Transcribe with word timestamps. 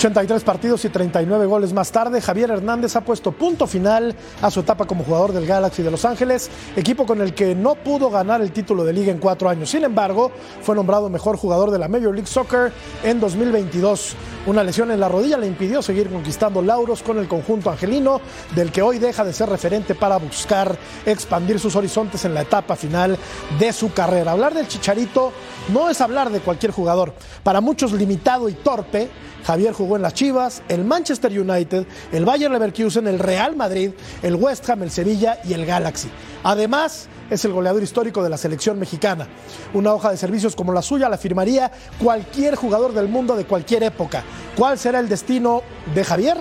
83 0.00 0.44
partidos 0.44 0.82
y 0.86 0.88
39 0.88 1.44
goles 1.44 1.74
más 1.74 1.92
tarde, 1.92 2.22
Javier 2.22 2.50
Hernández 2.50 2.96
ha 2.96 3.02
puesto 3.02 3.32
punto 3.32 3.66
final 3.66 4.14
a 4.40 4.50
su 4.50 4.60
etapa 4.60 4.86
como 4.86 5.04
jugador 5.04 5.34
del 5.34 5.44
Galaxy 5.44 5.82
de 5.82 5.90
Los 5.90 6.06
Ángeles, 6.06 6.50
equipo 6.74 7.04
con 7.04 7.20
el 7.20 7.34
que 7.34 7.54
no 7.54 7.74
pudo 7.74 8.08
ganar 8.08 8.40
el 8.40 8.50
título 8.50 8.82
de 8.82 8.94
liga 8.94 9.12
en 9.12 9.18
cuatro 9.18 9.50
años. 9.50 9.68
Sin 9.68 9.84
embargo, 9.84 10.32
fue 10.62 10.74
nombrado 10.74 11.10
mejor 11.10 11.36
jugador 11.36 11.70
de 11.70 11.78
la 11.78 11.86
Major 11.86 12.14
League 12.14 12.26
Soccer 12.26 12.72
en 13.04 13.20
2022. 13.20 14.16
Una 14.46 14.64
lesión 14.64 14.90
en 14.90 15.00
la 15.00 15.08
rodilla 15.10 15.36
le 15.36 15.46
impidió 15.46 15.82
seguir 15.82 16.08
conquistando 16.08 16.62
lauros 16.62 17.02
con 17.02 17.18
el 17.18 17.28
conjunto 17.28 17.70
angelino, 17.70 18.22
del 18.54 18.72
que 18.72 18.80
hoy 18.80 18.98
deja 18.98 19.22
de 19.22 19.34
ser 19.34 19.50
referente 19.50 19.94
para 19.94 20.16
buscar 20.16 20.78
expandir 21.04 21.60
sus 21.60 21.76
horizontes 21.76 22.24
en 22.24 22.32
la 22.32 22.40
etapa 22.40 22.74
final 22.74 23.18
de 23.58 23.70
su 23.74 23.92
carrera. 23.92 24.32
Hablar 24.32 24.54
del 24.54 24.66
Chicharito 24.66 25.30
no 25.74 25.90
es 25.90 26.00
hablar 26.00 26.30
de 26.30 26.40
cualquier 26.40 26.72
jugador. 26.72 27.12
Para 27.42 27.60
muchos 27.60 27.92
limitado 27.92 28.48
y 28.48 28.54
torpe, 28.54 29.10
Javier 29.44 29.72
jugó 29.72 29.96
en 29.96 30.02
las 30.02 30.14
Chivas, 30.14 30.62
el 30.68 30.84
Manchester 30.84 31.38
United, 31.38 31.86
el 32.12 32.24
Bayern 32.24 32.52
Leverkusen, 32.52 33.06
el 33.06 33.18
Real 33.18 33.56
Madrid, 33.56 33.90
el 34.22 34.34
West 34.34 34.68
Ham, 34.68 34.82
el 34.82 34.90
Sevilla 34.90 35.38
y 35.44 35.54
el 35.54 35.66
Galaxy. 35.66 36.10
Además, 36.42 37.08
es 37.30 37.44
el 37.44 37.52
goleador 37.52 37.82
histórico 37.82 38.22
de 38.22 38.30
la 38.30 38.36
selección 38.36 38.78
mexicana. 38.78 39.28
Una 39.72 39.94
hoja 39.94 40.10
de 40.10 40.16
servicios 40.16 40.56
como 40.56 40.72
la 40.72 40.82
suya 40.82 41.08
la 41.08 41.18
firmaría 41.18 41.70
cualquier 41.98 42.56
jugador 42.56 42.92
del 42.92 43.08
mundo 43.08 43.36
de 43.36 43.44
cualquier 43.44 43.82
época. 43.84 44.24
¿Cuál 44.56 44.78
será 44.78 44.98
el 44.98 45.08
destino 45.08 45.62
de 45.94 46.04
Javier? 46.04 46.36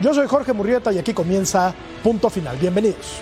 Yo 0.00 0.12
soy 0.12 0.26
Jorge 0.26 0.52
Murrieta 0.52 0.92
y 0.92 0.98
aquí 0.98 1.14
comienza 1.14 1.74
Punto 2.02 2.28
Final. 2.28 2.56
Bienvenidos. 2.58 3.20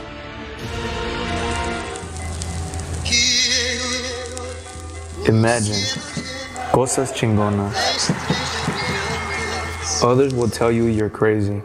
Imagine 5.26 5.78
cosas 6.72 7.14
chingonas. 7.14 7.72
Others 10.04 10.34
will 10.34 10.50
tell 10.50 10.70
you 10.70 10.84
you're 10.84 11.08
crazy. 11.08 11.62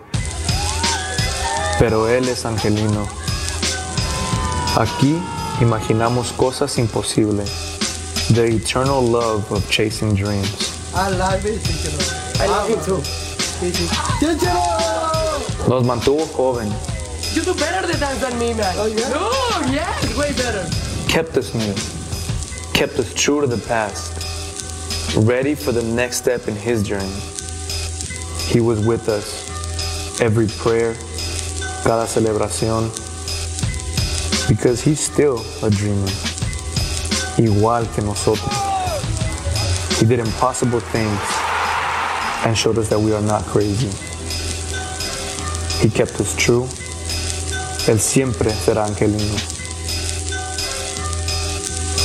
Pero 1.77 2.07
él 2.07 2.25
es 2.29 2.45
angelino. 2.45 3.05
Aquí 4.77 5.21
imaginamos 5.59 6.31
cosas 6.37 6.77
imposibles. 6.77 7.49
The 8.33 8.45
eternal 8.45 9.01
love 9.01 9.51
of 9.51 9.69
chasing 9.69 10.15
dreams. 10.15 10.71
I 10.95 11.09
love 11.09 11.45
it. 11.45 11.59
I 12.39 12.47
love 12.47 12.69
it 12.69 12.81
too. 12.85 13.01
Nos 15.67 15.83
mantuvo 15.83 16.25
joven, 16.33 16.71
You 17.33 17.41
do 17.41 17.53
better 17.55 17.85
than 17.85 17.99
dance 17.99 18.21
than 18.21 18.39
me, 18.39 18.53
man. 18.53 18.73
Oh, 18.77 18.85
yeah? 18.87 19.09
No, 19.09 19.71
yes, 19.73 20.17
way 20.17 20.31
better. 20.31 20.65
kept 21.09 21.35
us 21.35 21.53
new, 21.53 21.73
kept 22.73 22.97
us 22.99 23.13
true 23.13 23.41
to 23.41 23.47
the 23.47 23.61
past, 23.67 24.13
ready 25.27 25.55
for 25.55 25.73
the 25.73 25.83
next 25.83 26.17
step 26.17 26.47
in 26.47 26.55
his 26.55 26.83
journey. 26.83 27.21
He 28.49 28.59
was 28.59 28.83
with 28.83 29.09
us 29.09 29.47
every 30.19 30.47
prayer, 30.47 30.95
cada 31.83 32.07
celebración, 32.07 32.89
because 34.49 34.81
he's 34.81 34.99
still 34.99 35.37
a 35.61 35.69
dreamer, 35.69 36.09
igual 37.37 37.85
que 37.93 38.03
nosotros. 38.03 38.51
He 39.99 40.05
did 40.07 40.19
impossible 40.19 40.79
things 40.79 41.21
and 42.43 42.57
showed 42.57 42.79
us 42.79 42.89
that 42.89 42.99
we 42.99 43.13
are 43.13 43.21
not 43.21 43.43
crazy. 43.43 43.91
He 45.77 45.89
kept 45.89 46.19
us 46.19 46.35
true. 46.35 46.63
Él 47.85 47.99
siempre 47.99 48.49
será 48.49 48.85
angelino. 48.85 49.37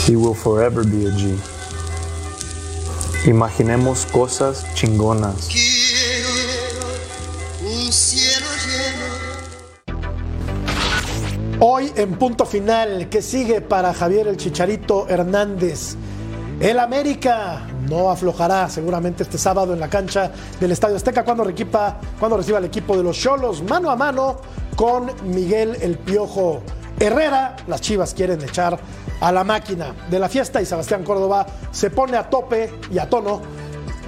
He 0.06 0.16
will 0.16 0.34
forever 0.34 0.84
be 0.84 1.06
a 1.06 1.10
G. 1.10 1.38
Imaginemos 3.24 4.04
cosas 4.12 4.66
chingonas. 4.74 5.63
En 11.96 12.18
punto 12.18 12.44
final, 12.44 13.08
¿qué 13.08 13.22
sigue 13.22 13.60
para 13.60 13.94
Javier 13.94 14.26
el 14.26 14.36
Chicharito 14.36 15.08
Hernández? 15.08 15.96
El 16.60 16.78
América 16.78 17.66
no 17.88 18.10
aflojará 18.10 18.68
seguramente 18.68 19.22
este 19.22 19.38
sábado 19.38 19.74
en 19.74 19.80
la 19.80 19.88
cancha 19.88 20.30
del 20.60 20.72
Estadio 20.72 20.96
Azteca 20.96 21.24
cuando, 21.24 21.44
requipa, 21.44 21.98
cuando 22.18 22.36
reciba 22.36 22.58
el 22.58 22.64
equipo 22.64 22.96
de 22.96 23.02
los 23.02 23.18
Cholos 23.18 23.62
mano 23.62 23.90
a 23.90 23.96
mano 23.96 24.36
con 24.76 25.10
Miguel 25.24 25.76
El 25.80 25.98
Piojo 25.98 26.62
Herrera. 26.98 27.56
Las 27.66 27.80
Chivas 27.80 28.14
quieren 28.14 28.42
echar 28.42 28.78
a 29.20 29.32
la 29.32 29.44
máquina 29.44 29.94
de 30.10 30.18
la 30.18 30.28
fiesta 30.28 30.60
y 30.62 30.66
Sebastián 30.66 31.04
Córdoba 31.04 31.46
se 31.70 31.90
pone 31.90 32.16
a 32.16 32.28
tope 32.28 32.72
y 32.92 32.98
a 32.98 33.08
tono 33.08 33.40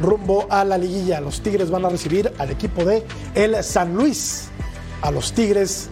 rumbo 0.00 0.46
a 0.50 0.64
la 0.64 0.78
liguilla. 0.78 1.20
Los 1.20 1.40
Tigres 1.40 1.70
van 1.70 1.84
a 1.84 1.88
recibir 1.88 2.32
al 2.38 2.50
equipo 2.50 2.84
de 2.84 3.04
el 3.34 3.62
San 3.62 3.94
Luis. 3.94 4.48
A 5.02 5.10
los 5.10 5.32
Tigres 5.32 5.90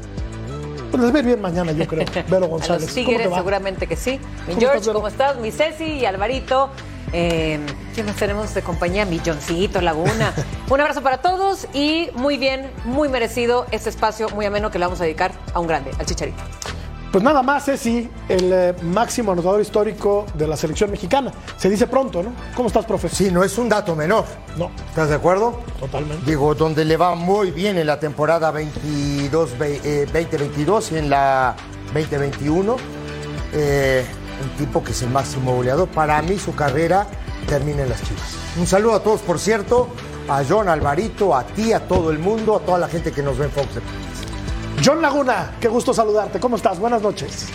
pues 0.95 1.03
les 1.03 1.13
va 1.13 1.17
a 1.17 1.21
ir 1.21 1.27
bien 1.27 1.41
mañana, 1.41 1.73
yo 1.73 1.87
creo. 1.87 2.05
Vero 2.29 2.45
A 2.45 2.49
González. 2.49 2.83
los 2.83 2.91
¿cómo 2.91 3.05
te 3.07 3.13
Tigres 3.13 3.35
seguramente 3.35 3.87
que 3.87 3.97
sí. 3.97 4.21
Mi 4.47 4.55
¿Cómo 4.55 4.61
George, 4.61 4.79
estás? 4.79 4.95
¿cómo 4.95 5.09
estás? 5.09 5.37
Mi 5.39 5.51
Ceci 5.51 5.85
y 5.85 6.07
Alvarito. 6.07 6.71
Eh, 7.13 7.61
¿Quién 7.95 8.07
más 8.07 8.17
tenemos 8.17 8.53
de 8.55 8.63
compañía? 8.63 9.05
Mi 9.05 9.21
Johncito 9.25 9.81
Laguna. 9.81 10.33
Un 10.71 10.81
abrazo 10.81 11.03
para 11.03 11.19
todos 11.19 11.67
y 11.75 12.11
muy 12.15 12.39
bien, 12.39 12.71
muy 12.85 13.09
merecido 13.09 13.67
este 13.71 13.91
espacio 13.91 14.29
muy 14.31 14.47
ameno 14.47 14.71
que 14.71 14.79
le 14.79 14.85
vamos 14.87 15.01
a 15.01 15.05
dedicar 15.05 15.33
a 15.53 15.61
un 15.61 15.67
grande, 15.67 15.91
al 15.99 16.07
Chicharito. 16.07 16.43
Pues 17.15 17.23
nada 17.23 17.45
más, 17.45 17.65
Ceci, 17.67 18.11
el 18.29 18.53
eh, 18.53 18.75
máximo 18.83 19.31
anotador 19.31 19.61
histórico 19.61 20.27
de 20.35 20.49
la 20.49 20.57
selección 20.57 20.91
mexicana. 20.91 21.31
Se 21.57 21.71
dice 21.71 21.87
pronto, 21.87 22.25
¿no? 22.25 22.33
¿Cómo 22.57 22.67
estás, 22.67 22.85
profe? 22.87 23.09
Sí, 23.09 23.31
no 23.31 23.45
es 23.45 23.57
un 23.57 23.69
dato 23.69 23.95
menor. 23.95 24.25
No, 24.57 24.73
¿Estás 24.89 25.11
de 25.11 25.15
acuerdo? 25.15 25.61
totalmente. 25.79 26.29
Digo, 26.29 26.57
donde 26.57 26.85
le 26.85 26.97
va 26.97 27.15
muy 27.15 27.53
bien 27.53 27.79
en 27.79 27.87
la 27.87 28.01
temporada 28.01 28.51
22, 28.51 29.57
ve- 29.57 29.81
eh, 29.85 30.07
2022 30.13 30.91
y 30.91 30.99
en 30.99 31.09
la 31.11 31.55
2021. 31.93 32.75
eh, 33.53 34.05
un 34.43 34.49
tipo 34.59 34.83
que 34.83 34.91
es 34.91 35.01
el 35.03 35.11
máximo 35.11 35.55
goleador. 35.55 35.87
Para 35.91 36.21
mí 36.21 36.37
su 36.37 36.53
carrera 36.57 37.07
termina 37.47 37.83
en 37.85 37.91
las 37.91 38.03
Chivas. 38.03 38.25
Un 38.59 38.67
saludo 38.67 38.97
a 38.97 39.01
todos, 39.05 39.21
por 39.21 39.39
cierto, 39.39 39.87
a 40.29 40.43
John, 40.49 40.69
Alvarito, 40.69 41.37
a 41.37 41.45
ti, 41.45 41.73
a 41.73 41.87
todo 41.87 42.11
el 42.11 42.19
mundo, 42.19 42.57
a 42.57 42.59
toda 42.59 42.79
la 42.79 42.89
gente 42.89 43.13
que 43.13 43.23
nos 43.23 43.39
ve 43.39 43.45
en 43.45 43.53
Fox. 43.53 43.69
John 44.85 45.01
Laguna, 45.01 45.53
qué 45.61 45.69
gusto 45.69 45.95
saludarte. 45.95 46.39
¿Cómo 46.41 46.57
estás? 46.57 46.79
Buenas 46.79 47.01
noches. 47.03 47.47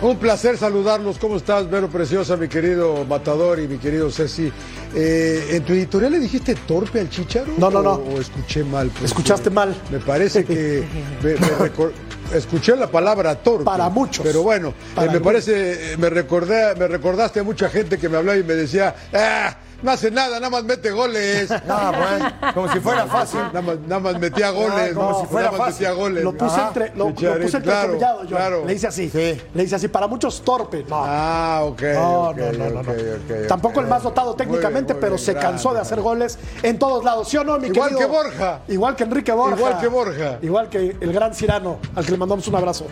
Un 0.00 0.16
placer 0.16 0.58
saludarlos. 0.58 1.18
¿Cómo 1.18 1.36
estás, 1.36 1.70
Vero 1.70 1.88
Preciosa, 1.88 2.36
mi 2.36 2.48
querido 2.48 3.04
Matador 3.04 3.60
y 3.60 3.68
mi 3.68 3.78
querido 3.78 4.10
Ceci? 4.10 4.52
Eh, 4.94 5.46
¿En 5.52 5.62
tu 5.64 5.72
editorial 5.72 6.12
le 6.12 6.18
dijiste 6.18 6.54
torpe 6.54 7.00
al 7.00 7.08
chicharo? 7.08 7.52
No, 7.56 7.70
no, 7.70 7.82
no. 7.82 7.92
¿O, 7.94 8.14
o 8.16 8.20
escuché 8.20 8.64
mal? 8.64 8.88
Porque 8.88 9.06
Escuchaste 9.06 9.48
mal. 9.50 9.74
Me 9.90 9.98
parece 10.00 10.44
que 10.44 10.84
me- 11.22 11.34
me 11.34 11.38
recor- 11.70 11.92
escuché 12.34 12.76
la 12.76 12.88
palabra 12.88 13.36
torpe. 13.36 13.64
Para 13.64 13.88
muchos. 13.88 14.24
Pero 14.26 14.42
bueno, 14.42 14.74
eh, 15.00 15.08
me 15.10 15.20
parece, 15.20 15.92
eh, 15.92 15.96
me 15.96 16.10
recordé, 16.10 16.74
me 16.76 16.88
recordaste 16.88 17.40
a 17.40 17.42
mucha 17.44 17.70
gente 17.70 17.96
que 17.96 18.08
me 18.08 18.16
hablaba 18.18 18.36
y 18.38 18.42
me 18.44 18.54
decía, 18.54 18.94
ah, 19.14 19.56
no 19.82 19.90
hace 19.90 20.10
nada, 20.10 20.36
nada 20.38 20.50
más 20.50 20.64
mete 20.64 20.90
goles. 20.90 21.50
No, 21.66 21.92
bueno, 21.92 22.32
como 22.54 22.72
si 22.72 22.80
fuera 22.80 23.06
fácil. 23.06 23.40
Nada 23.40 23.62
más, 23.62 23.78
nada 23.80 24.00
más 24.00 24.18
metía 24.18 24.50
goles. 24.50 24.94
como 24.94 25.20
si 25.20 25.26
fuera 25.26 25.46
nada 25.46 25.58
más 25.58 25.66
fácil. 25.68 25.86
metía 25.86 26.02
goles. 26.02 26.24
Lo 26.24 26.32
puse 26.32 26.54
Ajá. 26.56 26.68
entre, 26.68 26.96
lo, 26.96 27.08
puse 27.14 27.26
entre 27.28 27.62
claro, 27.62 27.98
John. 28.00 28.26
claro. 28.28 28.64
Le 28.64 28.74
hice 28.74 28.86
así. 28.86 29.10
Sí. 29.10 29.40
Le 29.54 29.62
hice 29.62 29.74
así. 29.74 29.88
Para 29.88 30.06
muchos 30.06 30.40
torpe. 30.42 30.84
No. 30.88 31.02
Ah, 31.04 31.60
ok. 31.64 31.82
No, 31.94 32.22
ok, 32.30 32.36
no, 32.36 32.70
no, 32.70 32.82
no, 32.82 33.46
Tampoco 33.48 33.80
el 33.80 33.86
más 33.86 34.02
dotado 34.02 34.28
Muy 34.28 34.36
técnicamente, 34.36 34.92
bien, 34.92 34.96
muy 34.96 35.00
pero 35.00 35.16
bien, 35.16 35.24
se 35.26 35.34
cansó 35.34 35.74
de 35.74 35.80
hacer 35.80 36.00
goles 36.00 36.38
en 36.62 36.78
todos 36.78 37.04
lados. 37.04 37.28
¿Sí 37.28 37.36
o 37.36 37.44
no, 37.44 37.58
mi 37.58 37.68
Igual 37.68 37.90
querido? 37.90 37.98
que 38.08 38.16
Borja. 38.16 38.60
Igual 38.68 38.96
que 38.96 39.04
Enrique 39.04 39.32
Borja. 39.32 39.56
Igual 39.56 39.80
que 39.80 39.88
Borja. 39.88 40.38
Igual 40.42 40.68
que 40.68 40.96
el 41.00 41.12
gran 41.12 41.34
Cirano, 41.34 41.78
al 41.94 42.04
que 42.04 42.12
le 42.12 42.18
mandamos 42.18 42.46
un 42.46 42.54
abrazo. 42.54 42.86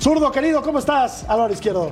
Zurdo, 0.00 0.30
querido, 0.30 0.62
¿cómo 0.62 0.78
estás? 0.78 1.24
Álvaro 1.28 1.52
Izquierdo. 1.52 1.90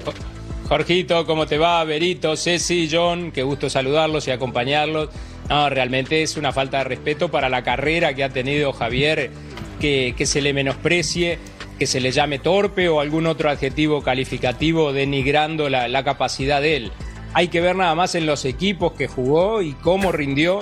Jorgito, 0.69 1.27
¿cómo 1.27 1.47
te 1.47 1.59
va? 1.59 1.85
Berito, 1.85 2.37
Ceci, 2.37 2.89
John, 2.91 3.33
qué 3.33 3.43
gusto 3.43 3.69
saludarlos 3.69 4.27
y 4.29 4.31
acompañarlos. 4.31 5.11
No, 5.51 5.69
realmente 5.69 6.23
es 6.23 6.39
una 6.39 6.53
falta 6.53 6.79
de 6.79 6.85
respeto 6.85 7.31
para 7.31 7.51
la 7.51 7.63
carrera 7.63 8.15
que 8.15 8.25
ha 8.25 8.31
tenido 8.31 8.73
Javier, 8.73 9.31
que, 9.79 10.15
se 10.25 10.41
le 10.41 10.55
menosprecie, 10.55 11.39
que 11.79 11.87
se 11.87 12.01
le 12.01 12.13
llame 12.13 12.39
torpe 12.39 12.89
o 12.89 13.01
algún 13.01 13.27
otro 13.27 13.51
adjetivo 13.51 14.03
calificativo 14.03 14.95
denigrando 14.95 15.69
la, 15.69 15.87
la 15.87 16.03
capacidad 16.03 16.63
de 16.63 16.77
él. 16.77 16.93
Hay 17.35 17.49
que 17.49 17.61
ver 17.61 17.77
nada 17.77 17.95
más 17.95 18.15
en 18.15 18.25
los 18.25 18.47
equipos 18.47 18.93
que 18.93 19.07
jugó 19.07 19.61
y 19.61 19.75
cómo 19.75 20.13
rindió, 20.13 20.61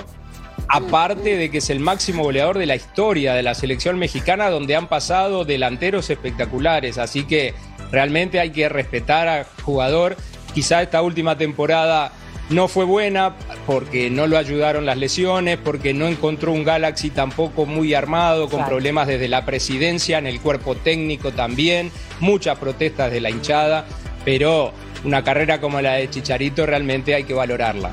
aparte 0.69 1.37
de 1.37 1.51
que 1.51 1.59
es 1.59 1.71
el 1.71 1.79
máximo 1.79 2.25
goleador 2.25 2.59
de 2.59 2.67
la 2.67 2.75
historia 2.75 3.35
de 3.35 3.43
la 3.45 3.55
selección 3.55 3.99
mexicana, 4.01 4.51
donde 4.51 4.75
han 4.75 4.89
pasado 4.89 5.45
delanteros 5.45 6.11
espectaculares. 6.11 6.99
Así 6.99 7.25
que 7.25 7.55
realmente 7.93 8.41
hay 8.41 8.51
que 8.51 8.69
respetar 8.69 9.29
al 9.29 9.47
jugador. 9.63 10.17
Quizá 10.55 10.83
esta 10.83 11.01
última 11.03 11.39
temporada 11.39 12.11
no 12.51 12.67
fue 12.69 12.85
buena 12.85 13.35
porque 13.67 14.11
no 14.11 14.27
lo 14.27 14.37
ayudaron 14.37 14.85
las 14.85 14.97
lesiones, 14.99 15.59
porque 15.63 15.95
no 15.95 16.07
encontró 16.09 16.53
un 16.53 16.65
Galaxy 16.65 17.11
tampoco 17.11 17.65
muy 17.67 17.95
armado, 17.95 18.49
con 18.49 18.59
Claro. 18.59 18.71
problemas 18.71 19.07
desde 19.07 19.29
la 19.29 19.47
presidencia, 19.47 20.19
en 20.19 20.27
el 20.27 20.41
cuerpo 20.41 20.75
técnico 20.75 21.31
también, 21.33 21.91
muchas 22.21 22.59
protestas 22.59 23.11
de 23.13 23.21
la 23.21 23.31
hinchada, 23.31 23.85
pero 24.25 24.73
una 25.05 25.23
carrera 25.25 25.61
como 25.61 25.81
la 25.81 25.95
de 25.95 26.11
Chicharito 26.11 26.67
realmente 26.67 27.15
hay 27.15 27.25
que 27.25 27.35
valorarla. 27.35 27.91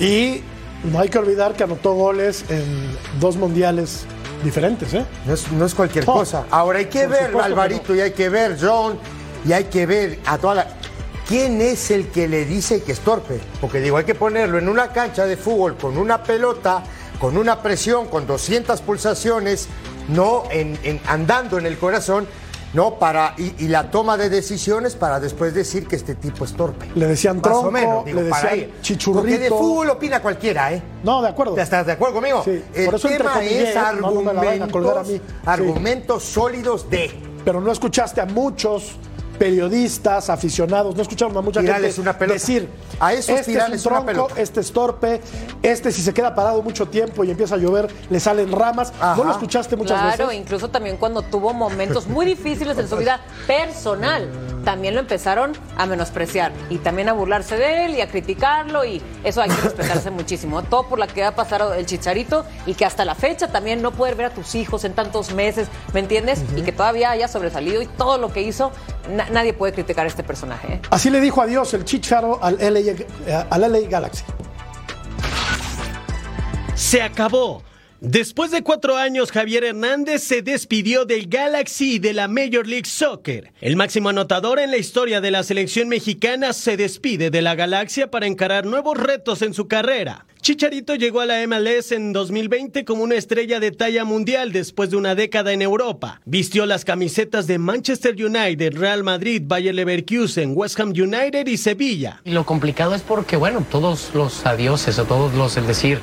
Y 0.00 0.40
No 0.84 1.00
hay 1.00 1.08
que 1.08 1.18
olvidar 1.18 1.54
que 1.54 1.64
anotó 1.64 1.94
goles 1.94 2.44
en 2.50 2.64
dos 3.18 3.36
mundiales 3.36 4.04
diferentes, 4.44 4.92
¿eh? 4.94 5.04
No 5.26 5.34
es, 5.34 5.50
no 5.52 5.64
es 5.64 5.74
cualquier 5.74 6.06
No, 6.06 6.12
cosa. 6.12 6.44
Ahora 6.50 6.78
hay 6.80 6.84
que 6.86 7.00
por 7.02 7.10
ver, 7.10 7.26
supuesto 7.26 7.42
Alvarito, 7.44 7.94
y 7.96 8.00
hay 8.00 8.12
que 8.12 8.28
ver, 8.28 8.56
John, 8.60 8.98
y 9.46 9.52
hay 9.52 9.64
que 9.64 9.86
ver 9.86 10.18
a 10.26 10.38
toda 10.38 10.54
la. 10.54 10.66
¿Quién 11.28 11.60
es 11.60 11.90
el 11.90 12.08
que 12.08 12.28
le 12.28 12.44
dice 12.44 12.82
que 12.82 12.92
es 12.92 13.00
torpe? 13.00 13.40
Porque 13.60 13.80
digo, 13.80 13.96
hay 13.96 14.04
que 14.04 14.14
ponerlo 14.14 14.58
en 14.58 14.68
una 14.68 14.88
cancha 14.92 15.26
de 15.26 15.36
fútbol 15.36 15.76
con 15.76 15.98
una 15.98 16.22
pelota, 16.22 16.84
con 17.20 17.36
una 17.36 17.60
presión, 17.62 18.06
con 18.06 18.26
200 18.28 18.80
pulsaciones, 18.82 19.66
no 20.08 20.44
en, 20.52 20.78
en- 20.84 21.00
andando 21.08 21.58
en 21.58 21.66
el 21.66 21.78
corazón, 21.78 22.28
no 22.74 23.00
para 23.00 23.34
y, 23.38 23.64
y 23.64 23.66
la 23.68 23.90
toma 23.90 24.16
de 24.16 24.28
decisiones 24.28 24.94
para 24.94 25.18
después 25.18 25.52
decir 25.52 25.88
que 25.88 25.96
este 25.96 26.14
tipo 26.14 26.44
es 26.44 26.52
torpe. 26.52 26.86
Le 26.94 27.06
decían 27.08 27.36
Más 27.38 27.42
tronco, 27.42 27.68
o 27.68 27.70
menos, 27.72 28.04
digo, 28.04 28.20
le 28.20 28.26
decían 28.28 28.70
chichurrito. 28.80 29.20
Porque 29.22 29.38
de 29.38 29.48
fútbol 29.48 29.90
opina 29.90 30.22
cualquiera, 30.22 30.72
¿eh? 30.74 30.82
No, 31.02 31.22
de 31.22 31.28
acuerdo. 31.28 31.56
¿Estás 31.58 31.86
de 31.86 31.92
acuerdo 31.92 32.14
conmigo? 32.16 32.42
Sí, 32.44 32.62
El 32.72 32.84
por 32.86 32.94
eso 32.94 33.08
tema 33.08 33.42
es 33.42 33.50
¿eh? 33.50 33.74
No, 34.00 34.12
no 34.12 34.22
me 34.22 34.32
la 34.32 34.42
vayan 34.44 34.68
a 34.68 34.70
colgar 34.72 34.98
a 34.98 35.02
mí. 35.02 35.20
argumentos, 35.44 35.44
Sí. 35.44 35.48
argumentos 35.50 36.22
sólidos 36.22 36.88
de. 36.88 37.10
Pero 37.44 37.60
no 37.60 37.72
escuchaste 37.72 38.20
a 38.20 38.26
muchos 38.26 38.92
periodistas, 39.38 40.30
aficionados, 40.30 40.94
no 40.96 41.02
escucharon 41.02 41.36
a 41.36 41.40
mucha 41.40 41.60
Tirarles 41.60 41.94
gente 41.96 42.00
una 42.00 42.18
pelota. 42.18 42.34
decir, 42.34 42.68
A 43.00 43.12
esos 43.12 43.40
este 43.40 43.52
es 43.58 43.86
un 43.86 43.92
tronco, 43.92 44.28
este 44.36 44.60
es 44.60 44.72
torpe, 44.72 45.20
este 45.62 45.92
si 45.92 46.02
se 46.02 46.12
queda 46.14 46.34
parado 46.34 46.62
mucho 46.62 46.86
tiempo 46.86 47.24
y 47.24 47.30
empieza 47.30 47.54
a 47.54 47.58
llover, 47.58 47.88
le 48.10 48.20
salen 48.20 48.50
ramas. 48.52 48.92
Ajá. 49.00 49.16
¿No 49.16 49.24
lo 49.24 49.30
escuchaste 49.32 49.76
muchas 49.76 50.00
Claro, 50.00 50.26
veces? 50.28 50.40
incluso 50.42 50.68
también 50.68 50.96
cuando 50.96 51.22
tuvo 51.22 51.52
momentos 51.52 52.06
muy 52.06 52.26
difíciles 52.26 52.76
en 52.78 52.88
su 52.88 52.96
vida 52.96 53.20
personal, 53.46 54.28
también 54.66 54.94
lo 54.94 55.00
empezaron 55.00 55.52
a 55.78 55.86
menospreciar 55.86 56.50
y 56.70 56.78
también 56.78 57.08
a 57.08 57.12
burlarse 57.12 57.56
de 57.56 57.84
él 57.86 57.94
y 57.94 58.00
a 58.00 58.08
criticarlo 58.08 58.84
y 58.84 59.00
eso 59.22 59.40
hay 59.40 59.48
que 59.48 59.60
respetarse 59.62 60.10
muchísimo. 60.10 60.64
Todo 60.64 60.88
por 60.88 60.98
la 60.98 61.06
que 61.06 61.22
ha 61.22 61.36
pasado 61.36 61.72
el 61.72 61.86
chicharito 61.86 62.44
y 62.66 62.74
que 62.74 62.84
hasta 62.84 63.04
la 63.04 63.14
fecha 63.14 63.46
también 63.52 63.80
no 63.80 63.92
poder 63.92 64.16
ver 64.16 64.26
a 64.26 64.30
tus 64.30 64.56
hijos 64.56 64.82
en 64.84 64.92
tantos 64.92 65.32
meses, 65.32 65.68
¿me 65.94 66.00
entiendes? 66.00 66.40
Y 66.56 66.62
que 66.62 66.72
todavía 66.72 67.10
haya 67.12 67.28
sobresalido 67.28 67.80
y 67.80 67.86
todo 67.86 68.18
lo 68.18 68.32
que 68.32 68.42
hizo, 68.42 68.72
na- 69.08 69.28
nadie 69.30 69.54
puede 69.54 69.72
criticar 69.72 70.04
a 70.04 70.08
este 70.08 70.24
personaje. 70.24 70.66
¿eh? 70.74 70.80
Así 70.90 71.10
le 71.10 71.20
dijo 71.20 71.40
adiós 71.40 71.72
el 71.74 71.84
Chicharo 71.84 72.42
al 72.42 72.56
LA, 72.58 72.80
eh, 72.80 72.96
al 73.48 73.60
LA 73.72 73.88
Galaxy. 73.88 74.24
Se 76.74 77.00
acabó. 77.02 77.62
Después 78.08 78.52
de 78.52 78.62
cuatro 78.62 78.96
años, 78.96 79.32
Javier 79.32 79.64
Hernández 79.64 80.22
se 80.22 80.40
despidió 80.40 81.06
del 81.06 81.26
Galaxy 81.26 81.94
y 81.94 81.98
de 81.98 82.12
la 82.12 82.28
Major 82.28 82.64
League 82.64 82.86
Soccer. 82.86 83.52
El 83.60 83.74
máximo 83.74 84.10
anotador 84.10 84.60
en 84.60 84.70
la 84.70 84.76
historia 84.76 85.20
de 85.20 85.32
la 85.32 85.42
selección 85.42 85.88
mexicana 85.88 86.52
se 86.52 86.76
despide 86.76 87.30
de 87.30 87.42
la 87.42 87.56
Galaxia 87.56 88.08
para 88.08 88.28
encarar 88.28 88.64
nuevos 88.64 88.96
retos 88.96 89.42
en 89.42 89.54
su 89.54 89.66
carrera. 89.66 90.24
Chicharito 90.40 90.94
llegó 90.94 91.18
a 91.18 91.26
la 91.26 91.44
MLS 91.48 91.90
en 91.90 92.12
2020 92.12 92.84
como 92.84 93.02
una 93.02 93.16
estrella 93.16 93.58
de 93.58 93.72
talla 93.72 94.04
mundial 94.04 94.52
después 94.52 94.90
de 94.90 94.96
una 94.96 95.16
década 95.16 95.52
en 95.52 95.60
Europa. 95.60 96.20
Vistió 96.26 96.64
las 96.64 96.84
camisetas 96.84 97.48
de 97.48 97.58
Manchester 97.58 98.14
United, 98.14 98.76
Real 98.76 99.02
Madrid, 99.02 99.42
Bayer 99.44 99.74
Leverkusen, 99.74 100.52
West 100.54 100.78
Ham 100.78 100.90
United 100.90 101.48
y 101.48 101.56
Sevilla. 101.56 102.20
Y 102.22 102.30
lo 102.30 102.46
complicado 102.46 102.94
es 102.94 103.02
porque, 103.02 103.34
bueno, 103.34 103.66
todos 103.68 104.10
los 104.14 104.46
adioses 104.46 104.96
o 105.00 105.06
todos 105.06 105.34
los, 105.34 105.56
el 105.56 105.66
decir, 105.66 105.98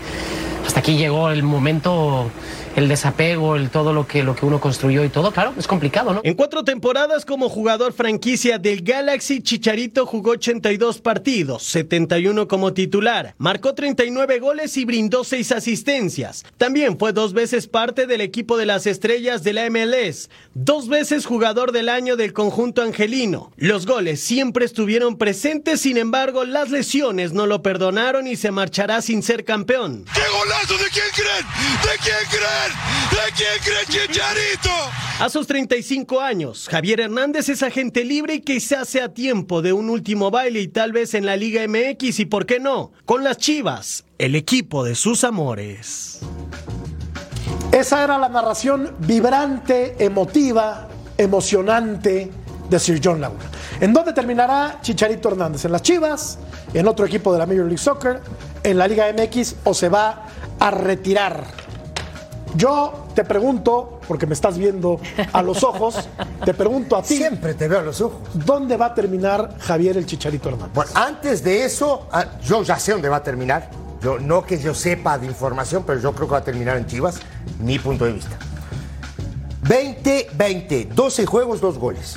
hasta 0.65 0.80
aquí 0.80 0.98
llegó 0.98 1.30
el 1.30 1.44
momento, 1.44 2.30
el 2.75 2.88
desapego, 2.88 3.56
el 3.56 3.70
todo 3.70 3.94
lo 3.94 4.08
que, 4.08 4.24
lo 4.24 4.36
que 4.36 4.46
uno 4.46 4.60
construyó 4.60 5.04
y 5.04 5.10
todo, 5.10 5.31
claro, 5.31 5.54
es 5.58 5.68
complicado, 5.68 6.14
¿no? 6.14 6.22
En 6.24 6.34
cuatro 6.34 6.64
temporadas 6.64 7.25
como 7.25 7.50
jugador 7.50 7.94
franquicia 7.94 8.58
del 8.58 8.81
Galaxy, 8.81 9.42
Chicharito 9.42 10.06
jugó 10.06 10.31
82 10.31 11.00
partidos, 11.02 11.64
71 11.64 12.48
como 12.48 12.74
titular, 12.74 13.36
marcó 13.38 13.74
39 13.74 14.40
goles 14.40 14.75
y 14.78 14.86
brindó 14.86 15.24
6 15.24 15.52
asistencias. 15.52 16.46
También 16.58 16.98
fue 16.98 17.14
dos 17.14 17.34
veces 17.34 17.68
parte 17.68 18.08
del 18.08 18.22
equipo 18.22 18.58
de 18.58 18.66
las 18.66 18.88
estrellas 18.88 19.44
de 19.44 19.54
la 19.54 19.69
MLS, 19.69 20.30
dos 20.54 20.88
veces 20.88 21.26
jugador 21.26 21.72
del 21.72 21.90
año 21.90 22.16
del 22.16 22.34
conjunto 22.34 22.81
angelino. 22.81 23.52
Los 23.58 23.86
goles 23.86 24.22
siempre 24.22 24.66
estuvieron 24.66 25.18
presentes, 25.18 25.81
sin 25.81 25.98
embargo, 25.98 26.44
las 26.44 26.72
lesiones 26.72 27.34
no 27.34 27.46
lo 27.46 27.62
perdonaron 27.62 28.28
y 28.28 28.36
se 28.36 28.52
marchará 28.52 29.02
sin 29.02 29.24
ser 29.24 29.44
campeón. 29.46 30.06
¡Qué 30.14 30.22
golazo! 30.38 30.84
¿De 30.84 30.90
quién 30.90 31.06
creen? 31.14 31.46
¿De 31.84 31.98
quién 32.04 32.16
creen? 32.30 32.62
¿De 32.71 33.31
quién 33.36 33.48
creen, 33.63 34.07
Chicharito? 34.07 34.69
A 35.19 35.30
sus 35.30 35.48
35 35.48 36.21
años, 36.21 36.68
Javier 36.69 37.01
Hernández 37.01 37.50
es 37.50 37.62
agente 37.62 38.04
libre 38.04 38.36
y 38.36 38.42
quizás 38.42 38.89
sea 38.89 39.13
tiempo 39.13 39.62
de 39.62 39.74
un 39.74 39.89
último 39.89 40.31
baile 40.31 40.62
y 40.62 40.68
tal 40.68 40.92
vez 40.92 41.13
en 41.13 41.25
la 41.25 41.36
Liga 41.36 41.62
MX 41.68 42.19
y 42.19 42.25
por 42.25 42.45
qué 42.45 42.60
no, 42.60 42.92
con 43.06 43.24
las 43.24 43.38
Chivas, 43.38 44.06
el 44.18 44.36
equipo 44.36 44.83
de 44.83 44.95
sus 44.95 45.24
amores. 45.24 46.19
Esa 47.71 48.04
era 48.04 48.18
la 48.18 48.30
narración 48.30 48.95
vibrante, 49.00 49.95
emotiva, 50.00 50.88
emocionante 51.18 52.31
de 52.69 52.80
Sir 52.80 53.00
John 53.04 53.21
Laguna. 53.21 53.44
¿En 53.81 53.94
dónde 53.94 54.13
terminará 54.13 54.80
Chicharito 54.81 55.30
Hernández? 55.30 55.66
¿En 55.66 55.71
las 55.71 55.81
Chivas? 55.81 56.39
¿En 56.74 56.88
otro 56.88 57.06
equipo 57.06 57.33
de 57.33 57.39
la 57.39 57.45
Major 57.45 57.66
League 57.66 57.77
Soccer? 57.77 58.19
¿En 58.63 58.77
la 58.77 58.88
Liga 58.88 59.06
MX? 59.12 59.56
¿O 59.63 59.74
se 59.74 59.89
va 59.89 60.27
a 60.59 60.71
retirar? 60.71 61.62
Yo 62.56 63.08
te 63.16 63.24
pregunto, 63.24 64.00
porque 64.08 64.26
me 64.28 64.34
estás 64.34 64.58
viendo 64.58 65.00
a 65.32 65.42
los 65.42 65.64
ojos, 65.64 66.08
te 66.46 66.54
pregunto 66.54 66.96
a 66.96 67.02
ti. 67.02 67.18
Siempre 67.18 67.54
te 67.54 67.68
veo 67.68 67.80
a 67.80 67.84
los 67.84 68.00
ojos. 68.02 68.20
¿Dónde 68.34 68.78
va 68.78 68.88
a 68.88 68.94
terminar 68.94 69.56
Javier 69.60 69.98
el 69.98 70.06
Chicharito 70.06 70.50
Hernández? 70.50 70.74
Bueno, 70.74 70.92
antes 70.96 71.44
de 71.44 71.66
eso, 71.66 72.08
ah, 72.12 72.26
yo 72.44 72.64
ya 72.64 72.78
sé 72.78 72.92
dónde 72.92 73.10
va 73.10 73.18
a 73.18 73.24
terminar. 73.24 73.70
Yo, 74.02 74.20
no 74.20 74.44
que 74.44 74.60
yo 74.60 74.74
sepa 74.76 75.18
de 75.18 75.26
información, 75.28 75.84
pero 75.86 76.00
yo 76.00 76.14
creo 76.14 76.28
que 76.28 76.34
va 76.34 76.40
a 76.40 76.44
terminar 76.44 76.78
en 76.78 76.86
Chivas, 76.86 77.20
mi 77.60 77.80
punto 77.80 78.06
de 78.06 78.14
vista. 78.14 78.38
20-20, 79.64 80.90
12 80.90 81.26
juegos, 81.26 81.62
2 81.62 81.78
goles. 81.78 82.16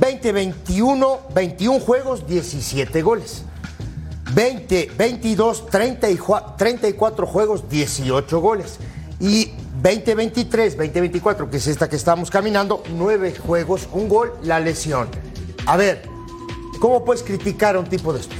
20-21, 0.00 1.18
21 1.32 1.80
juegos, 1.80 2.26
17 2.26 3.02
goles. 3.02 3.44
20-22, 4.34 5.70
34 6.56 7.26
juegos, 7.26 7.68
18 7.68 8.40
goles. 8.40 8.78
Y 9.20 9.52
20-23, 9.84 10.78
20-24, 10.78 11.50
que 11.50 11.58
es 11.58 11.66
esta 11.66 11.90
que 11.90 11.96
estamos 11.96 12.30
caminando, 12.30 12.82
9 12.96 13.34
juegos, 13.36 13.86
un 13.92 14.08
gol, 14.08 14.32
la 14.42 14.58
lesión. 14.58 15.08
A 15.66 15.76
ver, 15.76 16.08
¿cómo 16.80 17.04
puedes 17.04 17.22
criticar 17.22 17.76
a 17.76 17.80
un 17.80 17.84
tipo 17.84 18.14
de 18.14 18.20
estos? 18.20 18.38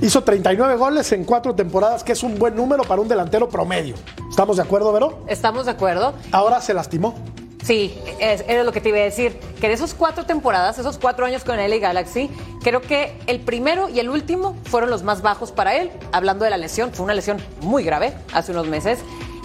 Hizo 0.00 0.22
39 0.22 0.76
goles 0.76 1.10
en 1.10 1.24
cuatro 1.24 1.56
temporadas, 1.56 2.04
que 2.04 2.12
es 2.12 2.22
un 2.22 2.38
buen 2.38 2.54
número 2.54 2.84
para 2.84 3.02
un 3.02 3.08
delantero 3.08 3.48
promedio. 3.48 3.96
¿Estamos 4.30 4.58
de 4.58 4.62
acuerdo, 4.62 4.92
Vero? 4.92 5.24
¿Estamos 5.26 5.64
de 5.64 5.72
acuerdo? 5.72 6.14
Ahora 6.30 6.60
se 6.60 6.72
lastimó. 6.72 7.16
Sí, 7.64 7.98
es, 8.20 8.44
era 8.46 8.62
lo 8.62 8.70
que 8.70 8.80
te 8.80 8.90
iba 8.90 8.98
a 8.98 9.02
decir. 9.02 9.40
Que 9.60 9.66
de 9.66 9.74
esos 9.74 9.92
cuatro 9.92 10.24
temporadas, 10.24 10.78
esos 10.78 10.98
cuatro 10.98 11.26
años 11.26 11.42
con 11.42 11.58
el 11.58 11.68
LA 11.68 11.78
Galaxy, 11.78 12.30
creo 12.62 12.80
que 12.80 13.12
el 13.26 13.40
primero 13.40 13.88
y 13.88 13.98
el 13.98 14.08
último 14.08 14.56
fueron 14.66 14.88
los 14.88 15.02
más 15.02 15.20
bajos 15.20 15.50
para 15.50 15.76
él. 15.76 15.90
Hablando 16.12 16.44
de 16.44 16.50
la 16.50 16.58
lesión, 16.58 16.92
fue 16.92 17.02
una 17.04 17.14
lesión 17.14 17.38
muy 17.60 17.82
grave 17.82 18.14
hace 18.32 18.52
unos 18.52 18.68
meses. 18.68 19.00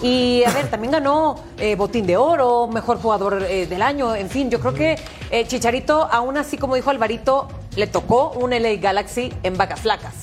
Y 0.07 0.43
a 0.43 0.51
ver, 0.51 0.69
también 0.69 0.91
ganó 0.91 1.35
eh, 1.57 1.75
botín 1.75 2.05
de 2.05 2.15
oro, 2.15 2.67
mejor 2.67 3.01
jugador 3.01 3.41
eh, 3.49 3.65
del 3.65 3.81
año. 3.81 4.13
En 4.13 4.29
fin, 4.29 4.51
yo 4.51 4.59
creo 4.59 4.75
que 4.75 4.99
eh, 5.31 5.47
Chicharito, 5.47 6.07
aún 6.11 6.37
así, 6.37 6.59
como 6.59 6.75
dijo 6.75 6.91
Alvarito, 6.91 7.47
le 7.75 7.87
tocó 7.87 8.29
un 8.33 8.51
LA 8.51 8.75
Galaxy 8.75 9.33
en 9.41 9.57
vacas 9.57 9.79
flacas. 9.79 10.13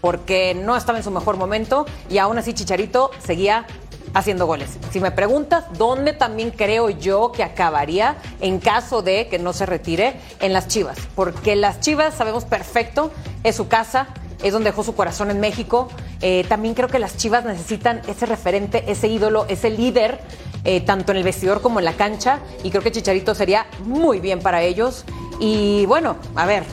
Porque 0.00 0.54
no 0.54 0.76
estaba 0.76 0.98
en 0.98 1.02
su 1.02 1.10
mejor 1.10 1.38
momento 1.38 1.86
y 2.08 2.18
aún 2.18 2.38
así 2.38 2.54
Chicharito 2.54 3.10
seguía 3.18 3.66
haciendo 4.14 4.46
goles. 4.46 4.78
Si 4.92 5.00
me 5.00 5.10
preguntas 5.10 5.64
dónde 5.76 6.12
también 6.12 6.52
creo 6.52 6.90
yo 6.90 7.32
que 7.32 7.42
acabaría 7.42 8.18
en 8.40 8.60
caso 8.60 9.02
de 9.02 9.26
que 9.26 9.40
no 9.40 9.52
se 9.52 9.66
retire, 9.66 10.20
en 10.38 10.52
las 10.52 10.68
Chivas. 10.68 10.98
Porque 11.16 11.56
las 11.56 11.80
Chivas 11.80 12.14
sabemos 12.14 12.44
perfecto, 12.44 13.10
es 13.42 13.56
su 13.56 13.66
casa, 13.66 14.06
es 14.42 14.52
donde 14.52 14.70
dejó 14.70 14.82
su 14.82 14.94
corazón 14.94 15.30
en 15.30 15.40
México. 15.40 15.88
Eh, 16.20 16.44
también 16.48 16.74
creo 16.74 16.88
que 16.88 16.98
las 16.98 17.16
Chivas 17.16 17.44
necesitan 17.44 18.02
ese 18.06 18.26
referente, 18.26 18.84
ese 18.86 19.08
ídolo, 19.08 19.46
ese 19.48 19.70
líder, 19.70 20.20
eh, 20.64 20.80
tanto 20.80 21.12
en 21.12 21.18
el 21.18 21.24
vestidor 21.24 21.60
como 21.60 21.78
en 21.78 21.84
la 21.84 21.94
cancha. 21.94 22.40
Y 22.62 22.70
creo 22.70 22.82
que 22.82 22.92
Chicharito 22.92 23.34
sería 23.34 23.66
muy 23.84 24.20
bien 24.20 24.40
para 24.40 24.62
ellos. 24.62 25.04
Y 25.40 25.86
bueno, 25.86 26.16
a 26.34 26.46
ver, 26.46 26.64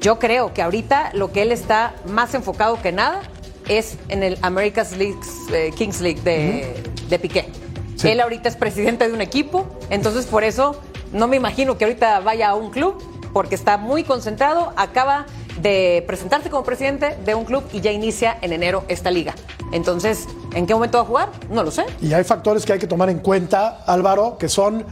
yo 0.00 0.18
creo 0.18 0.54
que 0.54 0.62
ahorita 0.62 1.10
lo 1.14 1.32
que 1.32 1.42
él 1.42 1.52
está 1.52 1.94
más 2.06 2.34
enfocado 2.34 2.80
que 2.80 2.92
nada 2.92 3.22
es 3.68 3.98
en 4.08 4.22
el 4.22 4.38
America's 4.42 4.96
League, 4.96 5.18
eh, 5.52 5.72
Kings 5.76 6.00
League 6.00 6.20
de, 6.22 6.82
de 7.08 7.18
Piqué. 7.18 7.48
Sí. 7.96 8.08
Él 8.08 8.20
ahorita 8.20 8.48
es 8.48 8.56
presidente 8.56 9.08
de 9.08 9.12
un 9.12 9.20
equipo, 9.20 9.66
entonces 9.90 10.26
por 10.26 10.44
eso 10.44 10.80
no 11.12 11.26
me 11.26 11.36
imagino 11.36 11.76
que 11.76 11.84
ahorita 11.84 12.20
vaya 12.20 12.50
a 12.50 12.54
un 12.54 12.70
club, 12.70 13.02
porque 13.32 13.54
está 13.54 13.76
muy 13.76 14.04
concentrado, 14.04 14.72
acaba 14.76 15.26
de 15.60 16.04
presentarse 16.06 16.50
como 16.50 16.64
presidente 16.64 17.16
de 17.24 17.34
un 17.34 17.44
club 17.44 17.64
y 17.72 17.80
ya 17.80 17.90
inicia 17.90 18.38
en 18.40 18.52
enero 18.52 18.84
esta 18.88 19.10
liga. 19.10 19.34
Entonces, 19.72 20.26
¿en 20.54 20.66
qué 20.66 20.74
momento 20.74 20.98
va 20.98 21.04
a 21.04 21.06
jugar? 21.06 21.28
No 21.50 21.62
lo 21.62 21.70
sé. 21.70 21.84
Y 22.00 22.12
hay 22.12 22.24
factores 22.24 22.64
que 22.64 22.72
hay 22.72 22.78
que 22.78 22.86
tomar 22.86 23.10
en 23.10 23.18
cuenta, 23.18 23.82
Álvaro, 23.86 24.38
que 24.38 24.48
son 24.48 24.84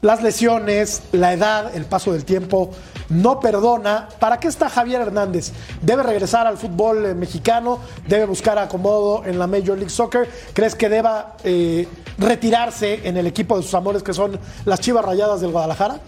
las 0.00 0.22
lesiones, 0.22 1.02
la 1.12 1.32
edad, 1.32 1.74
el 1.74 1.84
paso 1.84 2.12
del 2.12 2.24
tiempo 2.24 2.70
no 3.08 3.40
perdona. 3.40 4.08
¿Para 4.18 4.38
qué 4.38 4.48
está 4.48 4.68
Javier 4.68 5.00
Hernández? 5.00 5.52
¿Debe 5.82 6.02
regresar 6.02 6.46
al 6.46 6.58
fútbol 6.58 7.06
eh, 7.06 7.14
mexicano? 7.14 7.80
¿Debe 8.06 8.26
buscar 8.26 8.58
acomodo 8.58 9.24
en 9.24 9.38
la 9.38 9.46
Major 9.46 9.76
League 9.76 9.90
Soccer? 9.90 10.28
¿Crees 10.52 10.74
que 10.74 10.88
deba 10.88 11.36
eh, 11.44 11.88
retirarse 12.18 13.08
en 13.08 13.16
el 13.16 13.26
equipo 13.26 13.56
de 13.56 13.62
sus 13.62 13.74
amores 13.74 14.02
que 14.02 14.12
son 14.12 14.38
las 14.64 14.80
Chivas 14.80 15.04
Rayadas 15.04 15.40
del 15.40 15.50
Guadalajara? 15.50 16.00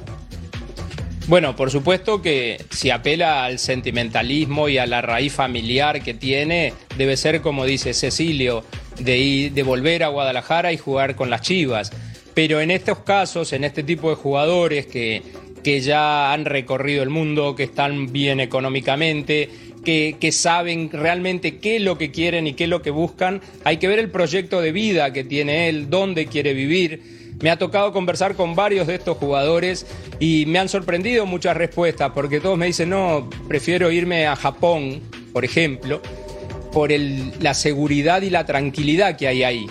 Bueno, 1.30 1.54
por 1.54 1.70
supuesto 1.70 2.20
que 2.22 2.60
si 2.70 2.90
apela 2.90 3.44
al 3.44 3.60
sentimentalismo 3.60 4.68
y 4.68 4.78
a 4.78 4.86
la 4.86 5.00
raíz 5.00 5.32
familiar 5.32 6.02
que 6.02 6.12
tiene, 6.12 6.72
debe 6.98 7.16
ser 7.16 7.40
como 7.40 7.64
dice 7.64 7.94
Cecilio, 7.94 8.64
de, 8.98 9.16
ir- 9.16 9.52
de 9.52 9.62
volver 9.62 10.02
a 10.02 10.08
Guadalajara 10.08 10.72
y 10.72 10.76
jugar 10.76 11.14
con 11.14 11.30
las 11.30 11.42
Chivas. 11.42 11.92
Pero 12.34 12.60
en 12.60 12.72
estos 12.72 12.98
casos, 13.04 13.52
en 13.52 13.62
este 13.62 13.84
tipo 13.84 14.10
de 14.10 14.16
jugadores 14.16 14.86
que, 14.86 15.22
que 15.62 15.80
ya 15.80 16.32
han 16.32 16.46
recorrido 16.46 17.04
el 17.04 17.10
mundo, 17.10 17.54
que 17.54 17.62
están 17.62 18.12
bien 18.12 18.40
económicamente, 18.40 19.48
que, 19.84 20.16
que 20.18 20.32
saben 20.32 20.90
realmente 20.92 21.58
qué 21.58 21.76
es 21.76 21.82
lo 21.82 21.96
que 21.96 22.10
quieren 22.10 22.48
y 22.48 22.54
qué 22.54 22.64
es 22.64 22.70
lo 22.70 22.82
que 22.82 22.90
buscan, 22.90 23.40
hay 23.62 23.76
que 23.76 23.86
ver 23.86 24.00
el 24.00 24.10
proyecto 24.10 24.60
de 24.60 24.72
vida 24.72 25.12
que 25.12 25.22
tiene 25.22 25.68
él, 25.68 25.90
dónde 25.90 26.26
quiere 26.26 26.54
vivir. 26.54 27.19
Me 27.40 27.50
ha 27.50 27.56
tocado 27.56 27.92
conversar 27.92 28.34
con 28.34 28.54
varios 28.54 28.86
de 28.86 28.96
estos 28.96 29.16
jugadores 29.16 29.86
y 30.18 30.44
me 30.46 30.58
han 30.58 30.68
sorprendido 30.68 31.24
muchas 31.26 31.56
respuestas, 31.56 32.12
porque 32.14 32.40
todos 32.40 32.58
me 32.58 32.66
dicen, 32.66 32.90
no, 32.90 33.28
prefiero 33.48 33.90
irme 33.90 34.26
a 34.26 34.36
Japón, 34.36 35.00
por 35.32 35.44
ejemplo, 35.44 36.02
por 36.72 36.90
la 36.92 37.54
seguridad 37.54 38.22
y 38.22 38.30
la 38.30 38.44
tranquilidad 38.44 39.16
que 39.16 39.28
hay 39.28 39.42
ahí. 39.42 39.66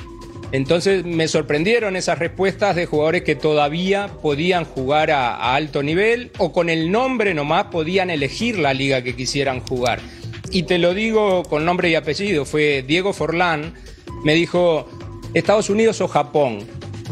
Entonces 0.52 1.06
me 1.06 1.28
sorprendieron 1.28 1.96
esas 1.96 2.18
respuestas 2.18 2.76
de 2.76 2.88
jugadores 2.88 3.22
que 3.22 3.36
todavía 3.36 4.10
podían 4.22 4.66
jugar 4.66 5.12
a, 5.12 5.36
a 5.36 5.54
alto 5.54 5.84
nivel 5.84 6.32
o 6.40 6.52
con 6.52 6.72
el 6.72 6.92
nombre 6.92 7.36
nomás 7.36 7.66
podían 7.66 8.10
elegir 8.10 8.58
la 8.58 8.74
liga 8.74 9.04
que 9.04 9.16
quisieran 9.16 9.60
jugar. 9.60 10.00
Y 10.52 10.64
te 10.64 10.80
lo 10.80 10.96
digo 10.96 11.44
con 11.44 11.66
nombre 11.66 11.92
y 11.92 11.96
apellido, 11.96 12.46
fue 12.46 12.84
Diego 12.86 13.14
Forlán, 13.14 13.76
me 14.24 14.34
dijo 14.34 14.88
Estados 15.36 15.70
Unidos 15.70 16.02
o 16.02 16.08
Japón. 16.08 16.66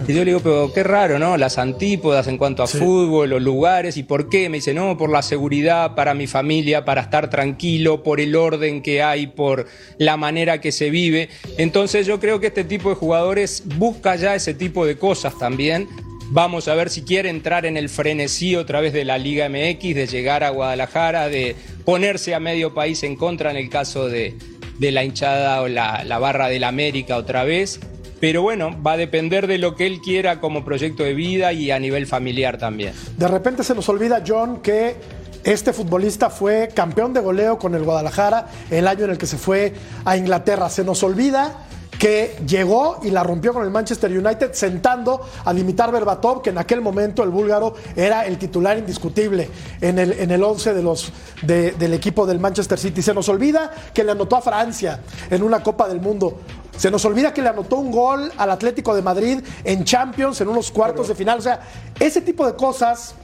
Y 0.06 0.14
yo 0.14 0.20
le 0.24 0.32
digo, 0.32 0.40
pero 0.42 0.72
qué 0.74 0.84
raro, 0.84 1.20
¿no? 1.20 1.38
Las 1.38 1.58
antípodas 1.58 2.28
en 2.28 2.38
cuanto 2.38 2.64
a 2.64 2.68
fútbol, 2.68 3.30
los 3.30 3.42
lugares, 3.42 3.98
¿y 3.98 4.04
por 4.04 4.30
qué? 4.30 4.48
Me 4.48 4.58
dice, 4.58 4.74
no, 4.74 4.98
por 4.98 5.10
la 5.10 5.22
seguridad 5.22 5.96
para 5.96 6.14
mi 6.14 6.28
familia, 6.28 6.86
para 6.86 7.02
estar 7.02 7.30
tranquilo, 7.30 8.04
por 8.04 8.22
el 8.22 8.36
orden 8.36 8.82
que 8.82 9.02
hay, 9.02 9.28
por 9.28 9.68
la 9.98 10.16
manera 10.16 10.62
que 10.62 10.72
se 10.72 10.90
vive. 10.90 11.30
Entonces 11.58 12.06
yo 12.06 12.20
creo 12.20 12.40
que 12.40 12.48
este 12.48 12.64
tipo 12.64 12.90
de 12.90 12.96
jugadores 12.96 13.64
busca 13.78 14.16
ya 14.16 14.36
ese 14.36 14.54
tipo 14.54 14.86
de 14.86 14.98
cosas 14.98 15.38
también. 15.38 15.88
Vamos 16.30 16.68
a 16.68 16.76
ver 16.76 16.90
si 16.90 17.04
quiere 17.04 17.30
entrar 17.30 17.66
en 17.66 17.78
el 17.78 17.90
frenesí 17.90 18.56
otra 18.56 18.82
vez 18.82 18.94
de 18.94 19.06
la 19.06 19.18
Liga 19.18 19.50
MX, 19.50 19.96
de 19.96 20.08
llegar 20.08 20.44
a 20.44 20.50
Guadalajara, 20.50 21.30
de 21.30 21.56
ponerse 21.86 22.36
a 22.36 22.40
medio 22.40 22.74
país 22.74 23.04
en 23.04 23.16
contra 23.16 23.50
en 23.52 23.58
el 23.58 23.70
caso 23.70 24.08
de, 24.08 24.36
de 24.78 24.92
la 24.92 25.04
hinchada 25.04 25.62
o 25.62 25.68
la, 25.68 26.04
la 26.04 26.20
barra 26.20 26.50
del 26.50 26.66
América 26.66 27.18
otra 27.18 27.44
vez. 27.44 27.80
Pero 28.20 28.42
bueno, 28.42 28.76
va 28.86 28.94
a 28.94 28.98
depender 28.98 29.46
de 29.48 29.58
lo 29.58 29.76
que 29.76 29.86
él 29.86 30.00
quiera 30.02 30.40
como 30.40 30.66
proyecto 30.66 31.04
de 31.04 31.14
vida 31.14 31.54
y 31.54 31.70
a 31.72 31.80
nivel 31.80 32.08
familiar 32.08 32.58
también. 32.58 32.94
De 33.18 33.28
repente 33.28 33.64
se 33.64 33.76
nos 33.76 33.88
olvida, 33.90 34.24
John, 34.28 34.60
que 34.62 34.96
este 35.44 35.72
futbolista 35.72 36.30
fue 36.30 36.70
campeón 36.74 37.14
de 37.14 37.20
goleo 37.22 37.58
con 37.60 37.76
el 37.76 37.84
Guadalajara 37.84 38.48
el 38.72 38.88
año 38.88 39.06
en 39.06 39.12
el 39.12 39.18
que 39.18 39.28
se 39.28 39.38
fue 39.38 39.74
a 40.04 40.18
Inglaterra. 40.18 40.70
Se 40.70 40.84
nos 40.84 41.04
olvida 41.04 41.64
que 42.00 42.36
llegó 42.48 43.00
y 43.02 43.10
la 43.10 43.24
rompió 43.24 43.54
con 43.54 43.64
el 43.64 43.72
Manchester 43.72 44.12
United 44.12 44.52
sentando 44.54 45.22
a 45.46 45.52
Dimitar 45.54 45.92
Berbatov, 45.92 46.44
que 46.44 46.52
en 46.52 46.60
aquel 46.60 46.80
momento 46.82 47.24
el 47.24 47.30
búlgaro 47.30 47.74
era 47.96 48.26
el 48.26 48.38
titular 48.38 48.78
indiscutible 48.78 49.50
en 49.82 49.98
el, 49.98 50.12
en 50.14 50.30
el 50.30 50.44
11 50.44 50.74
de 50.76 50.84
los, 50.84 51.12
de- 51.42 51.72
del 51.72 51.94
equipo 51.96 52.28
del 52.28 52.40
Manchester 52.40 52.78
City. 52.78 53.02
Se 53.02 53.16
nos 53.16 53.30
olvida 53.30 53.72
que 53.96 54.04
le 54.04 54.12
anotó 54.12 54.36
a 54.36 54.42
Francia 54.42 55.00
en 55.32 55.42
una 55.42 55.64
Copa 55.64 55.88
del 55.88 56.00
Mundo. 56.00 56.40
Se 56.78 56.92
nos 56.92 57.04
olvida 57.06 57.34
que 57.34 57.42
le 57.42 57.50
anotó 57.50 57.78
un 57.78 57.92
gol 57.92 58.32
al 58.38 58.52
Atlético 58.52 58.96
de 58.96 59.02
Madrid 59.02 59.40
en 59.64 59.84
Champions, 59.84 60.40
en 60.42 60.48
unos 60.48 60.72
cuartos 60.72 61.08
de 61.08 61.16
final. 61.16 61.40
O 61.40 61.42
sea, 61.42 61.60
ese 62.00 62.22
tipo 62.22 62.46
de 62.46 62.56
cosas, 62.56 63.16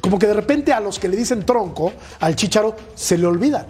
como 0.00 0.18
que 0.18 0.26
de 0.26 0.34
repente 0.34 0.72
a 0.72 0.80
los 0.80 0.98
que 0.98 1.08
le 1.08 1.16
dicen 1.16 1.44
tronco, 1.44 1.92
al 2.20 2.34
chicharo, 2.34 2.74
se 2.94 3.18
le 3.18 3.26
olvidan. 3.26 3.66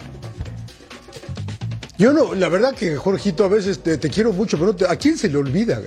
Yo 1.97 2.11
no, 2.11 2.33
la 2.35 2.49
verdad 2.49 2.73
que 2.73 2.95
Jorgito, 2.97 3.45
a 3.45 3.47
veces 3.47 3.79
te, 3.81 3.97
te 3.97 4.09
quiero 4.09 4.33
mucho, 4.33 4.57
pero 4.59 4.75
te- 4.75 4.85
¿a 4.85 4.95
quién 4.97 5.17
se 5.17 5.29
le 5.29 5.37
olvida? 5.37 5.81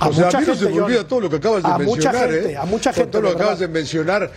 A 0.00 0.08
o 0.08 0.12
sea, 0.12 0.24
mucha 0.26 0.38
a 0.38 0.40
mí 0.40 0.46
no 0.46 0.54
se 0.54 0.68
me 0.70 0.80
olvida 0.80 1.06
todo 1.06 1.20
lo 1.20 1.28
que 1.30 1.36
acabas 1.36 1.62
de 1.62 1.68
A 1.68 1.78
mucha 1.78 2.12
gente, 2.12 2.52
¿eh? 2.52 2.56
a 2.56 2.64
mucha 2.64 2.90
Con 2.90 2.94
gente, 2.96 3.10
Todo 3.12 3.22
lo 3.22 3.28
que 3.28 3.34
acabas 3.42 3.58
de 3.58 3.68
mencionar. 3.68 4.30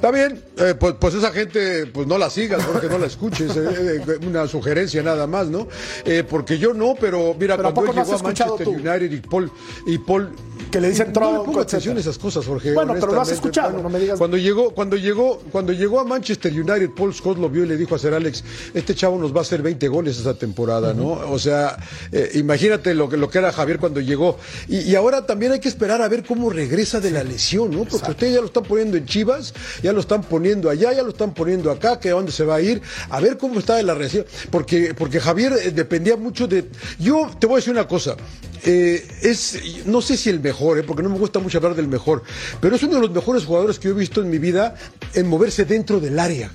Está 0.00 0.10
bien, 0.12 0.42
eh, 0.56 0.74
pues, 0.80 0.94
pues 0.98 1.12
esa 1.12 1.30
gente, 1.30 1.84
pues 1.84 2.06
no 2.06 2.16
la 2.16 2.30
sigas, 2.30 2.64
porque 2.64 2.88
no 2.88 2.96
la 2.96 3.04
escuches, 3.06 3.54
eh, 3.54 4.02
eh, 4.08 4.18
una 4.26 4.46
sugerencia 4.48 5.02
nada 5.02 5.26
más, 5.26 5.48
¿no? 5.48 5.68
Eh, 6.06 6.24
porque 6.26 6.56
yo 6.58 6.72
no, 6.72 6.94
pero 6.98 7.34
mira, 7.38 7.58
Pero 7.58 7.68
¿a 7.68 7.74
cuando 7.74 7.90
él 7.90 7.96
no 7.98 8.02
llegó 8.04 8.16
a 8.18 8.22
Manchester 8.22 8.64
tú? 8.64 8.70
United 8.70 9.12
y 9.12 9.16
Paul, 9.20 9.52
y 9.86 9.98
Paul 9.98 10.30
Que 10.70 10.80
le 10.80 10.88
dicen 10.88 11.08
no 11.08 11.12
tronco, 11.12 11.38
le 11.40 11.44
pongo 11.44 11.60
atención 11.60 11.98
a 11.98 12.00
esas 12.00 12.16
cosas, 12.16 12.46
Jorge. 12.46 12.72
Bueno, 12.72 12.94
pero 12.98 13.12
lo 13.12 13.20
has 13.20 13.30
escuchado, 13.30 13.72
Bueno, 13.72 13.90
no 13.90 13.90
me 13.90 13.98
digas- 14.02 14.16
Cuando 14.16 14.38
llegó, 14.38 14.70
cuando 14.70 14.96
llegó, 14.96 15.38
cuando 15.52 15.72
llegó 15.74 16.00
a 16.00 16.04
Manchester 16.04 16.50
United, 16.50 16.90
Paul 16.96 17.12
Scott 17.12 17.36
lo 17.36 17.50
vio 17.50 17.64
y 17.64 17.66
le 17.68 17.76
dijo 17.76 17.94
a 17.94 17.98
Sir 17.98 18.14
Alex, 18.14 18.42
este 18.72 18.94
chavo 18.94 19.18
nos 19.18 19.34
va 19.34 19.40
a 19.40 19.42
hacer 19.42 19.60
20 19.60 19.86
goles 19.88 20.16
esta 20.16 20.32
temporada, 20.32 20.94
¿no? 20.94 21.08
O 21.30 21.38
sea, 21.38 21.76
eh, 22.10 22.30
imagínate 22.36 22.94
lo 22.94 23.06
que, 23.10 23.18
lo 23.18 23.28
que 23.28 23.36
era 23.36 23.52
Javier 23.52 23.78
cuando 23.78 24.00
llegó. 24.00 24.38
Y, 24.66 24.78
y 24.78 24.94
ahora 24.94 25.26
también 25.26 25.52
hay 25.52 25.60
que 25.60 25.68
esperar 25.68 26.00
a 26.00 26.08
ver 26.08 26.24
cómo 26.24 26.48
regresa 26.48 27.00
de 27.00 27.10
la 27.10 27.22
lesión, 27.22 27.70
¿no? 27.70 27.84
Porque 27.84 28.12
ustedes 28.12 28.32
ya 28.34 28.40
lo 28.40 28.46
están 28.46 28.62
poniendo 28.62 28.96
en 28.96 29.04
Chivas, 29.04 29.52
ya 29.82 29.89
lo 29.92 30.00
están 30.00 30.22
poniendo 30.22 30.70
allá, 30.70 30.92
ya 30.92 31.02
lo 31.02 31.10
están 31.10 31.34
poniendo 31.34 31.70
acá, 31.70 31.98
que 31.98 32.10
a 32.10 32.12
dónde 32.12 32.32
se 32.32 32.44
va 32.44 32.56
a 32.56 32.60
ir, 32.60 32.82
a 33.08 33.20
ver 33.20 33.36
cómo 33.36 33.58
está 33.58 33.82
la 33.82 33.94
reacción. 33.94 34.24
Porque, 34.50 34.94
porque 34.94 35.20
Javier 35.20 35.52
eh, 35.62 35.70
dependía 35.70 36.16
mucho 36.16 36.46
de. 36.46 36.66
Yo 36.98 37.30
te 37.38 37.46
voy 37.46 37.54
a 37.54 37.56
decir 37.58 37.72
una 37.72 37.88
cosa. 37.88 38.16
eh, 38.64 39.06
es, 39.22 39.86
no 39.86 40.00
sé 40.02 40.16
si 40.16 40.30
el 40.30 40.40
mejor, 40.40 40.78
eh, 40.78 40.82
porque 40.82 41.02
no 41.02 41.08
me 41.08 41.18
gusta 41.18 41.38
mucho 41.38 41.58
hablar 41.58 41.74
del 41.74 41.88
mejor, 41.88 42.22
pero 42.60 42.76
es 42.76 42.82
uno 42.82 42.96
de 42.96 43.00
los 43.00 43.10
mejores 43.10 43.44
jugadores 43.44 43.78
que 43.78 43.88
yo 43.88 43.94
he 43.94 43.98
visto 43.98 44.20
en 44.20 44.30
mi 44.30 44.38
vida 44.38 44.74
en 45.14 45.28
moverse 45.28 45.64
dentro 45.64 46.00
del 46.00 46.18
área. 46.18 46.50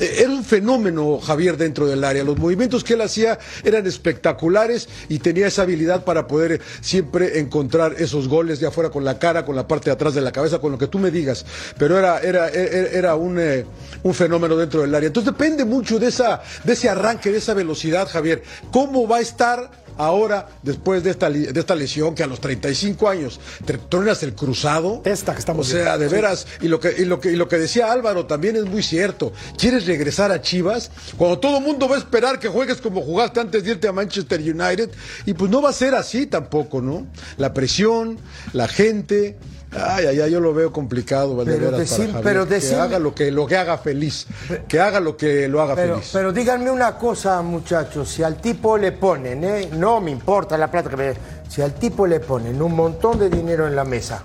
Eh, 0.00 0.16
Era 0.22 0.30
un 0.30 0.44
fenómeno 0.44 1.18
Javier 1.20 1.56
dentro 1.56 1.86
del 1.86 2.04
área. 2.04 2.24
Los 2.24 2.38
movimientos 2.38 2.84
que 2.84 2.94
él 2.94 3.00
hacía 3.00 3.38
eran 3.64 3.86
espectaculares 3.86 4.88
y 5.08 5.18
tenía 5.18 5.46
esa 5.46 5.62
habilidad 5.62 6.04
para 6.04 6.26
poder 6.26 6.60
siempre 6.80 7.38
encontrar 7.38 7.94
esos 7.98 8.28
goles 8.28 8.60
de 8.60 8.66
afuera 8.66 8.90
con 8.90 9.04
la 9.04 9.18
cara, 9.18 9.44
con 9.44 9.56
la 9.56 9.66
parte 9.66 9.90
de 9.90 9.94
atrás 9.94 10.14
de 10.14 10.20
la 10.20 10.32
cabeza, 10.32 10.58
con 10.58 10.72
lo 10.72 10.78
que 10.78 10.86
tú 10.86 10.98
me 10.98 11.10
digas. 11.10 11.44
Pero 11.78 11.98
era, 11.98 12.20
era, 12.20 12.48
era, 12.48 12.88
era 12.90 13.14
un, 13.16 13.38
eh, 13.38 13.64
un 14.02 14.14
fenómeno 14.14 14.56
dentro 14.56 14.82
del 14.82 14.94
área. 14.94 15.06
Entonces 15.08 15.32
depende 15.32 15.64
mucho 15.64 15.98
de, 15.98 16.08
esa, 16.08 16.42
de 16.64 16.72
ese 16.72 16.88
arranque, 16.88 17.30
de 17.30 17.38
esa 17.38 17.54
velocidad, 17.54 18.08
Javier. 18.08 18.42
¿Cómo 18.70 19.06
va 19.08 19.18
a 19.18 19.20
estar? 19.20 19.70
Ahora, 19.98 20.48
después 20.62 21.02
de 21.02 21.10
esta, 21.10 21.28
de 21.28 21.58
esta 21.58 21.74
lesión, 21.74 22.14
que 22.14 22.22
a 22.22 22.26
los 22.26 22.40
35 22.40 23.08
años 23.08 23.40
te 23.66 23.76
truenas 23.76 24.22
el 24.22 24.34
cruzado. 24.34 25.02
Esta 25.04 25.32
que 25.32 25.40
estamos 25.40 25.66
O 25.66 25.70
sea, 25.70 25.96
viendo, 25.96 25.98
de 25.98 26.08
veras, 26.08 26.46
y 26.60 26.68
lo, 26.68 26.78
que, 26.80 26.94
y, 26.96 27.04
lo 27.04 27.20
que, 27.20 27.32
y 27.32 27.36
lo 27.36 27.48
que 27.48 27.58
decía 27.58 27.92
Álvaro 27.92 28.26
también 28.26 28.56
es 28.56 28.64
muy 28.64 28.82
cierto. 28.82 29.32
¿Quieres 29.58 29.86
regresar 29.86 30.30
a 30.32 30.40
Chivas? 30.40 30.90
Cuando 31.16 31.38
todo 31.38 31.58
el 31.58 31.64
mundo 31.64 31.88
va 31.88 31.96
a 31.96 31.98
esperar 31.98 32.38
que 32.38 32.48
juegues 32.48 32.80
como 32.80 33.02
jugaste 33.02 33.40
antes 33.40 33.64
de 33.64 33.72
irte 33.72 33.88
a 33.88 33.92
Manchester 33.92 34.40
United. 34.40 34.90
Y 35.26 35.34
pues 35.34 35.50
no 35.50 35.60
va 35.60 35.70
a 35.70 35.72
ser 35.72 35.94
así 35.94 36.26
tampoco, 36.26 36.80
¿no? 36.80 37.06
La 37.36 37.52
presión, 37.52 38.18
la 38.52 38.68
gente. 38.68 39.36
Ay, 39.72 40.06
ay, 40.06 40.20
ay, 40.20 40.30
yo 40.30 40.40
lo 40.40 40.54
veo 40.54 40.72
complicado, 40.72 41.36
Pero 41.36 41.36
Valdeveras, 41.38 41.80
decir- 41.80 42.06
para 42.12 42.22
Javier. 42.24 42.46
pero 42.48 42.48
que 42.48 42.74
haga 42.74 42.98
lo 42.98 43.14
que, 43.14 43.30
lo 43.30 43.46
que 43.46 43.56
haga 43.56 43.76
feliz. 43.78 44.26
Que 44.66 44.80
haga 44.80 44.98
lo 44.98 45.16
que 45.16 45.46
lo 45.46 45.60
haga 45.60 45.74
Pero, 45.74 45.94
feliz. 45.96 46.10
pero 46.12 46.32
díganme 46.32 46.70
una 46.70 46.96
cosa, 46.96 47.42
muchachos, 47.42 48.08
si 48.08 48.22
al 48.22 48.36
tipo 48.40 48.78
le 48.78 48.92
ponen, 48.92 49.44
¿eh? 49.44 49.68
no 49.72 50.00
me 50.00 50.10
importa 50.10 50.56
la 50.56 50.70
plata 50.70 50.88
que 50.88 50.96
me... 50.96 51.14
Si 51.48 51.60
al 51.62 51.74
tipo 51.74 52.06
le 52.06 52.20
ponen 52.20 52.60
un 52.62 52.74
montón 52.74 53.18
de 53.18 53.28
dinero 53.28 53.66
en 53.66 53.76
la 53.76 53.84
mesa, 53.84 54.22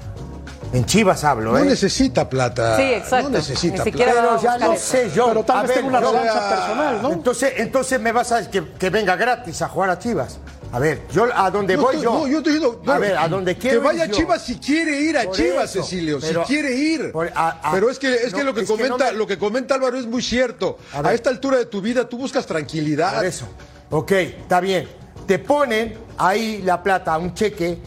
en 0.74 0.86
Chivas 0.86 1.24
hablo, 1.24 1.52
no 1.52 1.58
¿eh? 1.60 1.66
necesita 1.66 2.28
plata. 2.30 2.76
Sí, 2.78 2.82
exacto. 2.84 3.30
No 3.30 3.38
necesita 3.38 3.78
Ni 3.78 3.84
siquiera 3.92 4.12
plata. 4.14 4.28
Pero 4.42 4.60
ya 4.60 4.74
eso. 4.74 4.84
sé 4.86 5.12
yo. 5.14 5.28
Pero 5.28 5.44
tal 5.44 5.58
A 5.58 5.62
vez 5.64 5.74
tenga 5.74 5.88
una 5.90 6.02
yo- 6.02 6.12
personal, 6.14 7.02
¿no? 7.02 7.12
Entonces, 7.12 7.54
entonces 7.58 8.00
me 8.00 8.12
vas 8.12 8.32
a 8.32 8.38
decir 8.38 8.50
que, 8.52 8.72
que 8.80 8.90
venga 8.90 9.16
gratis 9.18 9.62
a 9.62 9.68
jugar 9.70 9.90
a 9.92 10.00
Chivas. 10.00 10.38
A 10.74 10.80
ver, 10.80 11.04
yo 11.14 11.28
a 11.32 11.52
donde 11.52 11.76
voy 11.76 11.96
estoy- 11.98 12.04
yo. 12.04 12.14
no, 12.14 12.28
yo 12.28 12.38
estoy 12.40 12.54
diciendo, 12.54 12.82
a 12.92 12.98
ver, 12.98 13.16
a 13.16 13.28
donde 13.28 13.56
quiero 13.56 13.80
Que 13.80 13.86
vaya 13.86 14.06
ir 14.06 14.10
a 14.10 14.12
yo. 14.12 14.18
Chivas 14.18 14.42
si 14.44 14.56
quiere 14.58 15.00
ir 15.02 15.16
a 15.20 15.24
Por 15.26 15.36
Chivas, 15.36 15.70
eso, 15.70 15.84
Cecilio. 15.84 16.18
pero- 16.20 16.42
si 16.42 16.48
quiere 16.52 16.74
ir. 16.76 17.12
por- 17.12 17.32
a- 17.36 17.50
a- 17.62 17.72
pero 17.72 17.92
es 17.92 18.00
que, 18.00 18.12
es 18.12 18.34
que 18.34 18.44
lo 18.44 18.56
que 18.56 18.62
es 18.62 18.68
que 18.68 18.74
no 18.74 18.84
comenta, 18.90 19.12
me- 19.12 19.18
lo 19.20 19.28
que 19.28 19.38
comenta 19.38 19.76
Álvaro 19.76 20.00
es 20.00 20.08
muy 20.08 20.24
cierto. 20.24 20.80
A 20.92 21.14
esta 21.14 21.30
altura 21.30 21.58
de 21.58 21.66
tu 21.68 21.80
vida 21.80 22.10
tú 22.10 22.18
buscas 22.18 22.48
tranquilidad. 22.48 23.16
Por 23.18 23.26
eso. 23.26 23.46
Ok, 23.92 24.12
está 24.14 24.60
bien. 24.60 24.88
Te 25.28 25.38
ponen 25.38 25.96
ahí 26.18 26.64
la 26.66 26.82
plata, 26.82 27.16
un 27.20 27.36
cheque, 27.36 27.78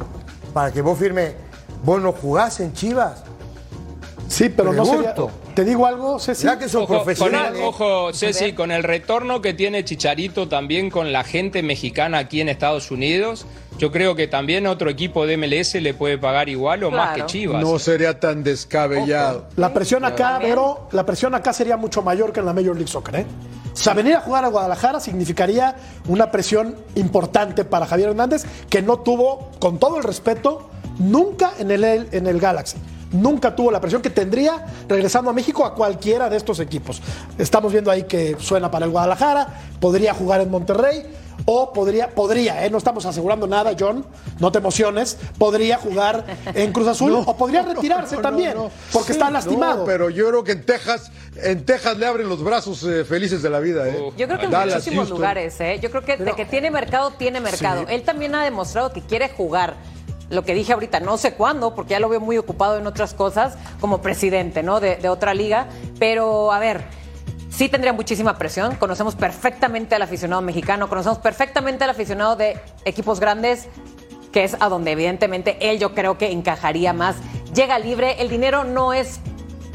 para 0.55 0.71
que 0.73 0.81
vos 0.81 0.97
firmes. 0.97 1.33
¿Vos 1.83 2.00
no 2.00 2.12
jugás 2.12 2.61
en 2.61 2.73
Chivas? 2.73 3.25
Sí, 4.28 4.49
pero 4.49 4.73
no 4.73 4.85
sería. 4.85 5.12
Te 5.56 5.64
digo 5.64 5.86
algo, 5.86 6.18
Ceci. 6.18 6.44
Ya 6.44 6.58
que 6.58 6.68
son 6.68 6.82
Ojo, 6.82 6.88
con 6.88 7.04
profesionales. 7.04 7.58
el, 7.58 7.64
ojo, 7.64 8.12
Ceci, 8.12 8.52
con 8.52 8.70
el 8.70 8.82
retorno 8.82 9.40
que 9.40 9.54
tiene 9.54 9.86
Chicharito 9.86 10.48
también 10.48 10.90
con 10.90 11.14
la 11.14 11.25
gente 11.25 11.62
mexicana 11.62 12.18
aquí 12.18 12.42
en 12.42 12.50
Estados 12.50 12.90
Unidos, 12.90 13.46
yo 13.78 13.90
creo 13.90 14.14
que 14.14 14.28
también 14.28 14.66
otro 14.66 14.90
equipo 14.90 15.25
de 15.26 15.38
MLS 15.38 15.76
le 15.76 15.94
puede 15.94 16.18
pagar 16.18 16.50
igual 16.50 16.84
o 16.84 16.90
más 16.90 17.16
que. 17.16 17.25
Chivas. 17.25 17.62
No 17.62 17.78
sería 17.78 18.20
tan 18.20 18.44
descabellado. 18.44 19.46
La 19.56 19.72
presión 19.72 20.04
acá, 20.04 20.38
pero 20.42 20.88
la 20.92 21.06
presión 21.06 21.34
acá 21.34 21.54
sería 21.54 21.78
mucho 21.78 22.02
mayor 22.02 22.34
que 22.34 22.40
en 22.40 22.46
la 22.46 22.52
Major 22.52 22.76
League 22.76 22.92
Soccer, 22.92 23.16
¿eh? 23.16 23.26
O 23.72 23.76
sea, 23.76 23.94
venir 23.94 24.14
a 24.14 24.20
jugar 24.20 24.44
a 24.44 24.48
Guadalajara 24.48 25.00
significaría 25.00 25.75
una 26.06 26.30
presión 26.30 26.76
importante 26.96 27.64
para 27.64 27.86
Javier 27.86 28.10
Hernández, 28.10 28.44
que 28.68 28.82
no 28.82 28.98
tuvo, 28.98 29.52
con 29.58 29.78
todo 29.78 29.96
el 29.96 30.04
respeto, 30.04 30.68
nunca 30.98 31.52
en 31.58 31.70
el, 31.70 31.82
en 32.12 32.26
el 32.26 32.38
Galaxy. 32.38 32.76
Nunca 33.16 33.54
tuvo 33.54 33.70
la 33.70 33.80
presión 33.80 34.02
que 34.02 34.11
tendría 34.11 34.64
regresando 34.88 35.30
a 35.30 35.32
México 35.32 35.64
a 35.64 35.75
cualquiera 35.75 36.28
de 36.28 36.37
estos 36.37 36.61
equipos. 36.61 37.00
Estamos 37.38 37.73
viendo 37.73 37.90
ahí 37.90 38.04
que 38.04 38.37
suena 38.38 38.70
para 38.70 38.85
el 38.85 38.90
Guadalajara, 38.92 39.49
podría 39.80 40.14
jugar 40.14 40.40
en 40.40 40.50
Monterrey 40.50 41.04
o 41.44 41.73
podría, 41.73 42.08
podría, 42.11 42.64
¿eh? 42.64 42.70
no 42.70 42.78
estamos 42.78 43.04
asegurando 43.06 43.46
nada, 43.46 43.75
John, 43.78 44.04
no 44.40 44.50
te 44.50 44.58
emociones, 44.58 45.18
podría 45.38 45.78
jugar 45.78 46.25
en 46.54 46.73
Cruz 46.73 46.88
Azul 46.88 47.12
No, 47.16 47.20
o 47.20 47.37
podría 47.37 47.62
no, 47.62 47.75
retirarse 47.75 48.16
no, 48.16 48.23
también, 48.23 48.54
no. 48.54 48.70
porque 48.92 49.08
Sí, 49.08 49.18
está 49.18 49.30
lastimado. 49.30 49.78
No, 49.78 49.85
pero 49.85 50.11
yo 50.11 50.28
creo 50.28 50.44
que 50.44 50.52
en 50.52 50.64
Texas, 50.64 51.11
en 51.37 51.64
Texas 51.64 51.99
le 51.99 52.06
abren 52.06 52.28
los 52.28 52.42
brazos 52.42 52.82
eh, 52.85 53.04
felices 53.04 53.42
de 53.42 53.50
la 53.50 53.61
vida. 53.61 53.88
¿eh? 53.88 53.96
Yo 54.16 54.26
creo 54.26 54.38
que 54.38 54.46
en 54.46 54.50
Dallas, 54.50 54.76
muchísimos 54.76 55.04
Houston. 55.04 55.18
lugares, 55.18 55.61
¿eh? 55.61 55.78
Yo 55.80 55.90
creo 55.90 56.04
que 56.04 56.16
de 56.16 56.32
que 56.32 56.46
tiene 56.46 56.70
mercado, 56.70 57.12
tiene 57.12 57.40
mercado. 57.40 57.82
Sí. 57.82 57.94
Él 57.94 58.02
también 58.02 58.35
ha 58.35 58.42
demostrado 58.42 58.92
que 58.92 59.02
quiere 59.02 59.28
jugar. 59.28 59.76
Lo 60.28 60.45
que 60.45 60.54
dije 60.54 60.73
ahorita, 60.73 61.00
no 61.00 61.18
sé 61.18 61.35
cuándo, 61.35 61.75
porque 61.75 61.92
ya 61.92 62.00
lo 62.00 62.09
veo 62.09 62.21
muy 62.21 62.37
ocupado 62.37 62.78
en 62.78 62.87
otras 62.87 63.14
cosas, 63.14 63.56
como 63.80 64.02
presidente, 64.02 64.62
¿no? 64.62 64.80
De, 64.80 65.09
otra 65.09 65.35
liga. 65.35 65.68
Pero, 65.99 66.52
a 66.52 66.59
ver, 66.59 66.85
sí 67.49 67.68
tendría 67.68 67.92
muchísima 67.92 68.37
presión. 68.37 68.75
Conocemos 68.76 69.14
perfectamente 69.14 69.95
al 69.95 70.02
aficionado 70.02 70.42
mexicano, 70.42 70.88
conocemos 70.88 71.18
perfectamente 71.18 71.85
al 71.85 71.90
aficionado 71.90 72.35
de 72.35 72.59
equipos 72.85 73.21
grandes, 73.21 73.68
que 74.33 74.42
es 74.42 74.56
a 74.59 74.68
donde 74.68 74.92
evidentemente 74.92 75.56
él 75.61 75.78
yo 75.78 75.95
creo 75.95 76.18
que 76.18 76.33
encajaría 76.33 76.92
más. 76.92 77.16
Llega 77.54 77.78
libre, 77.78 78.21
el 78.21 78.28
dinero 78.28 78.64
no 78.64 78.92
es 78.92 79.21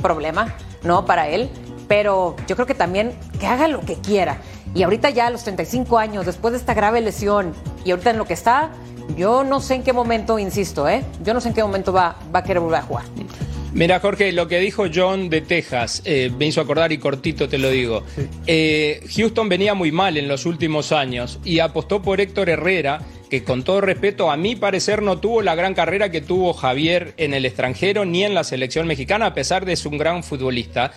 problema, 0.01 0.53
¿no? 0.83 1.05
Para 1.05 1.29
él, 1.29 1.49
pero 1.87 2.35
yo 2.47 2.55
creo 2.55 2.67
que 2.67 2.75
también 2.75 3.17
que 3.39 3.47
haga 3.47 3.69
lo 3.69 3.79
que 3.81 3.95
quiera. 3.95 4.37
Y 4.73 4.83
ahorita 4.83 5.09
ya 5.09 5.27
a 5.27 5.29
los 5.29 5.43
35 5.43 5.97
años, 5.97 6.25
después 6.25 6.53
de 6.53 6.57
esta 6.57 6.73
grave 6.73 7.01
lesión, 7.01 7.53
y 7.83 7.91
ahorita 7.91 8.11
en 8.11 8.17
lo 8.17 8.25
que 8.25 8.33
está, 8.33 8.71
yo 9.17 9.43
no 9.43 9.59
sé 9.59 9.75
en 9.75 9.83
qué 9.83 9.93
momento, 9.93 10.39
insisto, 10.39 10.87
¿eh? 10.87 11.03
Yo 11.23 11.33
no 11.33 11.41
sé 11.41 11.49
en 11.49 11.53
qué 11.53 11.63
momento 11.63 11.93
va, 11.93 12.15
va 12.33 12.39
a 12.39 12.43
querer 12.43 12.59
volver 12.59 12.79
a 12.79 12.83
jugar. 12.83 13.05
Mira, 13.73 14.01
Jorge, 14.01 14.33
lo 14.33 14.49
que 14.49 14.59
dijo 14.59 14.87
John 14.93 15.29
de 15.29 15.39
Texas 15.39 16.01
eh, 16.03 16.29
me 16.37 16.45
hizo 16.47 16.59
acordar 16.59 16.91
y 16.91 16.97
cortito 16.97 17.47
te 17.47 17.57
lo 17.57 17.69
digo. 17.69 18.03
Eh, 18.45 19.01
Houston 19.15 19.47
venía 19.47 19.73
muy 19.73 19.93
mal 19.93 20.17
en 20.17 20.27
los 20.27 20.45
últimos 20.45 20.91
años 20.91 21.39
y 21.45 21.59
apostó 21.59 22.01
por 22.01 22.19
Héctor 22.19 22.49
Herrera, 22.49 23.01
que 23.29 23.45
con 23.45 23.63
todo 23.63 23.79
respeto, 23.79 24.29
a 24.29 24.35
mi 24.35 24.57
parecer, 24.57 25.01
no 25.01 25.19
tuvo 25.19 25.41
la 25.41 25.55
gran 25.55 25.73
carrera 25.73 26.11
que 26.11 26.19
tuvo 26.19 26.51
Javier 26.51 27.13
en 27.15 27.33
el 27.33 27.45
extranjero 27.45 28.03
ni 28.03 28.25
en 28.25 28.33
la 28.33 28.43
selección 28.43 28.87
mexicana, 28.87 29.27
a 29.27 29.33
pesar 29.33 29.63
de 29.63 29.77
ser 29.77 29.89
un 29.89 29.97
gran 29.97 30.21
futbolista. 30.21 30.91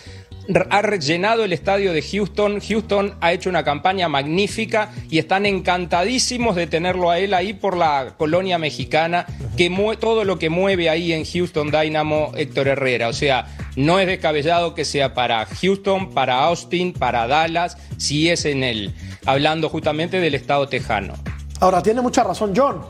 Ha 0.71 0.97
llenado 0.97 1.45
el 1.45 1.53
estadio 1.53 1.93
de 1.93 2.03
Houston. 2.03 2.61
Houston 2.61 3.15
ha 3.21 3.33
hecho 3.33 3.49
una 3.49 3.65
campaña 3.65 4.09
magnífica 4.09 4.93
y 5.09 5.19
están 5.19 5.47
encantadísimos 5.47 6.55
de 6.55 6.67
tenerlo 6.67 7.11
a 7.11 7.19
él 7.19 7.33
ahí 7.33 7.55
por 7.55 7.77
la 7.77 8.15
colonia 8.19 8.59
mexicana, 8.59 9.27
que 9.57 9.71
todo 9.99 10.25
lo 10.25 10.39
que 10.39 10.51
mueve 10.51 10.91
ahí 10.91 11.13
en 11.13 11.25
Houston 11.25 11.71
Dynamo 11.71 12.33
Héctor 12.37 12.69
Herrera. 12.69 13.09
O 13.09 13.13
sea, 13.13 13.47
no 13.77 13.99
es 13.99 14.07
descabellado 14.07 14.75
que 14.75 14.85
sea 14.85 15.15
para 15.15 15.47
Houston, 15.47 16.11
para 16.11 16.45
Austin, 16.45 16.93
para 16.93 17.27
Dallas, 17.27 17.79
si 17.97 18.29
es 18.29 18.45
en 18.45 18.65
él, 18.65 18.95
hablando 19.25 19.69
justamente 19.69 20.21
del 20.21 20.35
estado 20.35 20.69
tejano. 20.69 21.15
Ahora, 21.61 21.83
tiene 21.83 22.03
mucha 22.03 22.23
razón 22.23 22.53
John. 22.55 22.83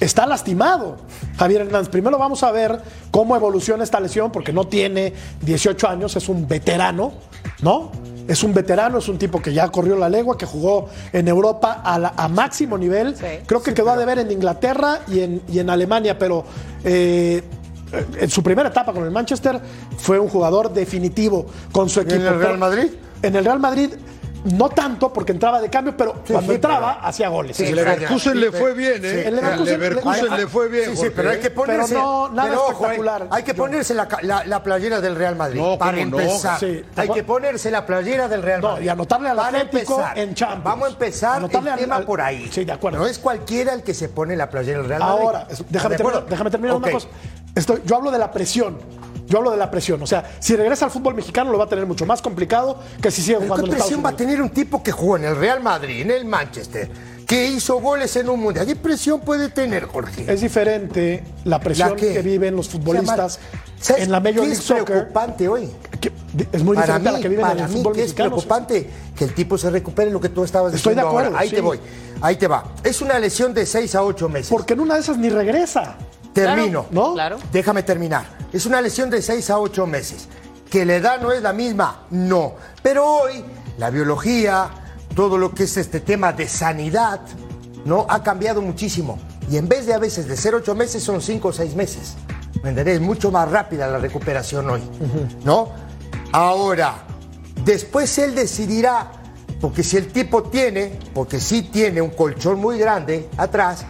Está 0.00 0.26
lastimado 0.26 0.96
Javier 1.38 1.62
Hernández. 1.62 1.88
Primero 1.88 2.18
vamos 2.18 2.42
a 2.42 2.50
ver 2.52 2.80
cómo 3.10 3.36
evoluciona 3.36 3.84
esta 3.84 4.00
lesión, 4.00 4.30
porque 4.32 4.52
no 4.52 4.66
tiene 4.66 5.12
18 5.42 5.88
años, 5.88 6.16
es 6.16 6.28
un 6.28 6.46
veterano, 6.48 7.12
¿no? 7.62 7.90
Es 8.26 8.42
un 8.42 8.54
veterano, 8.54 8.98
es 8.98 9.08
un 9.08 9.18
tipo 9.18 9.40
que 9.40 9.52
ya 9.52 9.68
corrió 9.68 9.96
la 9.96 10.08
legua, 10.08 10.36
que 10.38 10.46
jugó 10.46 10.88
en 11.12 11.28
Europa 11.28 11.82
a, 11.84 11.98
la- 11.98 12.14
a 12.16 12.26
máximo 12.28 12.76
nivel. 12.78 13.14
Sí. 13.16 13.24
Creo 13.46 13.62
que 13.62 13.74
quedó 13.74 13.90
a 13.90 13.96
deber 13.96 14.18
en 14.18 14.30
Inglaterra 14.30 15.00
y 15.08 15.20
en, 15.20 15.42
y 15.48 15.58
en 15.58 15.68
Alemania, 15.70 16.18
pero 16.18 16.44
eh, 16.84 17.42
en 18.18 18.30
su 18.30 18.42
primera 18.42 18.70
etapa 18.70 18.92
con 18.92 19.04
el 19.04 19.10
Manchester 19.10 19.60
fue 19.98 20.18
un 20.18 20.28
jugador 20.28 20.72
definitivo 20.72 21.46
con 21.70 21.88
su 21.88 22.00
en 22.00 22.10
equipo. 22.10 22.28
el 22.30 22.38
Real 22.38 22.58
Madrid? 22.58 22.86
En 23.22 23.36
el 23.36 23.44
Real 23.44 23.60
Madrid 23.60 23.90
no 24.44 24.68
tanto 24.68 25.12
porque 25.12 25.32
entraba 25.32 25.60
de 25.60 25.70
cambio, 25.70 25.96
pero 25.96 26.12
cuando 26.26 26.52
sí, 26.52 26.56
entraba 26.56 26.96
pero- 26.96 27.08
hacía 27.08 27.28
goles. 27.28 27.56
Sí, 27.56 27.64
El 27.64 27.76
Leverkusen 27.76 28.38
le 28.40 28.52
fue 28.52 28.74
bien, 28.74 29.04
¿eh? 29.04 29.26
El 29.26 29.38
El 29.38 29.40
Leverkusen- 29.64 30.36
le 30.36 30.46
fue 30.46 30.68
bien. 30.68 30.90
Sí, 30.96 31.04
sí, 31.04 31.06
pero 31.14 31.30
hay 31.30 31.36
¿eh? 31.36 31.40
que 31.40 31.50
ponerse. 31.50 31.94
Pero 31.94 32.02
no, 32.04 32.28
nada 32.30 32.48
pero 32.50 32.60
ojo, 32.62 32.72
espectacular. 32.72 33.22
eh, 33.22 33.28
hay 33.30 33.42
que 33.42 33.54
ponerse 33.54 33.94
la, 33.94 34.06
la- 34.22 34.44
la 34.44 34.62
playera 34.62 35.00
del 35.00 35.16
Real 35.16 35.34
Madrid. 35.36 35.60
No, 35.60 35.78
para 35.78 35.96
¿cómo 35.98 36.10
no? 36.16 36.20
empezar. 36.20 36.60
Sí. 36.60 36.82
Hay 36.96 37.08
que 37.08 37.24
ponerse 37.24 37.70
la 37.70 37.86
playera 37.86 38.28
del 38.28 38.42
Real 38.42 38.60
No, 38.60 38.68
Madrid. 38.72 38.84
y 38.86 38.88
anotarle 38.88 39.28
al 39.30 39.36
Para 39.36 39.48
Atlético 39.60 39.94
empezar. 39.94 40.18
en 40.18 40.34
Champions. 40.34 40.64
Vamos 40.64 40.88
a 40.88 40.90
empezar 40.92 41.36
Anotarle 41.38 41.68
el 41.70 41.74
al- 41.74 41.80
tema 41.80 41.96
al- 41.96 42.04
por 42.04 42.20
ahí. 42.20 42.48
Sí, 42.52 42.64
de 42.64 42.72
acuerdo. 42.72 42.98
No 42.98 43.06
es 43.06 43.18
cualquiera 43.18 43.72
el 43.72 43.82
que 43.82 43.94
se 43.94 44.08
pone 44.08 44.36
la 44.36 44.50
playera 44.50 44.78
del 44.78 44.88
Real 44.88 45.00
Madrid. 45.00 45.24
Ahora, 45.24 45.46
déjame, 45.70 45.92
¿De 45.94 45.96
terminar, 45.96 46.26
déjame 46.28 46.50
terminar 46.50 46.76
una 46.76 46.86
Ok. 46.86 46.92
cosa. 46.92 47.08
Estoy- 47.54 47.80
yo 47.86 47.96
hablo 47.96 48.10
de 48.10 48.18
la 48.18 48.30
presión. 48.30 48.78
Yo 49.26 49.38
hablo 49.38 49.50
de 49.50 49.56
la 49.56 49.70
presión. 49.70 50.02
O 50.02 50.06
sea, 50.06 50.36
si 50.38 50.54
regresa 50.56 50.84
al 50.84 50.90
fútbol 50.90 51.14
mexicano 51.14 51.50
lo 51.50 51.58
va 51.58 51.64
a 51.64 51.68
tener 51.68 51.86
mucho 51.86 52.04
más 52.06 52.20
complicado 52.22 52.78
que 53.00 53.10
si 53.10 53.22
sigue 53.22 53.36
¿Pero 53.38 53.46
jugando 53.48 53.66
¿Qué 53.66 53.72
en 53.72 53.78
presión 53.78 54.04
va 54.04 54.10
a 54.10 54.16
tener 54.16 54.42
un 54.42 54.50
tipo 54.50 54.82
que 54.82 54.92
jugó 54.92 55.16
en 55.16 55.24
el 55.24 55.36
Real 55.36 55.62
Madrid, 55.62 56.02
en 56.02 56.10
el 56.10 56.24
Manchester, 56.24 56.90
que 57.26 57.46
hizo 57.46 57.80
goles 57.80 58.14
en 58.16 58.28
un 58.28 58.40
mundial? 58.40 58.66
¿Qué 58.66 58.76
presión 58.76 59.20
puede 59.20 59.48
tener, 59.48 59.86
Jorge? 59.86 60.30
Es 60.30 60.40
diferente 60.42 61.24
la 61.44 61.58
presión 61.58 61.96
que 61.96 62.20
viven 62.22 62.54
los 62.56 62.68
futbolistas 62.68 63.38
¿Sabes 63.80 64.04
en 64.04 64.12
la 64.12 64.20
Major 64.20 64.36
League 64.40 64.52
es 64.52 64.58
Soccer. 64.62 64.84
preocupante 64.84 65.46
hoy? 65.48 65.68
que 66.00 66.10
es 66.52 66.62
muy 66.62 66.74
para 66.74 66.98
diferente 66.98 67.02
mí, 67.02 67.08
a 67.08 67.12
la 67.12 67.20
que 67.20 67.28
viven 67.28 67.46
en 67.46 67.58
el 67.58 67.68
mí 67.68 67.76
fútbol 67.76 67.92
que 67.94 68.00
es 68.00 68.06
mexicano. 68.08 68.30
preocupante 68.30 68.90
que 69.16 69.24
el 69.24 69.34
tipo 69.34 69.58
se 69.58 69.70
recupere 69.70 70.10
lo 70.10 70.20
que 70.20 70.28
tú 70.30 70.42
estabas 70.44 70.72
Estoy 70.74 70.94
de 70.94 71.00
diciendo 71.02 71.08
acuerdo, 71.08 71.28
ahora. 71.30 71.40
Ahí 71.40 71.48
sí. 71.50 71.54
te 71.54 71.60
voy, 71.60 71.80
ahí 72.20 72.36
te 72.36 72.46
va. 72.46 72.64
Es 72.82 73.00
una 73.02 73.18
lesión 73.18 73.52
de 73.54 73.64
6 73.66 73.94
a 73.94 74.02
8 74.02 74.28
meses. 74.28 74.48
Porque 74.50 74.72
en 74.74 74.80
una 74.80 74.94
de 74.94 75.00
esas 75.00 75.16
ni 75.18 75.28
regresa. 75.30 75.96
Termino. 76.34 76.86
¿No? 76.90 77.14
Claro. 77.14 77.38
Déjame 77.52 77.82
terminar. 77.82 78.24
Es 78.52 78.66
una 78.66 78.80
lesión 78.80 79.08
de 79.08 79.22
6 79.22 79.50
a 79.50 79.58
8 79.58 79.86
meses. 79.86 80.28
¿Que 80.68 80.84
la 80.84 80.96
edad 80.96 81.20
no 81.20 81.32
es 81.32 81.40
la 81.40 81.52
misma? 81.52 82.06
No. 82.10 82.54
Pero 82.82 83.06
hoy 83.06 83.44
la 83.78 83.90
biología, 83.90 84.68
todo 85.14 85.38
lo 85.38 85.54
que 85.54 85.64
es 85.64 85.76
este 85.76 86.00
tema 86.00 86.32
de 86.32 86.48
sanidad, 86.48 87.20
¿no? 87.84 88.06
Ha 88.08 88.22
cambiado 88.22 88.60
muchísimo. 88.60 89.18
Y 89.50 89.56
en 89.56 89.68
vez 89.68 89.86
de 89.86 89.94
a 89.94 89.98
veces 89.98 90.26
de 90.26 90.36
ser 90.36 90.54
8 90.54 90.74
meses, 90.74 91.02
son 91.02 91.22
5 91.22 91.48
o 91.48 91.52
6 91.52 91.74
meses. 91.74 92.14
¿Me 92.62 92.70
entendés? 92.70 93.00
Mucho 93.00 93.30
más 93.30 93.50
rápida 93.50 93.86
la 93.86 93.98
recuperación 93.98 94.68
hoy. 94.70 94.82
¿No? 95.44 95.68
Ahora, 96.32 97.04
después 97.64 98.18
él 98.18 98.34
decidirá, 98.34 99.12
porque 99.60 99.82
si 99.82 99.96
el 99.96 100.08
tipo 100.08 100.44
tiene, 100.44 100.98
porque 101.12 101.38
sí 101.40 101.62
tiene 101.62 102.00
un 102.00 102.10
colchón 102.10 102.58
muy 102.58 102.78
grande 102.78 103.28
atrás, 103.36 103.84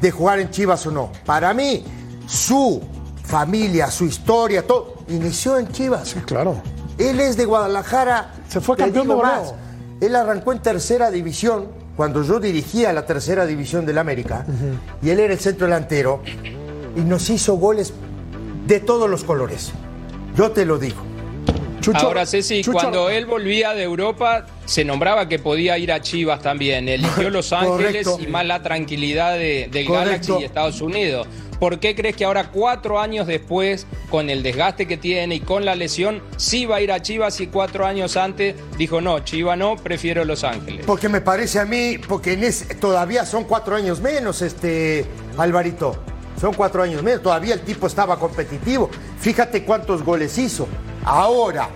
de 0.00 0.10
jugar 0.10 0.40
en 0.40 0.50
Chivas 0.50 0.86
o 0.86 0.90
no. 0.90 1.10
Para 1.24 1.52
mí, 1.52 1.84
su 2.26 2.82
familia, 3.24 3.90
su 3.90 4.04
historia, 4.04 4.66
todo, 4.66 4.94
inició 5.08 5.58
en 5.58 5.68
Chivas. 5.68 6.16
Claro. 6.26 6.60
Él 6.98 7.20
es 7.20 7.36
de 7.36 7.44
Guadalajara. 7.44 8.34
Se 8.48 8.60
fue 8.60 8.76
campeón 8.76 9.08
de 9.08 9.16
más, 9.16 9.54
Él 10.00 10.16
arrancó 10.16 10.52
en 10.52 10.60
tercera 10.60 11.10
división 11.10 11.68
cuando 11.96 12.22
yo 12.22 12.40
dirigía 12.40 12.92
la 12.92 13.04
tercera 13.04 13.44
división 13.44 13.84
del 13.84 13.98
América 13.98 14.46
y 15.02 15.10
él 15.10 15.20
era 15.20 15.34
el 15.34 15.38
centro 15.38 15.66
delantero 15.66 16.22
y 16.96 17.00
nos 17.00 17.28
hizo 17.28 17.56
goles 17.56 17.92
de 18.66 18.80
todos 18.80 19.10
los 19.10 19.22
colores. 19.22 19.72
Yo 20.34 20.50
te 20.52 20.64
lo 20.64 20.78
digo. 20.78 21.02
Chucho, 21.80 21.98
Ahora, 22.06 22.26
Ceci, 22.26 22.62
Chucho- 22.62 22.72
cuando 22.72 23.08
él 23.10 23.26
volvía 23.26 23.74
de 23.74 23.82
Europa, 23.82 24.46
se 24.66 24.84
nombraba 24.84 25.28
que 25.28 25.38
podía 25.38 25.78
ir 25.78 25.92
a 25.92 26.00
Chivas 26.00 26.40
también. 26.42 26.88
Eligió 26.88 27.30
Los 27.30 27.52
Ángeles 27.52 28.04
Correcto. 28.06 28.18
y 28.20 28.26
más 28.26 28.46
la 28.46 28.62
tranquilidad 28.62 29.34
de- 29.34 29.68
del 29.70 29.86
Correcto. 29.86 30.04
Galaxy 30.04 30.32
y 30.40 30.44
Estados 30.44 30.80
Unidos. 30.80 31.26
¿Por 31.58 31.78
qué 31.78 31.94
crees 31.94 32.16
que 32.16 32.24
ahora, 32.24 32.50
cuatro 32.50 32.98
años 32.98 33.26
después, 33.26 33.86
con 34.08 34.30
el 34.30 34.42
desgaste 34.42 34.86
que 34.88 34.96
tiene 34.96 35.34
y 35.34 35.40
con 35.40 35.66
la 35.66 35.74
lesión, 35.74 36.22
sí 36.38 36.64
va 36.64 36.76
a 36.76 36.80
ir 36.80 36.90
a 36.90 37.02
Chivas 37.02 37.38
y 37.42 37.48
cuatro 37.48 37.84
años 37.84 38.16
antes 38.16 38.54
dijo 38.78 39.02
no, 39.02 39.18
Chivas 39.20 39.58
no, 39.58 39.76
prefiero 39.76 40.24
Los 40.24 40.42
Ángeles? 40.42 40.86
Porque 40.86 41.10
me 41.10 41.20
parece 41.20 41.58
a 41.58 41.66
mí, 41.66 41.98
porque 42.08 42.32
en 42.32 42.44
ese- 42.44 42.74
todavía 42.76 43.26
son 43.26 43.44
cuatro 43.44 43.76
años 43.76 44.00
menos, 44.00 44.40
este 44.40 45.04
Alvarito. 45.36 46.02
Son 46.40 46.54
cuatro 46.54 46.82
años 46.82 47.02
menos. 47.02 47.22
Todavía 47.22 47.52
el 47.52 47.60
tipo 47.60 47.86
estaba 47.86 48.18
competitivo. 48.18 48.88
Fíjate 49.20 49.62
cuántos 49.62 50.02
goles 50.02 50.38
hizo. 50.38 50.66
Ahora, 51.04 51.68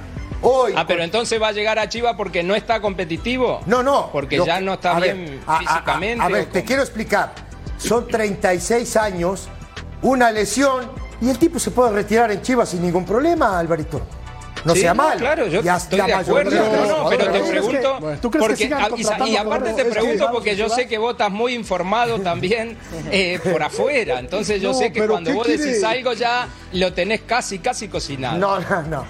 hoy. 0.43 0.73
Ah, 0.77 0.85
pero 0.87 1.03
entonces 1.03 1.41
va 1.41 1.49
a 1.49 1.53
llegar 1.53 1.79
a 1.79 1.89
Chivas 1.89 2.15
porque 2.17 2.43
no 2.43 2.55
está 2.55 2.81
competitivo. 2.81 3.61
No, 3.67 3.83
no. 3.83 4.11
Porque 4.13 4.37
Lo 4.37 4.47
ya 4.47 4.59
que- 4.59 4.65
no 4.65 4.75
está 4.75 4.99
ver, 4.99 5.15
bien 5.17 5.41
a- 5.47 5.53
a- 5.53 5.57
a- 5.57 5.59
físicamente. 5.61 6.25
A, 6.25 6.29
ver, 6.29 6.43
¿o 6.43 6.47
te 6.49 6.65
quiero 6.65 6.83
explicar. 6.83 7.33
Son 7.79 8.07
36 8.09 8.97
años, 8.97 9.49
una 10.03 10.31
lesión 10.31 11.05
Y 11.21 11.31
el 11.31 11.39
tipo 11.39 11.59
se 11.59 11.71
puede 11.71 11.93
retirar 11.93 12.31
en 12.33 12.43
Chivas 12.43 12.69
sin 12.71 12.83
ningún 12.83 13.07
problema, 13.07 13.59
Alvarito. 13.59 14.03
No 14.65 14.75
Sí, 14.75 14.81
sea 14.81 14.93
no, 14.93 15.05
mal. 15.05 15.17
Claro, 15.17 15.47
yo 15.47 15.63
Ya 15.63 15.77
estoy 15.77 16.01
de 16.01 16.13
acuerdo. 16.13 16.51
No, 16.51 16.87
no, 17.05 17.09
pero 17.09 17.31
te 17.31 17.41
pregunto. 17.41 17.97
Bueno, 18.01 18.19
¿tú 18.21 18.31
crees 18.31 18.43
que 18.59 18.69
porque, 18.69 19.05
sigan 19.05 19.29
y, 19.29 19.37
aparte 19.37 19.73
te 19.75 19.85
pregunto 19.85 20.29
porque 20.33 20.57
yo 20.57 20.69
sé 20.69 20.87
que 20.89 20.99
vos 20.99 21.13
estás 21.13 21.31
muy 21.31 21.55
informado 21.55 22.19
también 22.23 22.77
eh, 23.11 23.39
por 23.43 23.63
afuera. 23.63 24.19
Entonces 24.19 24.61
yo 24.61 24.73
No, 24.73 24.79
sé 24.79 24.93
que 24.93 25.07
cuando 25.07 25.31
¿qué 25.31 25.37
vos 25.37 25.47
quiere? 25.47 25.63
decís 25.65 25.85
algo 25.85 26.13
ya 26.15 26.49
lo 26.75 26.93
tenés 26.93 27.23
casi, 27.23 27.59
casi 27.59 27.89
cocinado. 27.89 28.39
No, 28.39 28.61
no, 28.61 28.83
no. 28.83 29.07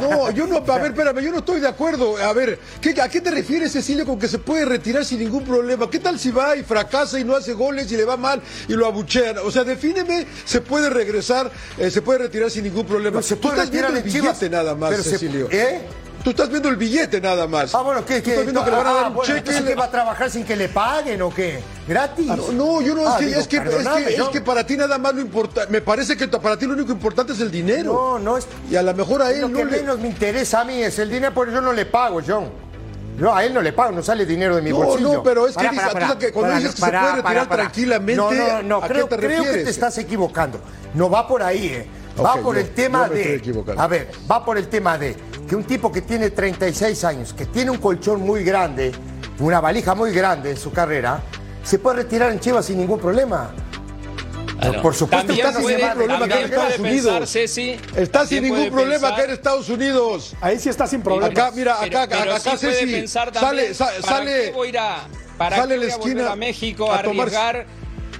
No, 0.00 0.30
yo 0.30 0.46
no, 0.46 0.56
a 0.58 0.78
ver, 0.78 0.92
espérame, 0.92 1.20
yo 1.20 1.30
no 1.32 1.38
estoy 1.38 1.60
de 1.60 1.68
acuerdo. 1.68 2.16
A 2.16 2.32
ver, 2.32 2.58
¿qué- 2.80 3.00
¿a 3.00 3.08
qué 3.08 3.20
te 3.20 3.30
refieres, 3.30 3.72
Cecilio, 3.72 4.04
con 4.06 4.18
que 4.18 4.28
se 4.28 4.38
puede 4.38 4.64
retirar 4.64 5.04
sin 5.04 5.18
ningún 5.20 5.44
problema? 5.44 5.88
¿Qué 5.90 5.98
tal 5.98 6.18
si 6.18 6.30
va 6.30 6.56
y 6.56 6.62
fracasa 6.62 7.18
y 7.18 7.24
no 7.24 7.34
hace 7.36 7.52
goles 7.54 7.90
y 7.92 7.96
le 7.96 8.04
va 8.04 8.16
mal 8.16 8.40
y 8.68 8.72
lo 8.74 8.86
abuchean? 8.86 9.36
O 9.44 9.50
sea, 9.50 9.64
defíneme, 9.64 10.26
se 10.44 10.60
puede 10.60 10.90
regresar, 10.90 11.50
eh, 11.78 11.90
se 11.90 12.02
puede 12.02 12.20
retirar 12.20 12.50
sin 12.50 12.64
ningún 12.64 12.86
problema. 12.86 13.16
No, 13.16 13.22
se 13.22 13.36
Tú 13.36 13.42
puede 13.42 13.54
estás 13.56 13.68
retirar 13.70 13.92
viendo 13.92 14.06
el 14.08 14.12
Chivas, 14.12 14.38
billete 14.40 14.56
nada 14.56 14.74
más, 14.74 14.96
se- 14.96 15.02
Cecilio. 15.10 15.48
¿eh? 15.50 15.80
Tú 16.22 16.30
estás 16.30 16.50
viendo 16.50 16.68
el 16.68 16.76
billete 16.76 17.18
nada 17.20 17.46
más. 17.46 17.74
Ah, 17.74 17.80
bueno, 17.80 18.04
¿qué? 18.04 18.18
Tú 18.20 18.24
qué? 18.24 18.30
estás 18.32 18.44
viendo 18.44 18.62
que 18.64 18.70
le 18.70 18.76
van 18.76 18.86
a 18.86 18.90
Ah, 18.90 18.94
dar 18.94 19.06
un 19.08 19.14
bueno, 19.14 19.34
cheque. 19.34 19.64
¿qué 19.64 19.74
va 19.74 19.84
a 19.84 19.90
trabajar 19.90 20.30
sin 20.30 20.44
que 20.44 20.54
le 20.54 20.68
paguen 20.68 21.22
o 21.22 21.32
qué? 21.32 21.60
¿Gratis? 21.88 22.28
Ah, 22.30 22.36
No, 22.36 22.52
no, 22.52 22.82
yo 22.82 22.94
no, 22.94 23.08
Ah, 23.08 23.12
es, 23.12 23.16
que, 23.18 23.26
digo, 23.26 23.40
es, 23.40 23.48
que, 23.48 23.56
es, 23.56 23.64
que, 23.88 24.14
es 24.16 24.28
que 24.28 24.40
para 24.42 24.66
ti 24.66 24.76
nada 24.76 24.98
más 24.98 25.14
lo 25.14 25.22
importa. 25.22 25.66
Me 25.70 25.80
parece 25.80 26.18
que 26.18 26.28
para 26.28 26.58
ti 26.58 26.66
lo 26.66 26.74
único 26.74 26.92
importante 26.92 27.32
es 27.32 27.40
el 27.40 27.50
dinero. 27.50 27.92
No, 27.94 28.18
no 28.18 28.36
es. 28.36 28.46
Y 28.70 28.76
a 28.76 28.82
lo 28.82 28.92
mejor 28.92 29.22
a 29.22 29.30
él 29.32 29.40
Lo 29.40 29.48
no 29.48 29.58
que 29.58 29.64
le- 29.64 29.70
menos 29.78 29.98
me 29.98 30.08
interesa 30.08 30.60
a 30.60 30.64
mí 30.64 30.82
es 30.82 30.98
el 30.98 31.08
dinero, 31.10 31.32
por 31.32 31.48
eso 31.48 31.60
no 31.62 31.72
le 31.72 31.86
pago, 31.86 32.20
John. 32.26 32.50
Yo 33.18 33.34
a 33.34 33.44
él 33.44 33.52
no 33.52 33.60
le 33.62 33.72
pago, 33.72 33.92
no 33.92 34.02
sale 34.02 34.24
dinero 34.26 34.56
de 34.56 34.62
mi 34.62 34.70
No, 34.70 34.76
bolsillo. 34.76 35.12
no, 35.14 35.22
pero 35.22 35.46
es 35.46 35.54
que 35.56 35.68
tú 35.68 35.74
sabes 35.74 35.92
pará, 35.92 36.18
que 36.18 36.32
cuando 36.32 36.56
dices 36.56 36.74
que 36.74 36.80
se 36.82 36.90
puede 36.90 37.12
retirar 37.16 37.48
tranquilamente, 37.48 38.16
No, 38.16 38.30
no, 38.30 38.62
no, 38.62 38.76
¿a 38.78 38.82
qué 38.88 38.94
creo, 38.94 39.06
te 39.08 39.16
creo 39.16 39.42
que 39.44 39.50
te 39.64 39.70
estás 39.70 39.96
equivocando. 39.98 40.60
No 40.94 41.08
va 41.10 41.26
por 41.28 41.42
ahí, 41.42 41.66
¿eh? 41.66 41.86
Va 42.24 42.36
por 42.36 42.54
yo- 42.54 42.60
el 42.60 42.70
tema 42.70 43.08
de. 43.08 43.40
A 43.76 43.86
ver, 43.86 44.10
va 44.30 44.44
por 44.44 44.58
el 44.58 44.68
tema 44.68 44.98
de 44.98 45.16
que 45.48 45.56
un 45.56 45.64
tipo 45.64 45.90
que 45.90 46.02
tiene 46.02 46.30
36 46.30 47.04
años, 47.04 47.32
que 47.32 47.46
tiene 47.46 47.70
un 47.70 47.78
colchón 47.78 48.20
muy 48.22 48.44
grande, 48.44 48.92
una 49.38 49.60
valija 49.60 49.94
muy 49.94 50.12
grande 50.12 50.50
en 50.50 50.56
su 50.56 50.72
carrera, 50.72 51.22
se 51.62 51.78
puede 51.78 51.96
retirar 51.98 52.30
en 52.32 52.40
Chivas 52.40 52.66
sin 52.66 52.78
ningún 52.78 52.98
problema. 53.00 53.52
Claro. 54.60 54.82
Por 54.82 54.94
supuesto, 54.94 55.26
también 55.28 55.52
puede, 55.62 55.76
se 55.78 55.82
va- 55.82 55.94
problema 55.94 56.24
acá 56.26 56.38
en 56.38 56.44
Estados 56.44 56.72
pensar, 56.74 56.86
Unidos. 57.14 57.30
Ceci. 57.32 57.80
Está 57.96 58.26
sin 58.26 58.42
ningún 58.42 58.68
problema 58.70 58.92
pensar- 59.00 59.12
acá 59.14 59.24
en 59.24 59.30
Estados 59.30 59.68
Unidos. 59.70 60.34
Ahí 60.42 60.58
sí 60.58 60.68
está 60.68 60.86
sin 60.86 61.00
problema. 61.00 61.28
Acá, 61.28 61.50
mira, 61.54 61.76
Pero- 61.80 61.98
acá, 62.00 62.16
pero 62.18 62.32
acá, 62.34 62.40
sí 62.40 62.66
puede 62.66 62.74
Ceci, 62.80 62.92
pensar 62.92 63.32
sale, 63.32 63.40
también, 63.40 63.74
sa- 63.74 63.86
¿para 63.86 64.02
sale, 64.16 64.42
qué 64.44 64.50
voy 64.52 64.66
a 64.66 64.70
ir 64.70 64.78
a, 64.78 64.96
para 65.38 65.56
sale 65.56 65.74
qué 65.78 65.80
la 65.80 65.84
voy 65.86 65.92
a 65.94 65.96
volver 65.96 66.16
esquina 66.18 66.32
a 66.32 66.36
México 66.36 66.92
a, 66.92 66.98
arriesgar 66.98 67.66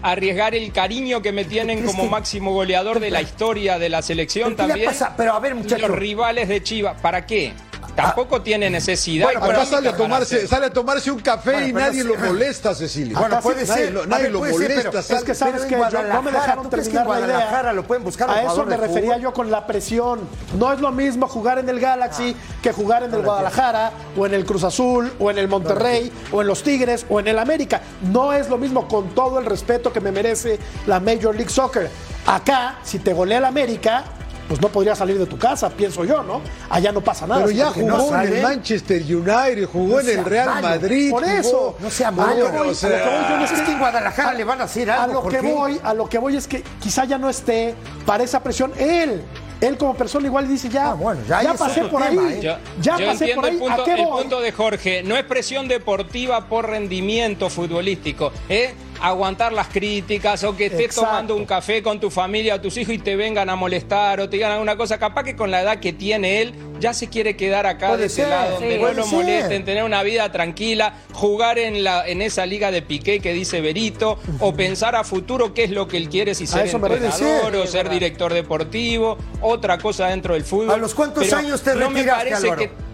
arriesgar 0.03 0.55
el 0.55 0.73
cariño 0.73 1.23
que 1.23 1.33
me 1.33 1.45
tienen 1.45 1.85
como 1.85 2.07
máximo 2.07 2.53
goleador 2.53 3.01
de 3.01 3.11
la 3.11 3.21
historia 3.23 3.79
de 3.79 3.89
la 3.89 4.03
selección 4.03 4.55
¿Pero 4.55 4.57
qué 4.57 4.63
le 4.63 4.69
también. 4.69 4.87
pasa? 4.91 5.15
Pero 5.17 5.35
a 5.35 5.41
ver, 5.41 5.53
y 5.53 5.55
muchacho. 5.57 5.89
los 5.89 5.97
rivales 5.99 6.49
de 6.49 6.63
Chivas, 6.63 7.01
¿para 7.01 7.27
qué? 7.27 7.53
Tampoco 7.97 8.41
tiene 8.43 8.71
necesidad. 8.71 9.27
Bueno, 9.27 9.41
acá 9.41 9.47
económica 9.49 9.77
sale 9.77 9.89
a 9.89 9.97
tomarse, 9.97 10.47
sale 10.47 10.67
a 10.67 10.71
tomarse 10.73 11.11
un 11.11 11.21
café 11.21 11.53
Bueno, 11.53 11.67
y 11.69 11.73
pero 11.73 11.87
nadie 11.87 12.03
sí. 12.03 12.09
lo 12.09 12.17
molesta, 12.17 12.75
Cecilio. 12.75 13.19
Bueno, 13.19 13.35
Acá 13.37 13.43
puede 13.43 13.61
sí, 13.61 13.67
ser. 13.67 13.77
nadie 13.77 13.91
lo- 13.91 14.07
nadie 14.07 14.23
ver, 14.25 14.33
ser, 14.33 14.53
molesta, 14.53 14.91
pero- 14.91 15.03
sale- 15.03 15.19
Es 15.19 15.25
que 15.25 15.35
sabes 15.35 15.53
pero 15.69 15.85
en 15.85 15.91
que 15.91 16.09
no 16.13 16.23
me 16.23 16.31
dejaron 16.33 16.65
¿tú 16.65 16.71
crees 16.71 16.89
que 16.89 16.95
terminar 16.95 17.19
la 17.21 17.27
idea. 17.27 17.37
Guadalajara 17.37 17.73
lo 17.73 17.83
pueden 17.85 18.05
buscar 18.05 18.31
A 18.31 18.43
eso 18.43 18.65
me 18.65 18.77
refería 18.77 19.19
yo 19.19 19.33
con 19.33 19.51
la 19.51 19.67
presión. 19.67 20.21
No 20.59 20.73
es 20.73 20.81
lo 20.81 20.93
mismo 20.93 21.29
jugar 21.29 21.59
en 21.59 21.69
el 21.69 21.81
Galaxy 21.81 22.35
que 22.63 22.73
jugar 22.73 23.03
en 23.03 23.15
el 23.15 23.23
Guadalajara 23.23 23.93
o 24.17 24.27
en 24.27 24.35
el 24.35 24.45
Cruz 24.45 24.65
Azul 24.65 25.13
o 25.19 25.31
en 25.31 25.39
el 25.39 25.49
Monterrey 25.49 26.13
o 26.33 26.41
en 26.41 26.47
los 26.47 26.63
Tigres 26.63 27.05
o 27.09 27.21
en 27.21 27.29
el 27.29 27.39
América. 27.39 27.81
No 28.03 28.33
es 28.33 28.49
lo 28.49 28.57
mismo 28.59 28.87
con 28.89 29.11
todo 29.15 29.39
el 29.39 29.47
respeto 29.47 29.93
que 29.93 30.01
me 30.01 30.13
merece 30.13 30.59
la 30.87 31.01
Major 31.01 31.35
League 31.35 31.51
Soccer. 31.51 31.91
Acá, 32.27 32.77
si 32.83 32.99
te 32.99 33.13
golea 33.13 33.39
el 33.39 33.45
América, 33.45 34.05
pues 34.51 34.61
no 34.61 34.69
podría 34.69 34.97
salir 34.97 35.17
de 35.17 35.27
tu 35.27 35.39
casa, 35.39 35.71
pienso 35.71 36.05
yo, 36.05 36.25
¿no? 36.25 36.41
Allá 36.69 36.91
no 36.91 37.01
pasa 37.01 37.25
nada. 37.25 37.43
Pero 37.45 37.53
ya 37.57 37.67
jugó 37.71 37.87
no 37.87 38.03
en 38.07 38.11
sale. 38.11 38.37
el 38.39 38.43
Manchester 38.43 39.01
United, 39.03 39.69
jugó 39.73 39.95
No 39.95 40.01
en 40.01 40.19
el 40.19 40.25
Real 40.25 40.47
malo. 40.49 40.63
Madrid. 40.71 41.11
Por 41.13 41.23
jugó- 41.23 41.37
eso. 41.37 41.77
No 41.79 41.89
sea 41.89 42.09
A 42.09 42.11
lo 42.11 42.17
que 42.17 42.23
malo. 42.25 42.49
voy- 42.51 42.59
o 42.59 42.63
a 42.63 42.65
lo 42.67 42.75
sea, 42.75 42.91
que 42.91 43.11
voy 43.11 43.29
yo 43.31 43.37
no 43.37 43.45
Es 43.45 43.61
que 43.63 43.71
en 43.71 43.79
Guadalajara 43.79 44.35
le 44.35 44.43
van 44.43 44.61
a 44.61 44.65
hacer 44.65 44.91
A 44.91 45.05
algo. 45.05 45.15
lo 45.15 45.23
¿por 45.23 45.31
que 45.33 45.39
qué? 45.39 45.53
voy, 45.53 45.81
a 45.85 45.95
lo 45.95 46.09
que 46.09 46.19
voy 46.19 46.35
es 46.37 46.49
que 46.49 46.65
quizá 46.81 47.05
ya 47.05 47.17
no 47.17 47.31
esté 47.31 47.77
para 48.05 48.25
esa 48.25 48.43
presión 48.43 48.73
él. 48.77 49.23
Él 49.61 49.77
como 49.79 49.95
persona 49.95 50.27
igual 50.27 50.49
dice 50.49 50.69
ya, 50.69 50.91
Ah, 50.91 50.95
bueno, 50.95 51.21
ya 51.29 51.55
pasé 51.55 51.83
por 51.85 52.03
tema, 52.03 52.23
ahí, 52.27 52.35
¿eh? 52.35 52.41
Yo, 52.43 52.57
ya 52.81 52.99
yo 52.99 53.07
pasé 53.07 53.31
entiendo 53.31 53.35
por 53.37 53.45
ahí, 53.45 53.53
el 53.55 53.59
punto, 53.61 53.83
¿a 53.83 53.85
qué 53.85 53.93
el 53.95 54.05
voy? 54.05 54.23
punto 54.23 54.41
de 54.41 54.51
Jorge. 54.53 55.03
No 55.05 55.17
es 55.17 55.23
presión 55.25 55.69
deportiva 55.69 56.47
por 56.49 56.67
rendimiento 56.69 57.49
futbolístico. 57.51 58.33
Es 58.49 58.73
aguantar 59.01 59.53
las 59.53 59.69
críticas 59.69 60.45
o 60.45 60.57
que 60.57 60.67
estés 60.67 60.81
Exacto. 60.87 61.09
tomando 61.09 61.37
un 61.37 61.47
café 61.47 61.83
con 61.83 61.99
tu 62.01 62.11
familia 62.11 62.57
o 62.57 62.61
tus 62.61 62.77
hijos 62.77 62.95
y 62.95 62.99
te 62.99 63.17
vengan 63.17 63.49
a 63.51 63.57
molestar 63.57 64.21
o 64.21 64.29
te 64.29 64.37
digan 64.37 64.53
alguna 64.53 64.77
cosa. 64.77 64.99
Capaz 64.99 65.25
que 65.25 65.37
con 65.37 65.51
la 65.51 65.63
edad 65.63 65.79
que 65.81 65.93
tiene 65.93 66.43
él 66.43 66.55
ya 66.79 66.95
se 66.95 67.09
quiere 67.09 67.37
quedar 67.37 67.67
acá 67.67 67.89
Puede 67.89 68.01
de 68.03 68.07
ese 68.07 68.23
ser, 68.23 68.29
lado 68.29 68.53
donde 68.53 68.77
sí. 68.77 68.83
no 68.83 68.93
lo 68.93 69.07
molesten, 69.07 69.65
tener 69.65 69.85
una 69.85 70.03
vida 70.03 70.31
tranquila, 70.33 70.95
jugar 71.13 71.59
en, 71.59 71.85
la, 71.85 72.07
en 72.09 72.23
esa 72.23 72.47
liga 72.47 72.71
de 72.71 72.83
Piqué 72.83 73.21
que 73.21 73.33
dice 73.33 73.61
Berito 73.61 74.19
o 74.39 74.55
pensar 74.55 74.97
a 74.97 75.05
futuro 75.05 75.53
qué 75.53 75.65
es 75.65 75.71
lo 75.71 75.87
que 75.89 75.97
él 75.97 76.09
quiere, 76.09 76.35
si 76.35 76.47
ser 76.47 76.67
entrenador 76.69 77.13
ser, 77.13 77.57
o 77.57 77.67
ser 77.67 77.91
director 77.91 78.33
deportivo, 78.33 79.19
otra 79.41 79.79
cosa 79.79 80.07
dentro 80.09 80.35
del 80.35 80.45
fútbol. 80.45 80.71
¿A 80.71 80.77
los 80.77 80.95
cuántos 80.95 81.25
Pero 81.25 81.37
años 81.37 81.63
te 81.63 81.75
no 81.75 81.91
me 81.91 81.99
retiraste, 82.03 82.49
parece 82.49 82.57
que 82.57 82.91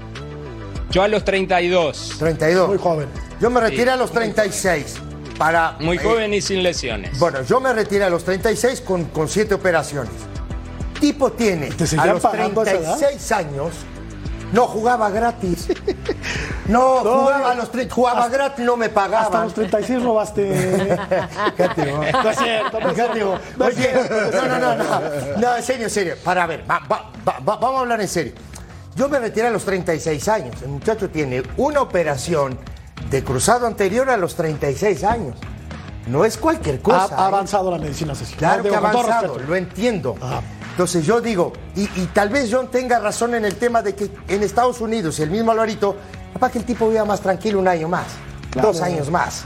yo 0.91 1.03
a 1.03 1.09
los 1.09 1.25
32. 1.25 2.15
32. 2.19 2.69
Muy 2.69 2.79
joven. 2.79 3.09
Yo 3.41 3.51
me 3.51 3.61
retiré 3.61 3.85
Sí. 3.85 3.89
a 3.91 3.97
los 3.97 4.11
36. 4.13 4.97
Para, 5.39 5.77
Muy 5.81 5.97
eh, 5.97 6.01
joven 6.03 6.35
y 6.35 6.41
sin 6.41 6.63
lesiones. 6.63 7.19
Bueno, 7.19 7.43
yo 7.43 7.61
me 7.61 7.73
retiré 7.73 8.05
a 8.05 8.11
los 8.11 8.25
36 8.25 8.81
con, 8.81 9.05
con 9.07 9.29
siete 9.29 9.55
operaciones. 9.55 10.13
Tipo 11.01 11.31
tiene 11.33 11.69
¿Te 11.71 11.85
a 11.99 12.07
los 12.07 12.23
pagando 12.23 12.63
a 12.63 12.65
esa 12.65 12.73
edad? 12.77 12.97
36 12.99 13.33
años, 13.33 13.73
no 14.53 14.67
jugaba 14.67 15.11
gratis. 15.11 15.69
No, 16.69 17.05
No, 17.05 17.19
jugaba 17.21 17.51
a 17.51 17.55
los 17.55 17.71
30, 17.71 17.95
jugaba 17.95 18.29
gratis, 18.29 18.65
no 18.65 18.77
me 18.79 18.89
pagaban. 18.89 19.25
Hasta 19.27 19.45
los 19.45 19.55
36 19.55 20.03
robaste. 20.03 20.97
No 21.59 22.31
es 22.31 22.39
cierto, 22.39 22.81
no. 22.81 22.87
No 23.59 23.69
es 23.69 23.77
Oye, 23.77 23.91
cierto. 23.91 24.15
no, 24.37 24.49
no, 24.49 24.59
no, 24.59 24.75
no. 24.77 25.01
No, 25.39 25.57
en 25.57 25.63
serio, 25.63 25.85
en 25.85 25.91
serio. 25.91 26.15
Para 26.25 26.47
ver, 26.47 26.65
va- 26.69 26.81
va- 26.91 27.11
va- 27.29 27.39
va- 27.41 27.57
vamos 27.57 27.77
a 27.77 27.81
hablar 27.81 28.01
en 28.01 28.09
serio. 28.09 28.33
Yo 28.95 29.09
me 29.11 29.19
retiré 29.19 29.49
a 29.49 29.51
los 29.51 29.65
36 29.65 30.29
años. 30.29 30.63
El 30.63 30.69
muchacho 30.69 31.11
tiene 31.11 31.43
una 31.59 31.83
operación 31.83 32.59
de 33.11 33.23
cruzado 33.25 33.67
anterior 33.67 34.09
a 34.11 34.17
los 34.17 34.35
36 34.35 35.05
años. 35.05 35.37
No 36.07 36.25
es 36.25 36.37
cualquier 36.39 36.81
cosa. 36.81 37.07
ha 37.17 37.25
¿eh? 37.25 37.27
avanzado 37.27 37.71
la 37.71 37.79
medicina, 37.79 38.15
Cecilia. 38.15 38.39
Claro 38.39 38.63
que 38.63 38.69
Digo, 38.71 38.85
ha 38.87 38.91
avanzado, 38.91 39.39
lo 39.39 39.57
entiendo. 39.57 40.15
Ajá. 40.21 40.41
Entonces 40.71 41.05
yo 41.07 41.21
digo, 41.21 41.53
y, 41.75 41.83
y 42.01 42.11
tal 42.13 42.29
vez 42.29 42.49
John 42.53 42.69
tenga 42.71 42.99
razón 42.99 43.35
en 43.35 43.45
el 43.45 43.57
tema 43.57 43.81
de 43.83 43.95
que 43.95 44.11
en 44.29 44.43
Estados 44.43 44.81
Unidos, 44.81 45.19
el 45.21 45.31
mismo 45.31 45.51
Alvarito, 45.53 45.97
capaz 46.35 46.53
que 46.53 46.59
el 46.59 46.65
tipo 46.65 46.89
viva 46.89 47.05
más 47.05 47.21
tranquilo 47.21 47.59
un 47.59 47.67
año 47.69 47.89
más, 47.89 48.07
Claro. 48.51 48.69
dos 48.69 48.81
años 48.83 49.11
más. 49.11 49.45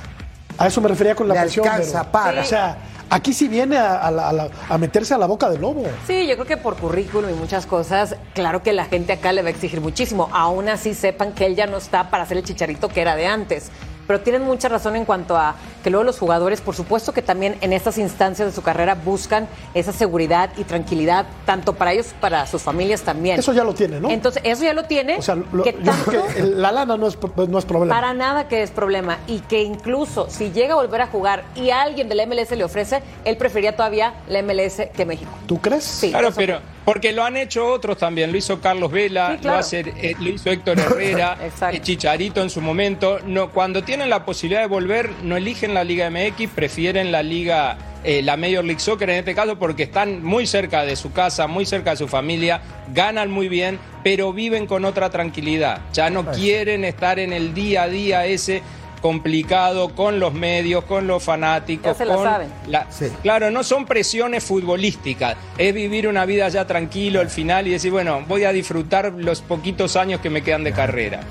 A 0.59 0.67
eso 0.67 0.81
me 0.81 0.89
refería 0.89 1.15
con 1.15 1.29
la 1.29 1.35
Le 1.35 1.41
presión. 1.43 1.67
alcanza 1.67 2.01
pero- 2.03 2.13
para. 2.13 2.41
O 2.43 2.45
sea, 2.45 2.77
aquí 3.11 3.33
sí 3.33 3.49
viene 3.49 3.77
a, 3.77 4.51
a 4.69 4.79
meterse 4.79 5.15
a 5.15 5.19
la 5.19 5.27
boca 5.27 5.51
del 5.51 5.61
lobo. 5.61 5.85
Sí, 6.07 6.27
yo 6.27 6.35
creo 6.35 6.47
que 6.47 6.57
por 6.57 6.77
currículum 6.77 7.31
y 7.31 7.35
muchas 7.35 7.67
cosas, 7.67 8.17
claro 8.35 8.63
que 8.63 8.73
la 8.73 8.87
gente 8.87 9.13
acá 9.13 9.33
le 9.33 9.43
va 9.43 9.49
a 9.49 9.51
exigir 9.51 9.81
muchísimo. 9.81 10.29
Aún 10.33 10.69
así 10.69 10.95
sepan 10.95 11.33
que 11.33 11.47
él 11.47 11.57
ya 11.57 11.67
no 11.67 11.77
está 11.77 12.11
para 12.11 12.23
hacer 12.23 12.39
el 12.39 12.45
chicharito 12.45 12.89
que 12.89 13.01
era 13.03 13.17
de 13.17 13.27
antes. 13.27 13.71
Pero 14.11 14.23
tienen 14.23 14.43
mucha 14.43 14.69
razón 14.69 14.97
en 14.97 15.05
cuanto 15.05 15.37
a 15.37 15.55
que 15.85 15.89
luego 15.91 16.03
los 16.03 16.19
jugadores, 16.19 16.61
por 16.61 16.75
supuesto 16.75 17.13
que 17.13 17.23
también 17.23 17.57
en 17.61 17.73
estas 17.73 17.97
instancias 17.97 18.49
de 18.49 18.53
su 18.53 18.61
carrera 18.61 18.97
buscan 18.97 19.47
esa 19.73 19.93
seguridad 19.93 20.51
y 20.57 20.65
tranquilidad, 20.65 21.27
tanto 21.47 21.75
para 21.75 21.93
ellos, 21.93 22.09
para 22.21 22.45
sus 22.49 22.61
familias 22.61 23.03
también. 23.03 23.39
Eso 23.39 23.53
ya 23.53 23.63
lo 23.63 23.73
tiene, 23.73 24.01
¿no? 24.01 24.11
Entonces, 24.11 24.43
eso 24.45 24.65
ya 24.65 24.73
lo 24.75 24.83
tiene. 24.87 25.17
O 25.17 25.23
sea, 25.23 25.37
lo- 25.37 25.63
que 25.63 25.77
yo 25.81 25.93
creo 26.07 26.23
tanto- 26.23 26.35
que 26.35 26.43
la 26.43 26.73
lana 26.73 26.97
no 26.97 27.07
es, 27.07 27.17
no 27.49 27.57
es 27.61 27.65
problema. 27.65 27.95
para 27.95 28.13
nada 28.13 28.49
que 28.49 28.65
es 28.65 28.73
problema. 28.73 29.19
Y 29.29 29.39
que 29.43 29.63
incluso 29.63 30.29
si 30.29 30.51
llega 30.51 30.73
a 30.73 30.77
volver 30.79 31.03
a 31.03 31.07
jugar 31.07 31.45
y 31.55 31.71
alguien 31.71 32.09
del 32.09 32.19
MLS 32.27 32.57
le 32.57 32.65
ofrece, 32.65 33.05
él 33.25 33.37
preferiría 33.37 33.77
todavía 33.77 34.15
la 34.29 34.41
MLS 34.43 34.89
que 34.93 35.07
México. 35.07 35.31
¿Tú 35.47 35.59
crees? 35.61 35.85
Sí. 35.85 36.11
Claro, 36.11 36.31
pero 36.35 36.59
porque 36.93 37.13
lo 37.13 37.23
han 37.23 37.37
hecho 37.37 37.69
otros 37.69 37.99
también. 37.99 38.33
Lo 38.33 38.37
hizo 38.39 38.61
Carlos 38.61 38.91
Vela, 38.91 39.35
Sí, 39.35 39.43
claro. 39.43 39.57
lo, 39.57 39.61
hace, 39.61 39.81
eh, 39.81 40.17
lo 40.19 40.29
hizo 40.29 40.51
Héctor 40.51 40.81
Herrera, 40.81 41.39
eh, 41.73 41.81
Chicharito 41.81 42.43
en 42.43 42.51
su 42.51 42.61
momento. 42.61 43.21
No, 43.25 43.51
cuando 43.51 43.85
tienen 43.85 44.11
la 44.11 44.25
posibilidad 44.25 44.63
de 44.63 44.67
volver, 44.67 45.09
no 45.23 45.37
eligen 45.37 45.73
la 45.73 45.85
Liga 45.85 46.11
MX, 46.11 46.51
prefieren 46.53 47.13
la 47.13 47.23
Liga, 47.23 47.79
eh, 48.03 48.23
la 48.23 48.37
Major 48.37 48.65
League 48.65 48.81
Soccer 48.81 49.09
en 49.09 49.19
este 49.19 49.37
caso, 49.37 49.57
porque 49.57 49.85
están 49.85 50.25
muy 50.25 50.49
cerca 50.49 50.85
de 50.85 50.97
su 50.97 51.13
casa, 51.13 51.47
muy 51.47 51.65
cerca 51.65 51.91
de 51.91 51.97
su 51.97 52.09
familia, 52.09 52.61
ganan 52.93 53.31
muy 53.31 53.49
bien, 53.49 53.79
pero 54.03 54.33
viven 54.33 54.67
con 54.67 54.85
otra 54.85 55.11
tranquilidad. 55.11 55.83
Ya 55.93 56.11
no 56.11 56.25
quieren 56.33 56.85
estar 56.85 57.21
en 57.21 57.33
el 57.33 57.55
día 57.55 57.85
a 57.85 57.89
día 57.89 58.27
ese 58.27 58.63
complicado 59.01 59.95
con 59.95 60.21
los 60.21 60.33
medios, 60.33 60.85
con 60.85 61.07
los 61.07 61.23
fanáticos. 61.23 61.93
Ya 61.93 61.95
se 61.95 62.05
la 62.05 62.15
con 62.15 62.25
saben. 62.25 62.49
la- 62.69 62.87
Claro, 63.23 63.51
no 63.51 63.63
son 63.65 63.87
presiones 63.87 64.45
futbolísticas, 64.45 65.37
es 65.59 65.75
vivir 65.75 66.07
una 66.09 66.25
vida 66.27 66.49
ya 66.49 66.67
tranquilo 66.67 67.21
al 67.21 67.31
final 67.31 67.67
y 67.67 67.71
decir, 67.73 67.91
bueno, 67.91 68.25
voy 68.29 68.45
a 68.45 68.53
disfrutar 68.53 69.13
los 69.17 69.41
poquitos 69.43 69.97
años 69.97 70.21
que 70.21 70.31
me 70.31 70.43
quedan 70.43 70.65
de 70.65 70.73
carrera. 70.73 71.21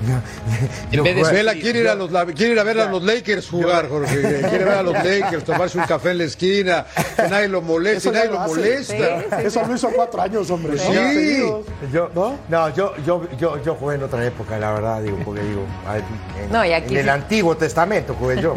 En 0.92 1.02
vez 1.04 1.14
de 1.16 1.22
Vela 1.32 1.54
quiere 1.54 1.80
ir, 1.80 1.88
a 1.88 1.94
los, 1.94 2.10
la- 2.10 2.26
quiere 2.26 2.52
ir 2.52 2.58
a 2.58 2.64
ver 2.64 2.80
a 2.80 2.90
los 2.90 3.02
Lakers 3.02 3.48
jugar, 3.48 3.88
Jorge. 3.88 4.20
Quiere 4.20 4.64
ver 4.64 4.68
a 4.74 4.82
los 4.82 4.92
Lakers, 4.94 5.44
tomarse 5.44 5.78
un 5.78 5.84
café 5.84 6.10
en 6.10 6.18
la 6.18 6.24
esquina, 6.24 6.86
que 7.16 7.22
nadie 7.28 7.48
lo 7.48 7.62
moleste, 7.62 7.98
Eso 7.98 8.12
nadie 8.12 8.30
lo 8.30 8.40
molesta. 8.40 9.40
Eso 9.40 9.62
lo 9.66 9.74
hizo 9.74 9.90
cuatro 9.90 10.20
años, 10.22 10.50
hombre. 10.50 10.74
¿no? 10.74 10.78
sí. 10.82 10.92
Seguidos. 10.92 11.66
Yo, 11.92 12.10
¿No? 12.14 12.38
yo, 12.74 12.94
yo, 13.06 13.22
yo, 13.38 13.62
yo 13.62 13.74
jugué 13.76 13.94
en 13.96 14.02
otra 14.02 14.24
época, 14.26 14.58
la 14.58 14.72
verdad, 14.72 15.02
digo, 15.02 15.18
porque 15.24 15.42
digo, 15.42 15.62
en, 16.44 16.52
No, 16.52 16.64
y 16.64 16.72
aquí 16.72 16.94
en 16.94 17.00
el. 17.00 17.08
Antiguo 17.08 17.56
Testamento 17.60 18.16
jugué 18.18 18.42
yo. 18.42 18.54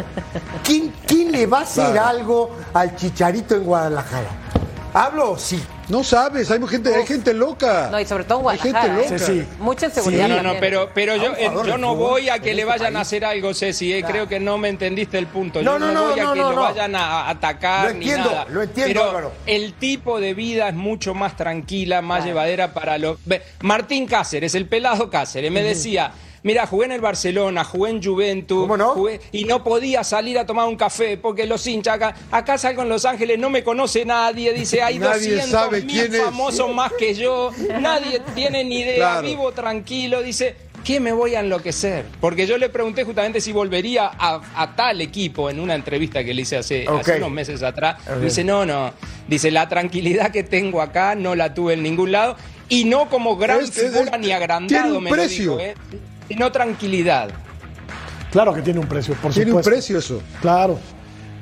¿Quién, 0.63 0.92
quién 1.06 1.32
le 1.32 1.46
va 1.46 1.60
a 1.60 1.62
hacer 1.62 1.92
Claro. 1.92 2.08
algo 2.08 2.56
al 2.74 2.96
Chicharito 2.96 3.56
en 3.56 3.63
Guadalajara? 3.63 4.28
¿Hablo? 4.96 5.38
Sí. 5.38 5.62
No 5.89 6.02
sabes, 6.04 6.50
hay 6.50 6.66
gente, 6.68 6.96
hay 6.96 7.06
gente 7.06 7.34
loca. 7.34 7.89
No, 7.92 8.00
y 8.00 8.06
sobre 8.06 8.24
todo 8.24 8.39
en 8.42 8.48
Hay 8.50 8.58
gente 8.58 8.80
Guadalajara. 8.80 9.10
loca. 9.12 9.16
¿eh? 9.16 9.20
Sí, 9.20 9.42
sí. 9.42 9.48
Mucha 9.60 9.86
inseguridad. 9.88 10.28
No, 10.30 10.36
no, 10.36 10.42
también. 10.42 10.60
pero, 10.62 10.89
pero 10.94 11.16
yo, 11.18 11.34
eh, 11.38 11.52
yo 11.66 11.78
no 11.78 11.96
voy 11.96 12.30
a 12.30 12.39
que 12.39 12.54
le 12.54 12.62
este 12.62 12.66
vayan 12.66 12.96
a 12.96 13.02
hacer 13.02 13.26
algo, 13.26 13.54
Ceci. 13.54 13.92
eh, 13.92 14.04
Creo 14.08 14.28
que 14.28 14.39
no 14.39 14.58
me 14.58 14.70
entendiste 14.70 15.18
el 15.18 15.28
punto. 15.28 15.62
No, 15.62 15.74
yo 15.74 15.80
no, 15.80 15.88
no, 15.88 15.94
no, 15.94 16.10
voy 16.12 16.20
a 16.20 16.24
no, 16.24 16.34
que 16.34 16.39
no, 16.39 16.50
lo 16.52 16.56
no. 16.56 16.62
vayan 16.62 16.96
a 16.96 17.28
atacar 17.30 17.88
Lo 17.88 17.94
ni 17.96 18.06
entiendo, 18.06 18.30
nada. 18.32 18.46
lo 18.50 18.62
entiendo, 18.63 18.94
pero 18.94 19.10
Álvaro. 19.10 19.32
el 19.46 19.74
tipo 19.74 20.20
de 20.22 20.34
vida 20.36 20.70
es 20.70 20.76
mucho 20.76 21.13
más 21.13 21.36
tranquila, 21.36 22.02
más 22.02 22.24
llevadera 22.24 22.74
para 22.74 22.98
los... 22.98 23.18
Ve, 23.26 23.42
Martín 23.62 24.06
Cáceres, 24.08 24.56
el 24.56 24.68
pelado 24.68 25.10
Cáceres, 25.10 25.52
me 25.52 25.63
decía... 25.63 26.12
Mira, 26.43 26.67
jugué 26.67 26.86
en 26.88 26.91
el 26.91 27.01
Barcelona, 27.01 27.63
jugué 27.63 27.91
en 27.91 28.03
Juventus, 28.03 28.67
jugué- 28.67 29.21
y 29.32 29.45
no 29.45 29.63
podía 29.63 30.03
salir 30.03 30.38
a 30.38 30.45
tomar 30.45 30.67
un 30.67 30.75
café 30.75 31.17
porque 31.17 31.47
los 31.47 31.65
hinchas 31.65 31.95
acá, 31.95 32.13
acá 32.32 32.58
salgo 32.58 32.82
en 32.82 32.89
Los 32.89 33.06
Ángeles, 33.06 33.39
no 33.39 33.49
me 33.49 33.63
conoce 33.63 34.03
nadie, 34.03 34.51
dice, 34.53 34.82
hay 34.82 34.99
Nadie 34.99 35.36
200 35.36 35.49
sabe 35.49 35.82
mil 35.84 35.91
quién 35.95 36.13
es. 36.15 36.21
famosos 36.21 36.73
más 36.73 36.91
que 36.99 37.13
yo, 37.13 37.51
nadie 37.79 38.21
tiene 38.36 38.63
ni 38.65 38.79
idea, 38.82 38.95
Claro. 38.95 39.27
vivo 39.27 39.51
tranquilo, 39.53 40.21
dice, 40.21 40.56
¿qué 40.84 40.99
me 40.99 41.13
voy 41.13 41.34
a 41.36 41.39
enloquecer? 41.39 42.03
Porque 42.19 42.45
yo 42.45 42.58
le 42.58 42.67
pregunté 42.67 43.06
justamente 43.06 43.39
si 43.39 43.53
volvería 43.53 44.08
a, 44.08 44.41
a 44.56 44.75
tal 44.75 44.99
equipo 44.99 45.49
en 45.49 45.62
una 45.62 45.75
entrevista 45.75 46.25
que 46.25 46.34
le 46.34 46.41
hice 46.41 46.58
hace, 46.58 46.86
unos 46.89 47.32
meses 47.32 47.63
atrás. 47.63 47.97
Dice, 48.21 48.43
no, 48.43 48.65
no, 48.65 48.91
dice, 49.29 49.49
la 49.49 49.69
tranquilidad 49.69 50.29
que 50.32 50.43
tengo 50.43 50.82
acá 50.82 51.15
no 51.15 51.36
la 51.36 51.53
tuve 51.53 51.75
en 51.75 51.84
ningún 51.84 52.12
lado 52.12 52.36
y 52.67 52.84
no 52.84 53.10
como 53.10 53.38
gran 53.38 53.62
Es- 53.62 53.77
es- 53.77 53.91
figura 53.93 54.17
ni 54.17 54.32
agrandado, 54.32 54.84
tiene 54.84 54.97
un 54.97 55.03
me 55.06 55.10
lo 55.10 55.15
precio. 55.15 55.51
dijo, 55.58 55.60
¿eh? 55.62 55.75
Sino 56.28 56.52
tranquilidad. 56.52 57.30
Claro 58.32 58.54
que 58.54 58.62
tiene 58.62 58.80
un 58.80 58.88
precio, 58.88 59.14
por 59.16 59.32
Tiene 59.32 59.52
un 59.52 59.58
supuesto. 59.60 59.70
precio 59.72 59.98
eso. 60.00 60.22
Claro. 60.42 60.80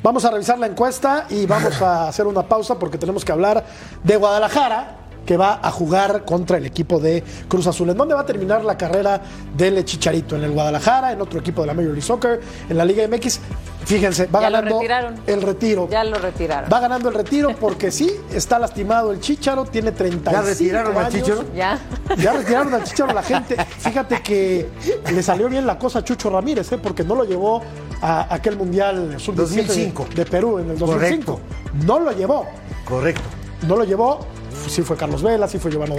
Vamos 0.04 0.26
a 0.26 0.32
revisar 0.32 0.58
la 0.58 0.66
encuesta 0.68 1.28
y 1.30 1.46
vamos 1.46 1.82
a 1.82 2.08
hacer 2.08 2.26
una 2.26 2.42
pausa 2.42 2.78
porque 2.80 2.98
tenemos 2.98 3.24
que 3.24 3.32
hablar 3.32 3.64
de 4.04 4.16
Guadalajara, 4.18 4.98
que 5.26 5.38
va 5.38 5.60
a 5.62 5.72
jugar 5.72 6.26
contra 6.26 6.58
el 6.58 6.66
equipo 6.66 7.00
de 7.00 7.24
Cruz 7.48 7.68
Azul. 7.68 7.90
¿En 7.90 7.98
dónde 7.98 8.14
va 8.16 8.22
a 8.22 8.26
terminar 8.26 8.64
la 8.66 8.78
carrera 8.78 9.22
del 9.56 9.84
Chicharito? 9.86 10.36
¿En 10.36 10.44
el 10.44 10.52
Guadalajara? 10.52 11.12
¿En 11.12 11.22
otro 11.22 11.40
equipo 11.40 11.62
de 11.62 11.68
la 11.68 11.74
Major 11.74 11.92
League 11.92 12.02
Soccer? 12.02 12.42
¿En 12.70 12.78
la 12.78 12.86
Liga 12.86 13.08
MX? 13.08 13.40
Fíjense, 13.86 14.28
va 14.28 14.42
Ya 14.42 14.50
lo 14.50 14.58
ganando 14.58 14.76
retiraron. 14.80 15.16
el 15.26 15.42
retiro. 15.42 15.88
Ya 15.90 16.04
lo 16.04 16.18
retiraron. 16.20 16.70
Va 16.72 16.80
ganando 16.80 17.10
el 17.10 17.16
retiro 17.16 17.56
porque 17.60 17.92
sí, 17.92 18.12
está 18.32 18.60
lastimado 18.60 19.12
el 19.12 19.20
Chicharo, 19.20 19.66
tiene 19.66 19.92
35 19.92 20.32
¿Ya 20.32 20.42
retiraron 20.42 20.98
al 20.98 21.06
años. 21.06 21.14
Chícharo? 21.14 21.46
Ya. 21.56 21.80
Ya 22.18 22.34
retiraron 22.34 22.74
al 22.76 22.84
Chicharo 22.84 23.14
la 23.14 23.24
gente. 23.24 23.58
Fíjate 23.80 24.22
que 24.22 24.70
le 25.12 25.24
salió 25.24 25.50
bien 25.50 25.66
la 25.66 25.80
cosa 25.80 26.00
a 26.00 26.04
Chucho 26.04 26.30
Ramírez, 26.30 26.72
¿eh? 26.72 26.78
porque 26.78 27.04
no 27.04 27.16
lo 27.16 27.24
llevó 27.26 27.62
a 28.02 28.34
aquel 28.34 28.56
Mundial 28.56 29.16
sub 29.20 29.36
2005. 29.36 30.08
de 30.16 30.26
Perú 30.26 30.60
en 30.60 30.70
el 30.72 30.78
2005. 30.78 31.40
No 31.86 32.00
lo 32.00 32.12
llevó. 32.12 32.46
Correcto. 32.86 33.22
No 33.68 33.76
lo 33.78 33.84
llevó. 33.84 34.20
Sí 34.68 34.82
fue 34.82 34.98
Carlos 34.98 35.22
Vela, 35.24 35.48
sí 35.48 35.60
fue 35.60 35.72
Giovanni, 35.72 35.96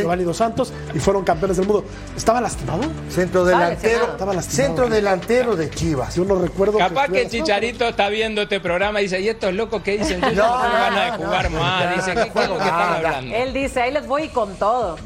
Giovanni 0.00 0.24
Dos 0.24 0.36
Santos 0.36 0.72
y 0.94 0.98
fueron 0.98 1.24
campeones 1.24 1.56
del 1.56 1.66
mundo. 1.66 1.84
¿Estaba 2.16 2.40
lastimado? 2.40 2.82
Centro 3.10 3.44
delantero. 3.44 4.12
Estaba 4.12 4.34
lastimado. 4.34 4.68
Centro 4.68 4.88
delantero 4.88 5.56
de 5.56 5.70
Chivas. 5.70 6.14
Yo 6.14 6.24
no 6.24 6.36
recuerdo. 6.36 6.78
Capaz 6.78 7.08
que 7.08 7.28
Chicharito 7.28 7.88
está 7.88 8.08
viendo 8.08 8.42
este 8.42 8.60
programa 8.60 9.00
y 9.00 9.04
dice, 9.04 9.20
¿y 9.20 9.28
estos 9.28 9.52
locos 9.54 9.82
qué 9.82 9.98
dicen? 9.98 10.20
Yo 10.20 10.30
ya 10.32 10.46
no, 10.46 10.60
tengo 10.62 10.74
ganas 10.74 11.18
de 11.18 11.24
jugar 11.24 11.50
más. 11.50 11.96
Dice, 11.96 12.14
¿qué, 12.14 12.30
qué 12.30 12.42
es 12.42 12.48
lo 12.48 12.58
que 12.58 12.64
están 12.64 12.92
hablando? 12.94 13.34
Él 13.34 13.52
dice, 13.52 13.80
ahí 13.80 13.92
les 13.92 14.06
voy 14.06 14.28
con 14.28 14.54
todo. 14.56 14.96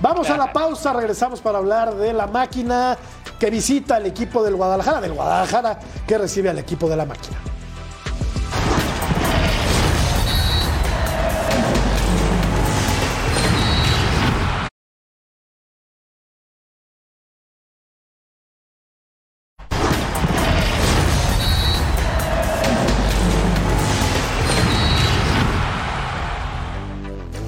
Vamos 0.00 0.28
a 0.30 0.36
la 0.36 0.52
pausa, 0.52 0.92
regresamos 0.92 1.40
para 1.40 1.58
hablar 1.58 1.94
de 1.94 2.12
la 2.12 2.26
máquina 2.26 2.96
que 3.38 3.50
visita 3.50 3.98
el 3.98 4.06
equipo 4.06 4.42
del 4.42 4.56
Guadalajara, 4.56 5.00
del 5.00 5.12
Guadalajara 5.12 5.78
que 6.06 6.18
recibe 6.18 6.48
al 6.48 6.58
equipo 6.58 6.88
de 6.88 6.96
la 6.96 7.04
máquina. 7.04 7.36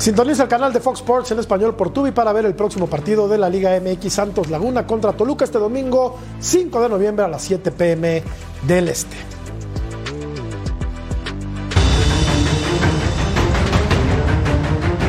Sintoniza 0.08 0.44
el 0.44 0.48
canal 0.48 0.72
de 0.72 0.80
Fox 0.80 1.00
Sports 1.00 1.32
en 1.32 1.38
español 1.38 1.74
por 1.74 1.90
Tubi 1.92 2.12
para 2.12 2.32
ver 2.32 2.46
el 2.46 2.54
próximo 2.54 2.86
partido 2.86 3.28
de 3.28 3.36
la 3.36 3.50
Liga 3.50 3.78
MX 3.78 4.10
Santos 4.10 4.48
Laguna 4.48 4.86
contra 4.86 5.12
Toluca 5.12 5.44
este 5.44 5.58
domingo 5.58 6.18
5 6.40 6.80
de 6.80 6.88
noviembre 6.88 7.26
a 7.26 7.28
las 7.28 7.42
7 7.42 7.70
pm 7.72 8.22
del 8.66 8.88
Este. 8.88 9.18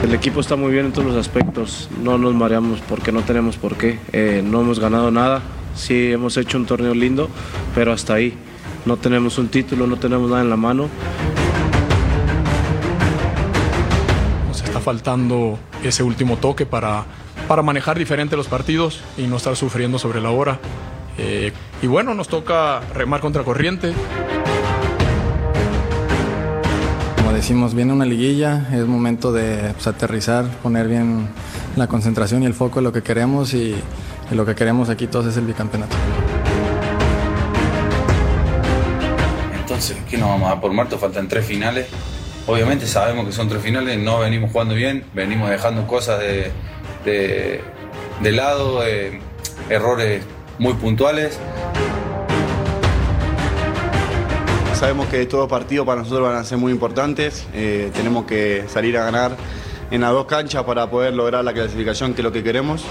El 0.03 0.13
equipo 0.13 0.41
está 0.41 0.57
muy 0.57 0.73
bien 0.73 0.87
en 0.87 0.91
todos 0.91 1.07
los 1.07 1.15
aspectos, 1.15 1.87
no 2.03 2.17
nos 2.17 2.33
mareamos 2.33 2.81
porque 2.81 3.13
no 3.13 3.21
tenemos 3.21 3.55
por 3.55 3.77
qué, 3.77 4.01
Eh, 4.11 4.43
no 4.43 4.59
hemos 4.59 4.81
ganado 4.81 5.11
nada, 5.11 5.41
sí 5.75 6.11
hemos 6.11 6.35
hecho 6.35 6.57
un 6.57 6.65
torneo 6.65 6.93
lindo, 6.93 7.29
pero 7.73 7.93
hasta 7.93 8.15
ahí, 8.15 8.33
no 8.85 8.97
tenemos 8.97 9.37
un 9.37 9.47
título, 9.47 9.87
no 9.87 9.95
tenemos 9.95 10.29
nada 10.29 10.41
en 10.41 10.49
la 10.49 10.57
mano. 10.57 10.89
Está 14.79 14.91
faltando 14.91 15.59
ese 15.83 16.03
último 16.03 16.37
toque 16.37 16.65
para, 16.65 17.03
para 17.47 17.61
manejar 17.61 17.97
diferente 17.97 18.37
los 18.37 18.47
partidos 18.47 19.01
y 19.17 19.23
no 19.23 19.37
estar 19.37 19.55
sufriendo 19.55 19.99
sobre 19.99 20.21
la 20.21 20.29
hora. 20.29 20.59
Eh, 21.17 21.51
y 21.81 21.87
bueno, 21.87 22.13
nos 22.13 22.29
toca 22.29 22.79
remar 22.93 23.19
contra 23.19 23.43
corriente. 23.43 23.93
Como 27.17 27.33
decimos, 27.33 27.73
viene 27.73 27.91
una 27.91 28.05
liguilla, 28.05 28.69
es 28.71 28.85
momento 28.85 29.33
de 29.33 29.73
pues, 29.73 29.87
aterrizar, 29.87 30.45
poner 30.63 30.87
bien 30.87 31.27
la 31.75 31.87
concentración 31.87 32.43
y 32.43 32.45
el 32.45 32.53
foco 32.53 32.79
en 32.79 32.85
lo 32.85 32.93
que 32.93 33.03
queremos 33.03 33.53
y, 33.53 33.75
y 34.31 34.35
lo 34.35 34.45
que 34.45 34.55
queremos 34.55 34.89
aquí 34.89 35.07
todos 35.07 35.25
es 35.25 35.37
el 35.37 35.45
bicampeonato. 35.45 35.95
Entonces, 39.59 39.97
¿qué 40.09 40.17
nos 40.17 40.29
vamos 40.29 40.47
a 40.47 40.51
dar 40.51 40.61
por 40.61 40.71
muerto? 40.71 40.97
Faltan 40.97 41.27
tres 41.27 41.45
finales. 41.45 41.87
Obviamente 42.51 42.87
sabemos 42.87 43.27
que 43.27 43.31
son 43.31 43.47
tres 43.47 43.61
finales, 43.61 43.99
no 43.99 44.17
venimos 44.17 44.51
jugando 44.51 44.73
bien, 44.73 45.03
venimos 45.13 45.51
dejando 45.51 45.85
cosas 45.85 46.19
de, 46.19 46.51
de- 47.05 47.61
lado, 48.31 48.83
eh, 48.83 49.21
errores 49.69 50.23
muy 50.57 50.73
puntuales. 50.73 51.37
Sabemos 54.73 55.05
que 55.09 55.23
todos 55.27 55.43
los 55.43 55.49
partidos 55.49 55.85
para 55.85 56.01
nosotros 56.01 56.27
van 56.27 56.37
a 56.37 56.43
ser 56.43 56.57
muy 56.57 56.71
importantes. 56.71 57.45
eh, 57.53 57.91
tenemos 57.93 58.25
que 58.25 58.63
salir 58.67 58.97
a 58.97 59.03
ganar 59.05 59.37
en 59.91 60.01
las 60.01 60.11
dos 60.11 60.25
canchas 60.25 60.63
para 60.63 60.89
poder 60.89 61.13
lograr 61.13 61.43
la 61.43 61.53
clasificación, 61.53 62.15
que 62.15 62.21
es 62.21 62.23
lo 62.23 62.31
que 62.31 62.41
queremos. 62.43 62.83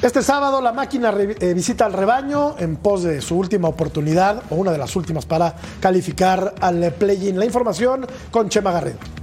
Este 0.00 0.22
sábado 0.22 0.60
la 0.60 0.72
máquina 0.72 1.12
eh, 1.18 1.54
visita 1.54 1.84
al 1.84 1.92
rebaño 1.92 2.54
en 2.60 2.76
pos 2.76 3.02
de 3.02 3.20
su 3.20 3.36
última 3.36 3.66
oportunidad 3.66 4.44
o 4.48 4.54
una 4.54 4.70
de 4.70 4.78
las 4.78 4.94
últimas 4.94 5.26
para 5.26 5.56
calificar 5.80 6.54
al 6.60 6.92
play-in. 6.92 7.36
La 7.36 7.44
información 7.44 8.06
con 8.30 8.48
Chema 8.48 8.70
Garrido. 8.70 9.17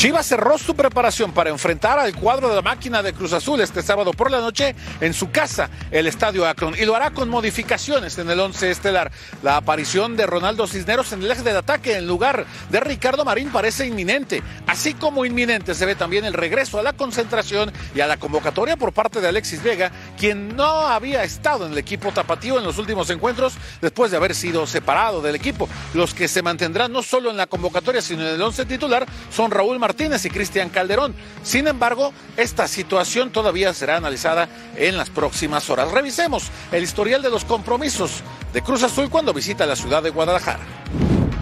Chivas 0.00 0.24
cerró 0.24 0.56
su 0.56 0.74
preparación 0.74 1.30
para 1.32 1.50
enfrentar 1.50 1.98
al 1.98 2.16
cuadro 2.16 2.48
de 2.48 2.54
la 2.54 2.62
máquina 2.62 3.02
de 3.02 3.12
Cruz 3.12 3.34
Azul 3.34 3.60
este 3.60 3.82
sábado 3.82 4.12
por 4.14 4.30
la 4.30 4.40
noche 4.40 4.74
en 5.02 5.12
su 5.12 5.30
casa, 5.30 5.68
el 5.90 6.06
Estadio 6.06 6.48
Akron, 6.48 6.74
y 6.74 6.86
lo 6.86 6.96
hará 6.96 7.10
con 7.10 7.28
modificaciones 7.28 8.16
en 8.16 8.30
el 8.30 8.40
once 8.40 8.70
estelar. 8.70 9.12
La 9.42 9.58
aparición 9.58 10.16
de 10.16 10.24
Ronaldo 10.24 10.66
Cisneros 10.66 11.12
en 11.12 11.22
el 11.22 11.30
eje 11.30 11.42
del 11.42 11.58
ataque 11.58 11.98
en 11.98 12.06
lugar 12.06 12.46
de 12.70 12.80
Ricardo 12.80 13.26
Marín 13.26 13.50
parece 13.50 13.88
inminente, 13.88 14.42
así 14.66 14.94
como 14.94 15.26
inminente 15.26 15.74
se 15.74 15.84
ve 15.84 15.94
también 15.94 16.24
el 16.24 16.32
regreso 16.32 16.78
a 16.78 16.82
la 16.82 16.94
concentración 16.94 17.70
y 17.94 18.00
a 18.00 18.06
la 18.06 18.16
convocatoria 18.16 18.78
por 18.78 18.94
parte 18.94 19.20
de 19.20 19.28
Alexis 19.28 19.62
Vega, 19.62 19.92
quien 20.18 20.56
no 20.56 20.64
había 20.64 21.24
estado 21.24 21.66
en 21.66 21.72
el 21.72 21.78
equipo 21.78 22.10
tapatío 22.10 22.56
en 22.56 22.64
los 22.64 22.78
últimos 22.78 23.10
encuentros 23.10 23.52
después 23.82 24.10
de 24.10 24.16
haber 24.16 24.34
sido 24.34 24.66
separado 24.66 25.20
del 25.20 25.34
equipo. 25.34 25.68
Los 25.92 26.14
que 26.14 26.26
se 26.26 26.40
mantendrán 26.40 26.90
no 26.90 27.02
solo 27.02 27.30
en 27.30 27.36
la 27.36 27.48
convocatoria, 27.48 28.00
sino 28.00 28.22
en 28.22 28.36
el 28.36 28.40
once 28.40 28.64
titular 28.64 29.04
son 29.30 29.50
Raúl 29.50 29.78
Martínez 29.78 29.89
Martínez 29.90 30.24
y 30.24 30.30
Cristian 30.30 30.68
Calderón. 30.68 31.16
Sin 31.42 31.66
embargo, 31.66 32.12
esta 32.36 32.68
situación 32.68 33.32
todavía 33.32 33.74
será 33.74 33.96
analizada 33.96 34.48
en 34.76 34.96
las 34.96 35.10
próximas 35.10 35.68
horas. 35.68 35.90
Revisemos 35.90 36.48
el 36.70 36.84
historial 36.84 37.22
de 37.22 37.30
los 37.30 37.44
compromisos 37.44 38.22
de 38.52 38.62
Cruz 38.62 38.84
Azul 38.84 39.10
cuando 39.10 39.34
visita 39.34 39.66
la 39.66 39.74
ciudad 39.74 40.00
de 40.00 40.10
Guadalajara. 40.10 40.60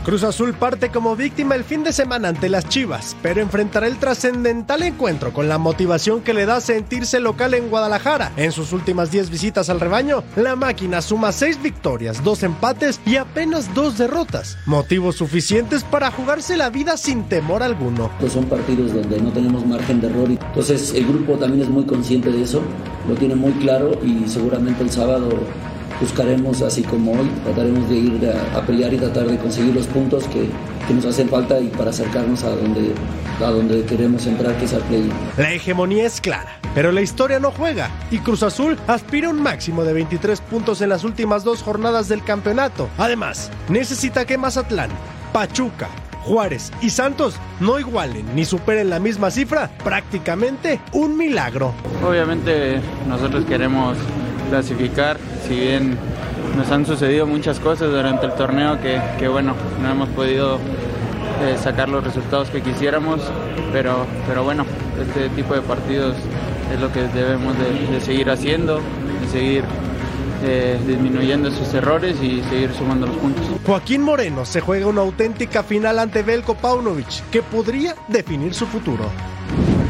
Cruz 0.08 0.24
Azul 0.24 0.54
parte 0.54 0.88
como 0.88 1.16
víctima 1.16 1.54
el 1.54 1.64
fin 1.64 1.84
de 1.84 1.92
semana 1.92 2.28
ante 2.28 2.48
las 2.48 2.66
Chivas, 2.66 3.14
pero 3.20 3.42
enfrentará 3.42 3.86
el 3.86 3.98
trascendental 3.98 4.82
encuentro 4.82 5.34
con 5.34 5.50
la 5.50 5.58
motivación 5.58 6.22
que 6.22 6.32
le 6.32 6.46
da 6.46 6.62
sentirse 6.62 7.20
local 7.20 7.52
en 7.52 7.68
Guadalajara. 7.68 8.32
En 8.38 8.50
sus 8.52 8.72
últimas 8.72 9.10
10 9.10 9.28
visitas 9.28 9.68
al 9.68 9.80
rebaño, 9.80 10.24
la 10.34 10.56
máquina 10.56 11.02
suma 11.02 11.30
6 11.30 11.62
victorias, 11.62 12.24
2 12.24 12.42
empates 12.44 13.02
y 13.04 13.16
apenas 13.16 13.74
2 13.74 13.98
derrotas. 13.98 14.56
Motivos 14.64 15.16
suficientes 15.16 15.84
para 15.84 16.10
jugarse 16.10 16.56
la 16.56 16.70
vida 16.70 16.96
sin 16.96 17.24
temor 17.24 17.62
alguno. 17.62 18.10
Pues 18.18 18.32
son 18.32 18.46
partidos 18.46 18.94
donde 18.94 19.20
no 19.20 19.30
tenemos 19.30 19.66
margen 19.66 20.00
de 20.00 20.06
error. 20.06 20.30
Entonces 20.30 20.94
el 20.94 21.06
grupo 21.06 21.34
también 21.34 21.64
es 21.64 21.68
muy 21.68 21.84
consciente 21.84 22.30
de 22.30 22.44
eso, 22.44 22.62
lo 23.06 23.14
tiene 23.14 23.34
muy 23.34 23.52
claro 23.52 23.92
y 24.02 24.26
seguramente 24.26 24.82
el 24.82 24.90
sábado 24.90 25.28
buscaremos, 26.00 26.62
así 26.62 26.82
como 26.82 27.12
hoy, 27.12 27.30
trataremos 27.44 27.88
de 27.88 27.96
ir 27.96 28.30
a, 28.54 28.58
a 28.58 28.62
pelear 28.62 28.92
y 28.92 28.98
tratar 28.98 29.26
de 29.26 29.36
conseguir 29.38 29.74
los 29.74 29.86
puntos 29.86 30.24
que, 30.24 30.48
que 30.86 30.94
nos 30.94 31.04
hacen 31.06 31.28
falta 31.28 31.60
y 31.60 31.68
para 31.68 31.90
acercarnos 31.90 32.44
a 32.44 32.50
donde, 32.50 32.92
a 33.40 33.50
donde 33.50 33.84
queremos 33.84 34.26
entrar, 34.26 34.56
que 34.56 34.64
es 34.64 34.72
al 34.74 34.82
play. 34.82 35.10
La 35.36 35.52
hegemonía 35.52 36.06
es 36.06 36.20
clara, 36.20 36.58
pero 36.74 36.92
la 36.92 37.02
historia 37.02 37.38
no 37.40 37.50
juega 37.50 37.90
y 38.10 38.18
Cruz 38.18 38.42
Azul 38.42 38.76
aspira 38.86 39.28
a 39.28 39.30
un 39.30 39.42
máximo 39.42 39.84
de 39.84 39.92
23 39.92 40.40
puntos 40.42 40.80
en 40.80 40.88
las 40.88 41.04
últimas 41.04 41.44
dos 41.44 41.62
jornadas 41.62 42.08
del 42.08 42.24
campeonato. 42.24 42.88
Además, 42.98 43.50
necesita 43.68 44.24
que 44.24 44.38
Mazatlán, 44.38 44.90
Pachuca, 45.32 45.88
Juárez 46.24 46.72
y 46.80 46.90
Santos 46.90 47.36
no 47.60 47.78
igualen 47.78 48.24
ni 48.34 48.44
superen 48.44 48.90
la 48.90 48.98
misma 48.98 49.30
cifra, 49.30 49.70
prácticamente 49.82 50.80
un 50.92 51.16
milagro. 51.16 51.72
Obviamente 52.06 52.80
nosotros 53.08 53.44
queremos 53.46 53.96
clasificar, 54.48 55.16
si 55.46 55.58
bien 55.58 55.96
nos 56.56 56.70
han 56.70 56.86
sucedido 56.86 57.26
muchas 57.26 57.60
cosas 57.60 57.90
durante 57.90 58.26
el 58.26 58.32
torneo 58.32 58.80
que, 58.80 59.00
que 59.18 59.28
bueno, 59.28 59.54
no 59.82 59.90
hemos 59.90 60.08
podido 60.10 60.58
eh, 61.42 61.56
sacar 61.56 61.88
los 61.88 62.02
resultados 62.02 62.50
que 62.50 62.60
quisiéramos, 62.62 63.20
pero, 63.72 64.06
pero 64.26 64.42
bueno, 64.42 64.64
este 65.00 65.28
tipo 65.30 65.54
de 65.54 65.60
partidos 65.60 66.16
es 66.74 66.80
lo 66.80 66.92
que 66.92 67.02
debemos 67.02 67.54
de, 67.58 68.00
seguir 68.00 68.28
haciendo, 68.28 68.80
de 69.20 69.28
seguir 69.30 69.64
eh, 70.42 70.78
disminuyendo 70.84 71.48
esos 71.48 71.72
errores 71.74 72.16
y 72.20 72.42
seguir 72.50 72.72
sumando 72.72 73.06
los 73.06 73.16
puntos. 73.16 73.44
Joaquín 73.64 74.02
Moreno 74.02 74.44
se 74.44 74.60
juega 74.60 74.86
una 74.86 75.02
auténtica 75.02 75.62
final 75.62 76.00
ante 76.00 76.24
Belko 76.24 76.54
Paunovic 76.54 77.22
que 77.30 77.42
podría 77.42 77.94
definir 78.08 78.52
su 78.52 78.66
futuro. 78.66 79.04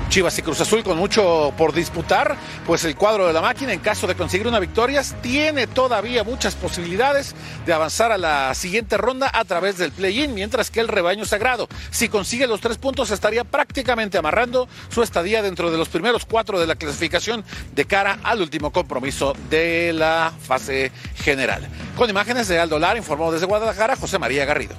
Chivas 0.09 0.39
y 0.39 0.43
Cruz 0.43 0.61
Azul 0.61 0.83
con 0.83 0.97
mucho 0.97 1.53
por 1.59 1.75
disputar, 1.75 2.37
pues 2.67 2.83
el 2.85 2.97
cuadro 2.97 3.27
de 3.27 3.33
la 3.35 3.43
máquina 3.43 3.75
en 3.75 3.81
caso 3.81 4.07
de 4.07 4.15
conseguir 4.15 4.47
una 4.47 4.59
victoria 4.59 5.03
tiene 5.21 5.67
todavía 5.67 6.25
muchas 6.25 6.55
posibilidades 6.55 7.35
de 7.67 7.73
avanzar 7.75 8.11
a 8.11 8.19
la 8.19 8.55
siguiente 8.55 8.97
ronda 8.97 9.31
a 9.33 9.45
través 9.45 9.77
del 9.77 9.93
play-in, 9.93 10.35
mientras 10.35 10.71
que 10.71 10.81
el 10.81 10.89
rebaño 10.89 11.27
sagrado, 11.27 11.69
si 11.91 12.09
consigue 12.09 12.47
los 12.47 12.63
tres 12.63 12.79
puntos, 12.79 13.11
estaría 13.11 13.45
prácticamente 13.45 14.17
amarrando 14.17 14.67
su 14.89 15.03
estadía 15.03 15.43
dentro 15.43 15.71
de 15.71 15.77
los 15.77 15.91
primeros 15.91 16.25
cuatro 16.25 16.59
de 16.59 16.67
la 16.67 16.77
clasificación 16.77 17.45
de 17.75 17.85
cara 17.85 18.19
al 18.23 18.41
último 18.41 18.73
compromiso 18.73 19.35
de 19.51 19.93
la 19.93 20.33
fase 20.41 20.91
general. 21.17 21.69
Con 21.97 22.09
imágenes 22.09 22.49
de 22.49 22.59
Aldo 22.59 22.79
Lar, 22.79 22.97
informó 22.97 23.31
desde 23.31 23.47
Guadalajara 23.47 23.97
José 23.97 24.19
María 24.19 24.47
Garrido. 24.47 24.75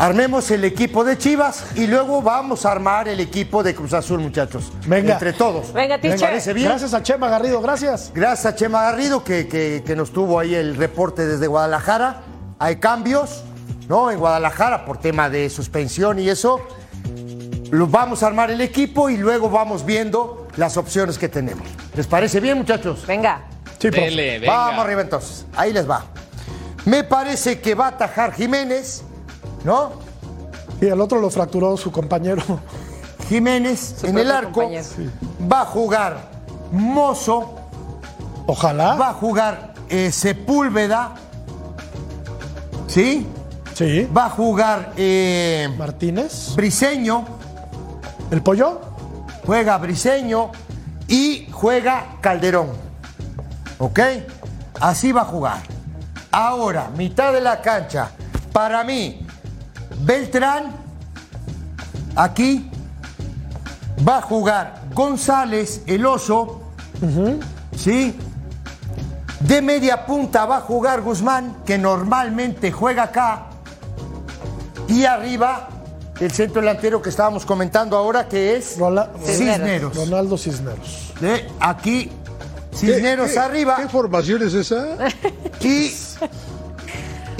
Armemos 0.00 0.50
el 0.50 0.64
equipo 0.64 1.04
de 1.04 1.18
Chivas 1.18 1.62
y 1.76 1.86
luego 1.86 2.22
vamos 2.22 2.64
a 2.64 2.72
armar 2.72 3.06
el 3.06 3.20
equipo 3.20 3.62
de 3.62 3.74
Cruz 3.74 3.92
Azul, 3.92 4.18
muchachos. 4.20 4.72
Venga. 4.86 5.12
Entre 5.12 5.34
todos. 5.34 5.74
Venga, 5.74 5.96
¿Me 5.96 6.00
teacher. 6.02 6.20
parece 6.20 6.54
bien? 6.54 6.68
Gracias 6.68 6.94
a 6.94 7.02
Chema 7.02 7.28
Garrido, 7.28 7.60
gracias. 7.60 8.10
Gracias 8.14 8.46
a 8.46 8.56
Chema 8.56 8.82
Garrido 8.84 9.22
que, 9.22 9.46
que- 9.46 9.82
que 9.84 9.94
nos 9.94 10.10
tuvo 10.10 10.40
ahí 10.40 10.54
el 10.54 10.76
reporte 10.76 11.26
desde 11.26 11.46
Guadalajara. 11.48 12.22
Hay 12.58 12.76
cambios, 12.76 13.44
¿no? 13.90 14.10
En 14.10 14.18
Guadalajara 14.18 14.86
por 14.86 14.96
tema 14.98 15.28
de 15.28 15.50
suspensión 15.50 16.18
y 16.18 16.30
eso. 16.30 16.62
Lo 17.70 17.86
vamos 17.86 18.22
a 18.22 18.28
armar 18.28 18.50
el 18.50 18.62
equipo 18.62 19.10
y 19.10 19.18
luego 19.18 19.50
vamos 19.50 19.84
viendo 19.84 20.48
las 20.56 20.78
opciones 20.78 21.18
que 21.18 21.28
tenemos. 21.28 21.66
¿Les 21.94 22.06
parece 22.06 22.40
bien, 22.40 22.56
muchachos? 22.56 23.04
Venga. 23.06 23.42
Sí, 23.78 23.90
profe. 23.90 24.00
Dele, 24.06 24.38
venga. 24.38 24.50
Vamos 24.56 24.82
arriba 24.82 25.02
entonces. 25.02 25.44
Ahí 25.54 25.74
les 25.74 25.88
va. 25.88 26.06
Me 26.86 27.04
parece 27.04 27.60
que 27.60 27.74
va 27.74 27.84
a 27.84 27.88
atajar 27.90 28.32
Jiménez, 28.32 29.04
¿no? 29.64 29.92
Y 30.80 30.86
el 30.86 31.00
otro 31.00 31.20
lo 31.20 31.30
fracturó 31.30 31.76
su 31.76 31.90
compañero. 31.92 32.42
Jiménez 33.28 34.02
en 34.04 34.18
el 34.18 34.30
arco. 34.30 34.52
compañero. 34.52 34.84
Va 35.50 35.60
a 35.62 35.66
jugar 35.66 36.30
Mozo. 36.72 37.56
Ojalá. 38.46 38.94
Va 38.94 39.10
a 39.10 39.14
jugar 39.14 39.74
eh, 39.88 40.10
Sepúlveda. 40.10 41.14
¿Sí? 42.86 43.26
Sí. 43.74 44.08
Va 44.16 44.26
a 44.26 44.30
jugar 44.30 44.92
eh, 44.96 45.68
Martínez. 45.78 46.54
Briseño. 46.56 47.24
¿El 48.30 48.42
pollo? 48.42 48.80
Juega 49.46 49.78
Briseño. 49.78 50.50
Y 51.06 51.48
juega 51.50 52.16
Calderón. 52.20 52.68
¿Ok? 53.78 54.00
Así 54.80 55.12
va 55.12 55.22
a 55.22 55.24
jugar. 55.24 55.58
Ahora, 56.32 56.90
mitad 56.96 57.32
de 57.32 57.40
la 57.40 57.60
cancha. 57.60 58.10
Para 58.52 58.84
mí, 58.84 59.26
Beltrán. 60.02 60.72
Aquí. 62.16 62.70
Va 64.06 64.18
a 64.18 64.22
jugar 64.22 64.82
González, 64.94 65.82
el 65.86 66.06
oso. 66.06 66.62
¿Sí? 67.76 68.16
De 69.40 69.62
media 69.62 70.04
punta 70.06 70.44
va 70.46 70.58
a 70.58 70.60
jugar 70.60 71.00
Guzmán, 71.02 71.56
que 71.64 71.78
normalmente 71.78 72.72
juega 72.72 73.04
acá. 73.04 73.46
Y 74.88 75.04
arriba, 75.04 75.68
el 76.18 76.30
centro 76.30 76.60
delantero 76.60 77.00
que 77.00 77.10
estábamos 77.10 77.46
comentando 77.46 77.96
ahora, 77.96 78.26
que 78.28 78.56
es 78.56 78.76
Cisneros. 79.24 79.96
Ronaldo 79.96 80.36
Cisneros. 80.36 81.12
De 81.20 81.46
aquí, 81.60 82.10
Cisneros 82.74 83.28
¿Qué- 83.28 83.32
qué- 83.34 83.38
arriba. 83.38 83.76
¿Qué 83.76 83.88
formación 83.88 84.42
es 84.42 84.54
esa? 84.54 84.96
Y, 85.60 85.94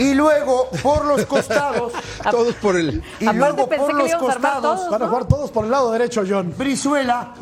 y 0.01 0.15
luego 0.15 0.69
por 0.83 1.05
los 1.05 1.27
costados. 1.27 1.93
Todos 2.31 2.55
por 2.55 2.77
el. 2.77 3.03
Y 3.21 3.25
Aparte 3.27 3.39
luego 3.39 3.69
pensé 3.69 3.85
por 3.85 3.97
que 3.97 4.03
los 4.03 4.13
a 4.13 4.19
costados. 4.19 4.63
todos, 4.63 4.91
Van 4.91 5.03
a 5.03 5.07
jugar 5.09 5.25
todos 5.29 5.51
por 5.51 5.65
el 5.67 5.71
lado 5.71 5.93
derecho, 5.93 6.23
John. 6.27 6.55
Brizuela. 6.57 7.35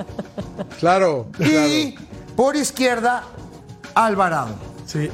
Claro. 0.80 1.26
Y 1.38 1.94
por 2.34 2.56
izquierda, 2.56 3.22
Alvarado. 3.94 4.50
Sí. 4.86 5.08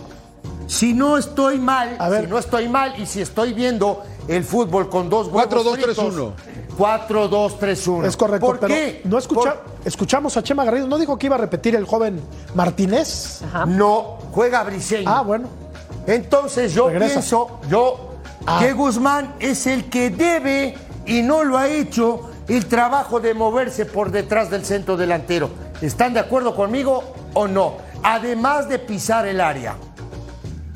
Si 0.66 0.94
no 0.94 1.18
estoy 1.18 1.58
mal, 1.58 1.98
si 2.22 2.26
no 2.26 2.38
estoy 2.38 2.68
mal 2.68 2.94
y 2.98 3.04
si 3.04 3.20
estoy 3.20 3.52
viendo 3.52 4.02
el 4.28 4.42
fútbol 4.42 4.88
con 4.88 5.10
dos 5.10 5.28
huevos 5.28 5.66
4-2-3-1. 5.66 6.32
4-2-3-1. 6.78 8.06
Es 8.06 8.16
correcto, 8.16 8.46
¿Por 8.46 8.58
pero 8.58 8.74
qué? 8.74 9.02
no 9.04 9.18
escucha, 9.18 9.56
escuchamos 9.84 10.36
a 10.38 10.42
Chema 10.42 10.64
Garrido. 10.64 10.86
¿No 10.86 10.96
dijo 10.98 11.18
que 11.18 11.26
iba 11.26 11.36
a 11.36 11.38
repetir 11.38 11.76
el 11.76 11.84
joven 11.84 12.20
Martínez? 12.54 13.42
No, 13.66 14.18
juega 14.32 14.62
Briseño. 14.64 15.08
Ah, 15.10 15.20
bueno. 15.20 15.63
Entonces 16.06 16.74
yo 16.74 16.88
Regresa. 16.88 17.12
pienso, 17.14 17.60
yo, 17.68 18.10
Ah. 18.46 18.58
que 18.60 18.72
Guzmán 18.72 19.34
es 19.40 19.66
el 19.66 19.84
que 19.84 20.10
debe 20.10 20.74
y 21.06 21.22
no 21.22 21.44
lo 21.44 21.56
ha 21.56 21.68
hecho 21.68 22.30
el 22.48 22.66
trabajo 22.66 23.20
de 23.20 23.32
moverse 23.32 23.86
por 23.86 24.10
detrás 24.10 24.50
del 24.50 24.64
centro 24.64 24.96
delantero. 24.96 25.48
¿Están 25.80 26.12
de 26.14 26.20
acuerdo 26.20 26.54
conmigo 26.54 27.14
o 27.32 27.48
no? 27.48 27.78
Además 28.02 28.68
de 28.68 28.78
pisar 28.78 29.26
el 29.26 29.40
área. 29.40 29.76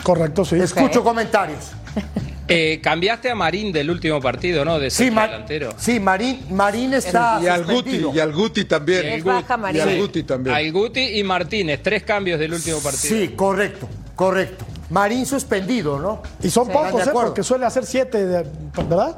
Correcto, 0.02 0.44
sí. 0.44 0.56
Escucho 0.56 1.02
comentarios. 1.04 1.72
Eh, 2.50 2.80
cambiaste 2.82 3.30
a 3.30 3.34
Marín 3.34 3.70
del 3.72 3.90
último 3.90 4.22
partido, 4.22 4.64
¿no? 4.64 4.78
De 4.78 4.88
Sí, 4.88 4.96
centro 5.04 5.16
Mar- 5.16 5.30
delantero. 5.32 5.74
sí, 5.76 6.00
Marín, 6.00 6.46
Marín 6.48 6.94
está 6.94 7.38
Y 7.42 7.46
al 7.46 7.66
Guti, 7.66 8.06
y 8.14 8.18
al 8.20 8.32
Guti 8.32 8.64
también. 8.64 9.04
Es 9.04 9.22
baja, 9.22 9.58
Y 9.70 9.78
al. 9.80 9.98
Guti 9.98 10.22
también. 10.22 10.56
Al 10.56 10.72
Guti 10.72 11.18
y 11.18 11.22
Martínez, 11.24 11.82
tres 11.82 12.04
cambios 12.04 12.40
del 12.40 12.54
último 12.54 12.78
partido. 12.78 13.16
Sí, 13.18 13.34
correcto, 13.36 13.86
correcto. 14.16 14.64
Marín 14.90 15.26
suspendido, 15.26 15.98
¿no? 15.98 16.22
Y 16.42 16.50
son 16.50 16.68
¿Están 16.70 16.90
pocos, 16.90 17.06
¿eh? 17.06 17.10
Porque 17.12 17.42
suele 17.42 17.66
hacer 17.66 17.84
siete, 17.84 18.26
de- 18.26 18.46
¿verdad? 18.88 19.16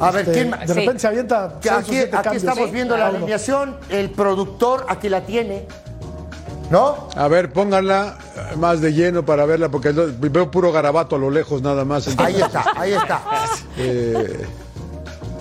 A 0.00 0.10
ver, 0.10 0.22
Este, 0.28 0.32
¿quién 0.34 0.50
De 0.50 0.66
Sí. 0.68 0.72
repente 0.72 0.98
se 1.00 1.06
avienta. 1.06 1.54
Seis 1.60 1.72
aquí 1.74 1.90
siete 1.90 2.16
aquí 2.16 2.24
cambios. 2.24 2.42
estamos 2.44 2.70
viendo 2.72 2.96
la 2.96 3.06
alineación, 3.08 3.76
el 3.88 4.10
productor 4.10 4.86
aquí 4.88 5.08
la 5.08 5.22
tiene, 5.22 5.66
¿no? 6.70 7.08
A 7.14 7.28
ver, 7.28 7.52
pónganla 7.52 8.18
eh, 8.52 8.56
más 8.56 8.80
de 8.80 8.92
lleno 8.92 9.24
para 9.24 9.46
verla, 9.46 9.68
porque 9.70 9.92
veo 9.92 10.50
puro 10.50 10.72
garabato 10.72 11.16
a 11.16 11.18
lo 11.18 11.30
lejos 11.30 11.62
nada 11.62 11.84
más. 11.84 12.08
Ahí 12.18 12.40
está, 12.40 12.64
ahí 12.76 12.92
está. 12.92 13.22
Eh, 13.78 14.46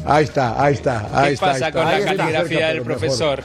ahí 0.06 0.24
está, 0.26 0.62
ahí 0.62 0.74
está, 0.74 1.08
ahí 1.14 1.28
¿Qué 1.30 1.34
está. 1.34 1.46
pasa 1.48 1.66
ahí 1.66 1.70
está. 1.70 1.72
con 1.72 1.88
Ahí 1.88 2.04
la 2.04 2.12
está, 2.12 2.24
caligrafía 2.24 2.58
cerca, 2.60 2.68
del 2.74 2.82
pero 2.84 3.00
mejor. 3.00 3.44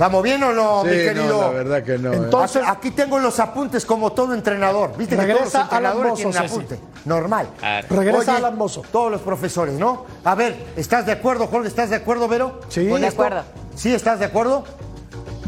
¿Estamos 0.00 0.22
bien 0.22 0.42
o 0.42 0.50
no, 0.54 0.80
Sí, 0.82 0.88
mi 0.88 0.96
no, 0.96 1.02
querido? 1.02 1.40
la 1.42 1.50
verdad 1.50 1.82
que 1.82 1.98
no, 1.98 2.10
¿eh? 2.10 2.16
Entonces, 2.16 2.62
aquí 2.66 2.90
tengo 2.90 3.18
los 3.18 3.38
apuntes 3.38 3.84
como 3.84 4.12
todo 4.12 4.32
entrenador. 4.32 4.92
¿Viste 4.96 5.14
que 5.14 5.20
todos 5.26 5.28
los 5.28 5.38
Regresa 5.52 5.58
Alan 5.58 5.92
entrenadores 5.92 6.10
Mozo, 6.24 6.30
tienen 6.30 6.50
apunte? 6.50 6.80
Normal. 7.04 7.48
Regresa 7.90 8.36
Alan 8.36 8.56
Mozo. 8.56 8.82
Todos 8.90 9.12
los 9.12 9.20
profesores, 9.20 9.74
¿no? 9.74 10.06
A 10.24 10.34
ver, 10.34 10.56
¿estás 10.78 11.04
de 11.04 11.12
acuerdo, 11.12 11.48
Jorge? 11.48 11.68
¿Estás 11.68 11.90
de 11.90 11.96
acuerdo, 11.96 12.28
Vero? 12.28 12.62
Sí. 12.70 12.88
¿Con 12.88 13.02
De 13.02 13.08
esto? 13.08 13.22
acuerdo. 13.22 13.44
¿Sí 13.76 13.92
estás 13.92 14.18
de 14.20 14.24
acuerdo? 14.24 14.64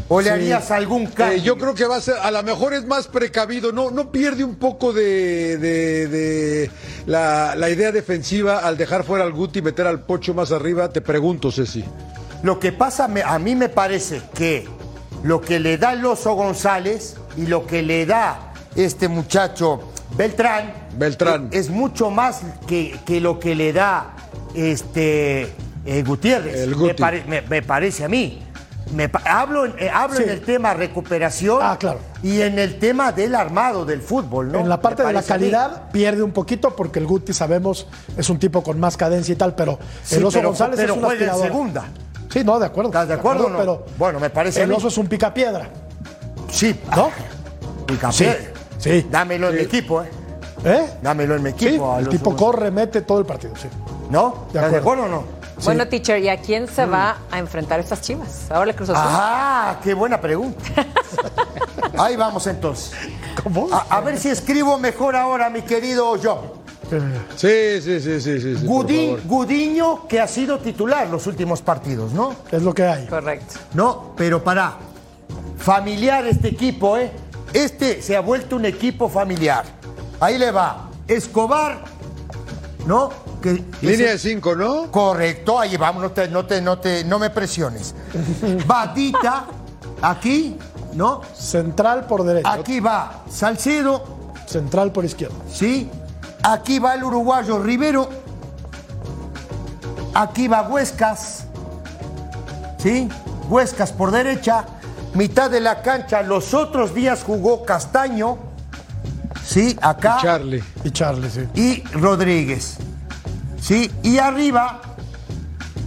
¿O 0.07 0.19
le 0.21 0.25
Sí. 0.25 0.29
harías 0.29 0.69
algún 0.69 1.07
cambio? 1.07 1.37
Eh, 1.39 1.41
yo 1.41 1.57
creo 1.57 1.73
que 1.73 1.85
va 1.85 1.95
a 1.95 2.01
ser, 2.01 2.17
a 2.21 2.29
lo 2.29 2.43
mejor 2.43 2.75
es 2.75 2.85
más 2.85 3.07
precavido, 3.07 3.71
no, 3.71 3.89
no 3.89 4.11
pierde 4.11 4.43
un 4.43 4.57
poco 4.57 4.93
de, 4.93 5.57
de- 5.57 6.07
de 6.09 6.71
la, 7.07 7.55
la 7.55 7.69
idea 7.71 7.91
defensiva 7.91 8.59
al 8.59 8.77
dejar 8.77 9.03
fuera 9.03 9.23
al 9.23 9.31
Guti 9.33 9.59
y 9.59 9.61
meter 9.63 9.87
al 9.87 10.01
Pocho 10.01 10.35
más 10.35 10.51
arriba. 10.51 10.89
Te 10.89 11.01
pregunto, 11.01 11.51
Ceci. 11.51 11.83
Lo 12.43 12.59
que 12.59 12.71
pasa, 12.71 13.09
a 13.25 13.39
mí 13.39 13.55
me 13.55 13.69
parece 13.69 14.21
que 14.35 14.67
lo 15.23 15.39
que 15.41 15.59
le 15.59 15.77
da 15.77 15.93
el 15.93 16.05
oso 16.05 16.33
González 16.35 17.15
y 17.37 17.47
lo 17.47 17.65
que 17.65 17.81
le 17.81 18.05
da 18.05 18.53
este 18.75 19.07
muchacho 19.07 19.79
Beltrán, 20.17 20.73
Beltrán. 20.97 21.47
es 21.51 21.69
mucho 21.69 22.09
más 22.11 22.41
que, 22.67 22.99
que 23.05 23.19
lo 23.21 23.39
que 23.39 23.55
le 23.55 23.71
da 23.73 24.13
este 24.53 25.53
eh, 25.85 26.03
Gutiérrez. 26.05 26.55
El 26.61 26.75
Me, 26.75 26.93
pare- 26.93 27.23
me- 27.27 27.41
me 27.41 27.61
parece 27.61 28.03
a 28.03 28.09
mí. 28.09 28.39
Me 28.93 29.09
pa- 29.09 29.23
hablo 29.25 29.65
en, 29.65 29.73
eh, 29.79 29.89
hablo 29.91 30.19
en 30.19 30.29
el 30.29 30.41
tema 30.41 30.73
recuperación 30.73 31.61
y 32.21 32.41
en 32.41 32.59
el 32.59 32.77
tema 32.77 33.11
del 33.11 33.33
armado 33.33 33.85
del 33.85 34.01
fútbol, 34.01 34.51
¿no? 34.51 34.59
En 34.59 34.69
la 34.69 34.81
parte 34.81 35.03
de 35.03 35.13
la 35.13 35.23
calidad 35.23 35.89
pierde 35.91 36.21
un 36.21 36.31
poquito 36.31 36.75
porque 36.75 36.99
el 36.99 37.07
Guti 37.07 37.33
sabemos 37.33 37.87
es 38.17 38.29
un 38.29 38.37
tipo 38.37 38.61
con 38.61 38.79
más 38.79 38.95
cadencia 38.97 39.31
y 39.31 39.35
tal, 39.35 39.55
pero 39.55 39.79
Sí, 40.03 40.15
el 40.15 40.25
Oso 40.25 40.37
pero- 40.39 40.49
González 40.49 40.75
pero 40.77 40.93
es 40.93 40.97
un 40.99 41.03
juega 41.05 41.23
en 41.23 41.29
aspirador. 41.29 41.47
segunda. 41.47 41.85
Sí, 42.33 42.43
no, 42.43 42.57
de 42.59 42.65
acuerdo. 42.65 42.89
¿Estás 42.89 43.07
de 43.07 43.13
acuerdo 43.13 43.45
o 43.45 43.49
no? 43.49 43.59
Pero 43.59 43.85
bueno, 43.97 44.19
me 44.19 44.31
parece 44.31 44.63
el. 44.63 44.71
Oso 44.71 44.87
es 44.87 44.97
un 44.97 45.05
picapiedra. 45.07 45.69
Sí. 46.51 46.79
¿No? 46.95 47.11
Picapiedra. 47.85 48.37
Sí. 48.79 49.07
Dámelo 49.09 49.47
en 49.49 49.53
Sí. 49.53 49.59
mi 49.59 49.65
equipo, 49.65 50.01
¿eh? 50.01 50.09
¿Eh? 50.65 50.89
Dámelo 51.01 51.35
en 51.35 51.43
mi 51.43 51.51
Sí, 51.51 51.67
equipo. 51.67 51.97
el 51.99 52.09
tipo 52.09 52.35
corre, 52.35 52.71
mete 52.71 53.01
todo 53.01 53.19
el 53.19 53.25
partido, 53.25 53.53
sí. 53.55 53.67
¿No? 54.09 54.45
¿Estás 54.47 54.71
de 54.71 54.77
acuerdo 54.77 55.03
o 55.03 55.07
no? 55.07 55.23
Bueno, 55.63 55.87
teacher, 55.87 56.19
¿y 56.21 56.27
a 56.29 56.37
quién 56.41 56.67
se 56.67 56.85
va 56.85 57.17
a 57.31 57.37
enfrentar 57.39 57.79
estas 57.79 58.01
chivas? 58.01 58.49
Ahora 58.49 58.65
le 58.65 58.75
Cruz 58.75 58.89
Azul. 58.89 59.03
Ah, 59.05 59.75
qué 59.83 59.93
buena 59.93 60.19
pregunta. 60.19 60.59
Ahí 61.97 62.15
vamos 62.15 62.47
entonces. 62.47 62.91
A, 63.71 63.97
a 63.97 64.01
ver 64.01 64.17
si 64.17 64.29
escribo 64.29 64.77
mejor 64.79 65.15
ahora, 65.15 65.49
mi 65.49 65.61
querido 65.61 66.15
John. 66.21 66.62
Sí, 67.35 67.81
sí, 67.81 67.99
sí, 67.99 68.21
sí, 68.21 68.39
sí. 68.39 68.65
Gudi-. 68.65 69.17
Gudiño, 69.25 70.07
que 70.07 70.19
ha 70.19 70.27
sido 70.27 70.59
titular 70.59 71.07
los 71.09 71.25
últimos 71.27 71.61
partidos, 71.61 72.13
¿no? 72.13 72.35
Es 72.51 72.61
lo 72.61 72.73
que 72.73 72.83
hay. 72.83 73.07
Correcto. 73.07 73.55
No, 73.73 74.13
pero 74.15 74.43
para. 74.43 74.77
Familiar 75.57 76.25
este 76.27 76.49
equipo, 76.49 76.97
¿eh? 76.97 77.11
Este 77.53 78.01
se 78.01 78.15
ha 78.17 78.19
vuelto 78.21 78.55
un 78.57 78.65
equipo 78.65 79.07
familiar. 79.07 79.63
Ahí 80.19 80.37
le 80.37 80.51
va. 80.51 80.89
Escobar, 81.07 81.83
¿no? 82.85 83.09
Que 83.41 83.63
Línea 83.81 84.09
de 84.09 84.13
ese- 84.15 84.29
cinco, 84.29 84.55
¿no? 84.55 84.91
Correcto, 84.91 85.59
ahí 85.59 85.75
vamos, 85.77 86.01
no 86.03 86.11
te, 86.11 86.27
no 86.27 86.45
te, 86.45 86.61
no 86.61 86.79
te, 86.79 87.03
no 87.05 87.19
me 87.19 87.29
presiones. 87.29 87.93
Badita, 88.67 89.45
aquí, 90.01 90.57
¿no? 90.93 91.21
Central 91.33 92.05
por 92.07 92.23
derecha. 92.23 92.51
Aquí 92.53 92.79
va 92.79 93.23
Salcedo, 93.29 94.03
Central 94.47 94.91
por 94.91 95.05
izquierda. 95.05 95.35
¿sí? 95.51 95.89
Aquí 96.43 96.77
va 96.77 96.95
el 96.95 97.03
uruguayo 97.03 97.59
Rivero. 97.59 98.09
Aquí 100.13 100.47
va 100.47 100.67
Huescas, 100.67 101.45
¿sí? 102.77 103.09
Huescas 103.49 103.91
por 103.91 104.11
derecha. 104.11 104.65
Mitad 105.15 105.49
de 105.49 105.59
la 105.59 105.81
cancha, 105.81 106.21
los 106.21 106.53
otros 106.53 106.93
días 106.93 107.23
jugó 107.23 107.63
Castaño, 107.63 108.37
¿sí? 109.43 109.77
Acá. 109.81 110.17
Charlie. 110.21 110.63
Y 110.83 110.91
Charlie, 110.91 111.29
sí. 111.29 111.47
y 111.53 111.83
Rodríguez. 111.93 112.77
¿Sí? 113.59 113.89
Y 114.03 114.17
arriba, 114.17 114.81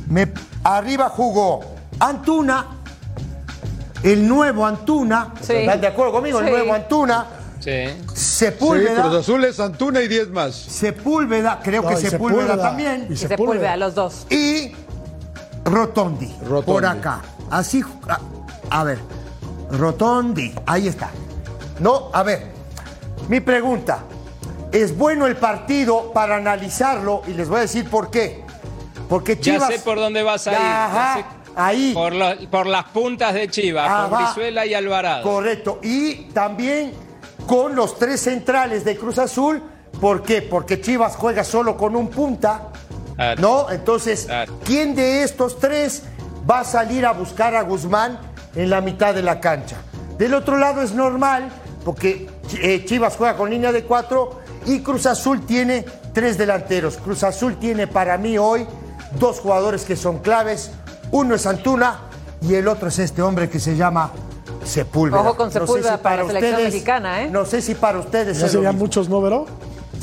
me, 0.09 0.33
arriba 0.65 1.11
jugó 1.11 1.61
Antuna, 2.01 2.67
el 4.03 4.27
nuevo 4.27 4.67
Antuna. 4.67 5.35
Sí. 5.41 5.53
¿Están 5.53 5.81
de 5.83 5.87
acuerdo 5.89 6.13
conmigo? 6.13 6.41
El 6.41 6.51
nuevo 6.51 6.73
Antuna. 6.73 7.27
Sí. 7.67 7.95
Sí, 8.14 8.21
Sepúlveda. 8.21 9.03
Cruz 9.03 9.14
Azul 9.17 9.45
es 9.45 9.59
Antuna 9.59 10.01
y 10.01 10.07
10 10.09 10.29
más. 10.31 10.55
Sepúlveda, 10.55 11.59
creo 11.62 11.83
No, 11.83 11.89
que 11.89 11.95
y 11.95 11.99
Sepúlveda, 11.99 12.43
Sepúlveda. 12.43 12.62
también. 12.69 13.07
Y 13.11 13.12
Y 13.12 13.17
se 13.17 13.27
Sepúlveda. 13.29 13.77
los 13.77 13.95
dos. 13.95 14.27
Y 14.31 14.73
Rotondi, 15.64 16.33
Rotondi. 16.49 16.62
por 16.64 16.87
acá. 16.87 17.23
Así, 17.51 17.83
a, 18.09 18.21
a 18.71 18.85
ver, 18.85 18.99
Rotondi, 19.73 20.55
ahí 20.64 20.87
está. 20.89 21.11
No, 21.81 22.11
a 22.12 22.23
ver, 22.23 22.53
mi 23.29 23.41
pregunta, 23.41 23.99
¿es 24.71 24.97
bueno 24.97 25.27
el 25.27 25.37
partido 25.37 26.12
para 26.12 26.37
analizarlo? 26.37 27.23
Y 27.27 27.33
les 27.33 27.49
voy 27.49 27.59
a 27.59 27.61
decir 27.62 27.91
por 27.91 28.11
qué. 28.11 28.45
Porque 29.09 29.35
Ya 29.37 29.41
Chivas... 29.41 29.69
sé 29.73 29.79
por 29.81 29.99
dónde 29.99 30.23
vas 30.23 30.47
a 30.47 30.53
ir. 30.53 30.59
ya 30.59 30.87
Ajá, 30.87 31.27
ahí. 31.57 31.93
Por, 31.95 32.12
lo- 32.14 32.51
por 32.51 32.67
las 32.67 32.85
puntas 32.87 33.35
de 33.35 33.49
Chivas, 33.49 33.89
por 34.09 34.14
Ajá. 34.19 34.25
Brizuela 34.33 34.67
y 34.67 34.75
Alvarado. 34.75 35.23
Correcto. 35.25 35.81
Y 35.83 36.14
también 36.33 36.93
con 37.47 37.74
los 37.74 37.99
tres 37.99 38.20
centrales 38.20 38.84
de 38.84 38.97
Cruz 38.97 39.18
Azul. 39.18 39.62
¿Por 40.01 40.22
qué? 40.22 40.43
Porque 40.43 40.80
Chivas 40.80 41.16
juega 41.16 41.45
solo 41.45 41.76
con 41.76 41.97
un 41.97 42.09
punta. 42.09 42.68
¿No? 43.39 43.70
Entonces. 43.70 44.28
¿quién 44.64 44.95
de 44.95 45.22
estos 45.22 45.59
tres 45.59 46.03
va 46.49 46.61
a 46.61 46.64
salir 46.64 47.07
a 47.07 47.12
buscar 47.12 47.55
a 47.55 47.62
Guzmán 47.62 48.18
en 48.55 48.70
la 48.70 48.80
mitad 48.80 49.14
de 49.14 49.22
la 49.22 49.41
cancha? 49.41 49.76
Del 50.18 50.34
otro 50.34 50.57
lado 50.57 50.82
es 50.82 50.93
normal, 50.93 51.51
porque 51.84 52.28
eh, 52.61 52.84
Chivas 52.84 53.16
juega 53.16 53.37
con 53.37 53.51
línea 53.51 53.72
de 53.72 53.84
cuatro 53.84 54.41
y 54.64 54.80
Cruz 54.80 55.07
Azul 55.07 55.45
tiene 55.47 55.84
tres 56.12 56.39
delanteros. 56.39 56.97
Cruz 56.97 57.22
Azul 57.22 57.57
tiene 57.59 57.87
para 57.87 58.18
mí 58.18 58.39
hoy 58.39 58.66
dos 59.18 59.41
jugadores 59.41 59.84
que 59.84 59.97
son 59.97 60.18
claves. 60.18 60.70
Uno 61.11 61.34
es 61.34 61.47
Antuna 61.47 62.01
y 62.41 62.55
el 62.55 62.68
otro 62.68 62.89
es 62.89 62.99
este 62.99 63.22
hombre 63.22 63.49
que 63.49 63.61
se 63.61 63.76
llama 63.76 64.11
Sepúlveda. 64.67 65.21
Ojo 65.21 65.37
con 65.37 65.47
No 65.47 65.53
sé 65.53 65.61
Sepúlveda 65.61 65.99
para 65.99 66.23
la 66.23 66.29
selección 66.29 66.62
mexicana, 66.64 67.23
¿eh? 67.23 67.31
No 67.31 67.45
sé 67.45 67.62
si 67.62 67.75
para 67.75 67.99
ustedes 67.99 68.39
Ya 68.39 68.49
serían 68.49 68.77
muchos, 68.77 69.09
¿no, 69.09 69.21
Vero? 69.21 69.47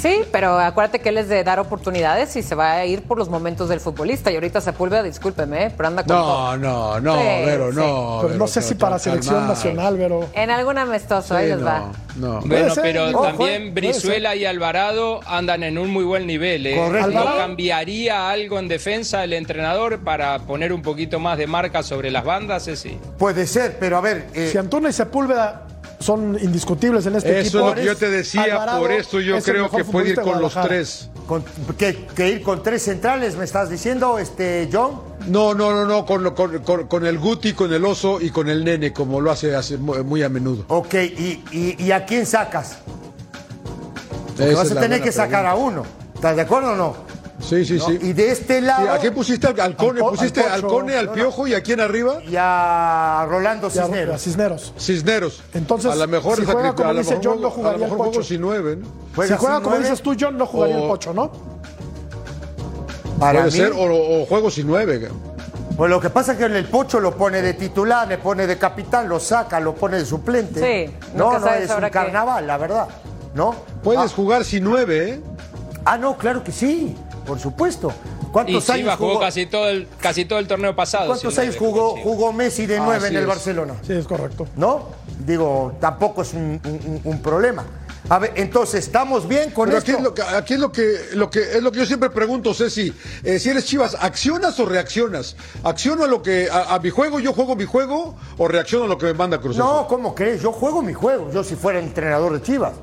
Sí, 0.03 0.17
pero 0.33 0.59
acuérdate 0.59 0.99
que 0.99 1.07
él 1.07 1.17
es 1.17 1.29
de 1.29 1.45
dar 1.45 1.61
oportunidades 1.61 2.35
y 2.35 2.43
se 2.43 2.55
va 2.55 2.73
a 2.73 2.85
ir 2.85 3.03
por 3.03 3.17
los 3.17 3.29
momentos 3.29 3.69
del 3.69 3.79
futbolista. 3.79 4.29
Y 4.31 4.35
ahorita 4.35 4.59
Sepúlveda, 4.59 5.01
discúlpeme, 5.01 5.67
¿eh? 5.67 5.71
pero 5.77 5.87
anda 5.87 6.03
con 6.03 6.13
No, 6.13 6.21
todo. 6.23 6.57
no, 6.57 6.99
no, 6.99 7.13
Sí, 7.17 7.25
Vero, 7.45 7.69
sí. 7.71 7.75
no. 7.77 8.17
Pero 8.17 8.27
Vero, 8.27 8.39
no 8.39 8.47
sé 8.47 8.61
si 8.61 8.75
para 8.75 8.99
selección 8.99 9.47
nacional, 9.47 9.95
Vero. 9.95 10.27
En 10.33 10.49
algún 10.51 10.77
amistoso, 10.77 11.37
ahí 11.37 11.47
les 11.47 11.59
no, 11.59 11.65
va. 11.65 11.91
no. 12.17 12.41
Bueno, 12.41 12.73
pero 12.81 13.07
ojo, 13.11 13.23
también 13.27 13.73
puede 13.73 13.87
Brizuela 13.87 14.35
y 14.35 14.43
Alvarado 14.43 15.21
andan 15.25 15.63
en 15.63 15.77
un 15.77 15.89
muy 15.89 16.03
buen 16.03 16.27
nivel. 16.27 16.67
¿eh? 16.67 16.75
Correcto. 16.75 17.07
¿No 17.11 17.19
Alvarado- 17.21 17.37
cambiaría 17.37 18.29
algo 18.29 18.59
en 18.59 18.67
defensa 18.67 19.23
el 19.23 19.31
entrenador 19.31 19.99
para 20.03 20.37
poner 20.39 20.73
un 20.73 20.81
poquito 20.81 21.21
más 21.21 21.37
de 21.37 21.47
marca 21.47 21.81
sobre 21.81 22.11
las 22.11 22.25
bandas? 22.25 22.63
Sí. 22.75 22.97
Puede 23.17 23.47
ser, 23.47 23.77
pero 23.79 23.95
a 23.99 24.01
ver, 24.01 24.27
eh, 24.33 24.49
Si 24.51 24.57
Antuna 24.57 24.89
y 24.89 24.93
Sepúlveda 24.93 25.67
son 26.03 26.37
indiscutibles 26.41 27.05
en 27.05 27.15
este 27.15 27.39
Eso 27.39 27.59
equipo. 27.59 27.69
es 27.69 27.75
lo 27.75 27.81
que 27.81 27.85
yo 27.85 27.95
te 27.97 28.09
decía, 28.09 28.43
Alvarado 28.43 28.79
por 28.81 28.91
eso 28.91 29.19
yo 29.19 29.37
es 29.37 29.43
creo 29.45 29.69
que 29.69 29.83
puede 29.85 30.09
ir 30.09 30.21
con 30.21 30.41
los 30.41 30.53
tres. 30.53 31.09
con- 31.27 31.43
que, 31.77 32.05
que 32.15 32.29
ir 32.29 32.43
con 32.43 32.61
tres 32.61 32.83
centrales, 32.83 33.35
¿me 33.35 33.45
estás 33.45 33.69
diciendo, 33.69 34.19
este 34.19 34.69
John? 34.71 35.01
No, 35.27 35.53
no, 35.53 35.71
no, 35.71 35.85
no, 35.85 36.05
con, 36.05 36.33
con, 36.35 36.87
con- 36.87 37.05
el 37.05 37.17
Guti, 37.17 37.53
con 37.53 37.73
el 37.73 37.83
Oso 37.85 38.19
y 38.19 38.29
con 38.29 38.49
el 38.49 38.63
Nene, 38.65 38.91
como 38.91 39.21
lo 39.21 39.31
hace, 39.31 39.55
hace 39.55 39.77
muy, 39.77 40.21
a 40.21 40.29
menudo. 40.29 40.65
Ok, 40.67 40.93
¿y, 40.95 41.43
y, 41.51 41.75
y 41.83 41.91
a 41.91 42.05
quién 42.05 42.25
sacas? 42.25 42.77
Porque 44.37 44.53
vas 44.55 44.71
a 44.71 44.79
tener 44.79 45.01
que 45.01 45.11
sacar 45.11 45.45
a 45.45 45.55
uno. 45.55 45.83
¿Estás 46.15 46.35
de 46.35 46.41
acuerdo 46.41 46.71
o 46.71 46.75
no? 46.75 47.12
Sí, 47.41 47.65
sí, 47.65 47.73
¿No? 47.77 47.85
sí. 47.87 47.99
Y 48.01 48.13
de 48.13 48.31
este 48.31 48.61
lado. 48.61 48.83
Sí, 48.83 48.87
¿A 48.89 48.97
quién 48.99 49.13
pusiste 49.13 49.47
al 49.47 49.75
po- 49.75 49.93
¿Pusiste 50.11 50.41
al 50.41 50.51
al 50.51 50.61
Pocho. 50.61 50.67
Alcone, 50.75 50.95
al 50.97 51.05
No, 51.07 51.11
no. 51.11 51.15
Piojo 51.15 51.47
y 51.47 51.53
a 51.55 51.61
quién 51.63 51.79
arriba? 51.81 52.21
Y 52.23 52.35
a 52.37 53.25
Rolando 53.27 53.67
Y 53.73 53.77
a- 53.79 53.83
Cisneros. 53.83 54.15
a 54.15 54.17
Cisneros. 54.19 54.73
Cisneros. 54.77 55.43
Entonces, 55.53 55.91
a 55.91 55.95
lo 55.95 56.07
mejor, 56.07 56.37
si 56.37 56.45
juega 56.45 56.73
como 56.75 56.89
a 56.89 56.93
lo 56.93 56.99
dice 56.99 57.15
mejor 57.17 57.25
John, 57.33 57.41
no 57.41 57.49
juego- 57.49 57.55
jugaría 57.55 57.75
a 57.75 57.77
lo 57.79 57.83
el 57.85 57.91
mejor 57.91 57.97
juego 57.97 58.11
Pocho. 58.13 58.23
sin 58.27 58.41
nueve, 58.41 58.75
¿no? 58.77 58.85
Si 58.85 58.91
Juega 59.15 59.37
juega 59.37 59.55
sin 59.55 59.63
como 59.63 59.75
nueve. 59.75 59.89
dices 59.89 60.01
tú, 60.03 60.15
John, 60.19 60.37
no 60.37 60.45
jugaría 60.45 60.77
O- 60.77 60.81
el 60.83 60.87
Pocho, 60.87 61.13
¿no? 61.13 61.31
Para 63.19 63.39
Puede 63.41 63.45
mí, 63.51 63.57
ser, 63.57 63.71
o, 63.73 64.21
o 64.21 64.25
juego 64.25 64.49
sin 64.51 64.67
nueve. 64.67 65.09
Pues 65.77 65.89
lo 65.89 65.99
que 65.99 66.09
pasa 66.09 66.33
es 66.33 66.37
que 66.37 66.45
el 66.45 66.65
Pocho 66.65 66.99
lo 66.99 67.15
pone 67.15 67.41
de 67.41 67.53
titular, 67.55 68.07
le 68.07 68.17
pone 68.19 68.45
de 68.45 68.57
capitán, 68.57 69.09
lo 69.09 69.19
saca, 69.19 69.59
lo 69.59 69.73
pone 69.73 69.97
de 69.97 70.05
suplente. 70.05 70.59
Sí, 70.87 70.93
no, 71.15 71.33
no, 71.33 71.39
sabes 71.39 71.69
es 71.69 71.75
un 71.75 71.83
qué. 71.83 71.89
carnaval, 71.91 72.45
la 72.45 72.57
verdad. 72.57 72.87
¿No? 73.33 73.55
Puedes 73.83 74.11
ah, 74.11 74.15
jugar 74.15 74.43
sin 74.45 74.63
nueve, 74.63 75.09
¿eh? 75.13 75.21
ah, 75.85 75.97
no, 75.97 76.15
claro 76.17 76.43
que 76.43 76.51
sí, 76.51 76.95
por 77.25 77.39
supuesto. 77.39 77.91
Y 78.21 78.25
¿Cuántos 78.31 78.69
años 78.69 78.95
jugó 78.97 79.09
jugó, 79.13 79.19
casi 79.21 79.45
todo 79.45 79.69
el, 79.69 79.87
casi 79.99 80.25
todo 80.25 80.39
el 80.39 80.47
torneo 80.47 80.75
pasado. 80.75 81.07
¿cuántos 81.07 81.37
años 81.37 81.55
jugó, 81.57 81.91
Chivas. 81.95 82.03
jugó 82.03 82.33
Messi 82.33 82.65
de 82.65 82.79
nueve 82.79 83.07
en 83.07 83.15
el 83.15 83.21
es. 83.23 83.27
Barcelona? 83.27 83.75
Sí, 83.85 83.93
es 83.93 84.05
correcto. 84.07 84.47
¿No? 84.55 84.89
Digo, 85.25 85.75
tampoco 85.79 86.21
es 86.23 86.33
un, 86.33 86.59
un- 86.63 87.01
un 87.03 87.21
problema. 87.21 87.63
A 88.09 88.19
ver, 88.19 88.33
entonces, 88.35 88.83
¿estamos 88.85 89.25
bien 89.29 89.51
con 89.51 89.67
Pero 89.69 89.77
esto? 89.77 89.91
aquí 89.93 89.97
es 89.97 90.03
lo 90.03 90.13
que, 90.13 90.21
aquí 90.21 90.53
es 90.55 90.59
lo 90.59 90.71
que, 90.73 90.97
lo 91.13 91.29
que 91.29 91.39
es 91.57 91.63
lo 91.63 91.71
que 91.71 91.79
yo 91.79 91.85
siempre 91.85 92.09
pregunto, 92.09 92.53
Ceci. 92.53 92.93
Eh, 93.23 93.39
si 93.39 93.49
eres 93.49 93.63
Chivas, 93.65 93.95
¿accionas 93.97 94.59
o 94.59 94.65
reaccionas? 94.65 95.37
¿Acciono 95.63 96.03
a 96.03 96.07
lo 96.07 96.21
que 96.21 96.49
a, 96.51 96.75
a 96.75 96.79
mi 96.79 96.89
juego, 96.89 97.21
yo 97.21 97.31
juego 97.31 97.55
mi 97.55 97.63
juego 97.63 98.15
o 98.37 98.47
reacciono 98.49 98.85
a 98.85 98.87
lo 98.89 98.97
que 98.97 99.05
me 99.05 99.13
manda 99.13 99.39
Cruz? 99.39 99.55
No, 99.55 99.87
¿cómo 99.87 100.13
crees? 100.13 100.41
Yo 100.41 100.51
juego 100.51 100.81
mi 100.81 100.93
juego. 100.93 101.31
Yo 101.31 101.45
si 101.45 101.55
fuera 101.55 101.79
entrenador 101.79 102.33
de 102.33 102.41
Chivas. 102.41 102.73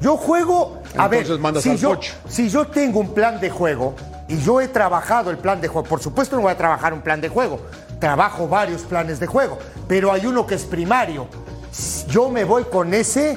Yo 0.00 0.16
juego. 0.16 0.82
A 0.96 1.04
Entonces 1.06 1.28
ver, 1.28 1.38
mandas 1.40 1.62
si 1.62 1.70
al 1.70 1.76
yo, 1.76 1.88
coach. 1.90 2.08
si 2.28 2.48
yo 2.48 2.66
tengo 2.66 3.00
un 3.00 3.14
plan 3.14 3.40
de 3.40 3.50
juego 3.50 3.94
y 4.28 4.38
yo 4.38 4.60
he 4.60 4.68
trabajado 4.68 5.30
el 5.30 5.38
plan 5.38 5.60
de 5.60 5.68
juego, 5.68 5.88
por 5.88 6.00
supuesto 6.00 6.36
no 6.36 6.42
voy 6.42 6.52
a 6.52 6.56
trabajar 6.56 6.92
un 6.92 7.00
plan 7.00 7.20
de 7.20 7.28
juego. 7.28 7.58
Trabajo 7.98 8.46
varios 8.48 8.82
planes 8.82 9.18
de 9.18 9.26
juego, 9.26 9.58
pero 9.88 10.12
hay 10.12 10.26
uno 10.26 10.46
que 10.46 10.54
es 10.54 10.64
primario. 10.64 11.26
Yo 12.08 12.28
me 12.28 12.44
voy 12.44 12.64
con 12.64 12.94
ese, 12.94 13.36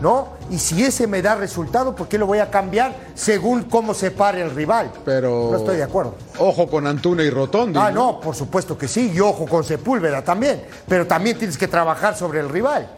¿no? 0.00 0.28
Y 0.50 0.58
si 0.58 0.84
ese 0.84 1.06
me 1.06 1.22
da 1.22 1.34
resultado, 1.36 1.94
¿por 1.94 2.08
qué 2.08 2.18
lo 2.18 2.26
voy 2.26 2.38
a 2.38 2.50
cambiar 2.50 2.94
según 3.14 3.64
cómo 3.64 3.94
se 3.94 4.10
pare 4.10 4.42
el 4.42 4.50
rival? 4.54 4.90
Pero. 5.04 5.48
No 5.52 5.56
estoy 5.58 5.76
de 5.76 5.82
acuerdo. 5.84 6.14
Ojo 6.38 6.66
con 6.68 6.86
Antuna 6.86 7.22
y 7.22 7.30
Rotondi. 7.30 7.78
Ah, 7.80 7.90
no, 7.92 8.18
por 8.20 8.34
supuesto 8.34 8.76
que 8.76 8.88
sí, 8.88 9.12
y 9.14 9.20
ojo 9.20 9.46
con 9.46 9.62
Sepúlveda 9.64 10.22
también. 10.22 10.64
Pero 10.88 11.06
también 11.06 11.38
tienes 11.38 11.56
que 11.58 11.68
trabajar 11.68 12.16
sobre 12.16 12.40
el 12.40 12.48
rival, 12.48 12.88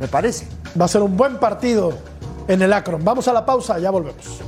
me 0.00 0.08
parece. 0.08 0.46
Va 0.80 0.86
a 0.86 0.88
ser 0.88 1.02
un 1.02 1.16
buen 1.16 1.38
partido 1.38 1.92
en 2.48 2.62
el 2.62 2.72
Akron. 2.72 3.04
Vamos 3.04 3.28
a 3.28 3.32
la 3.32 3.46
pausa, 3.46 3.78
ya 3.78 3.90
volvemos. 3.90 4.40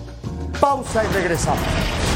Pausa 0.59 1.05
y 1.05 1.14
regresamos. 1.14 2.09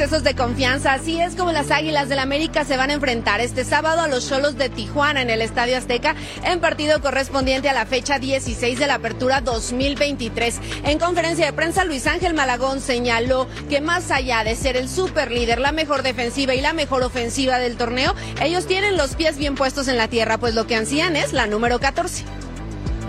Excesos 0.00 0.24
de 0.24 0.34
confianza, 0.34 0.94
así 0.94 1.20
es 1.20 1.36
como 1.36 1.52
las 1.52 1.70
Águilas 1.70 2.08
del 2.08 2.20
América 2.20 2.64
se 2.64 2.78
van 2.78 2.88
a 2.88 2.94
enfrentar 2.94 3.42
este 3.42 3.66
sábado 3.66 4.00
a 4.00 4.08
los 4.08 4.26
Cholos 4.26 4.56
de 4.56 4.70
Tijuana 4.70 5.20
en 5.20 5.28
el 5.28 5.42
Estadio 5.42 5.76
Azteca 5.76 6.14
en 6.42 6.58
partido 6.58 7.02
correspondiente 7.02 7.68
a 7.68 7.74
la 7.74 7.84
fecha 7.84 8.18
16 8.18 8.78
de 8.78 8.86
la 8.86 8.94
Apertura 8.94 9.42
2023. 9.42 10.58
En 10.84 10.98
conferencia 10.98 11.44
de 11.44 11.52
prensa, 11.52 11.84
Luis 11.84 12.06
Ángel 12.06 12.32
Malagón 12.32 12.80
señaló 12.80 13.46
que 13.68 13.82
más 13.82 14.10
allá 14.10 14.42
de 14.42 14.56
ser 14.56 14.78
el 14.78 14.88
superlíder, 14.88 15.60
la 15.60 15.70
mejor 15.70 16.02
defensiva 16.02 16.54
y 16.54 16.62
la 16.62 16.72
mejor 16.72 17.02
ofensiva 17.02 17.58
del 17.58 17.76
torneo, 17.76 18.14
ellos 18.40 18.66
tienen 18.66 18.96
los 18.96 19.16
pies 19.16 19.36
bien 19.36 19.54
puestos 19.54 19.86
en 19.86 19.98
la 19.98 20.08
tierra, 20.08 20.38
pues 20.38 20.54
lo 20.54 20.66
que 20.66 20.76
ansían 20.76 21.14
es 21.14 21.34
la 21.34 21.46
número 21.46 21.78
14. 21.78 22.24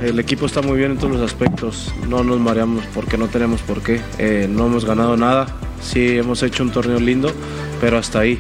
El 0.02 0.20
equipo 0.20 0.48
está 0.48 0.64
muy 0.64 0.80
bien 0.80 0.92
en 0.92 0.98
todos 0.98 1.14
los 1.14 1.22
aspectos, 1.22 1.94
no 2.10 2.24
nos 2.24 2.40
mareamos 2.40 2.84
porque 2.94 3.20
no 3.20 3.28
tenemos 3.28 3.62
por 3.62 3.84
qué, 3.84 4.02
Eh, 4.18 4.48
no 4.50 4.66
hemos 4.66 4.84
ganado 4.84 5.16
nada, 5.16 5.46
sí 5.80 6.18
hemos 6.18 6.42
hecho 6.42 6.64
un 6.64 6.72
torneo 6.72 7.00
lindo, 7.00 7.32
pero 7.80 8.00
hasta 8.00 8.20
ahí, 8.20 8.40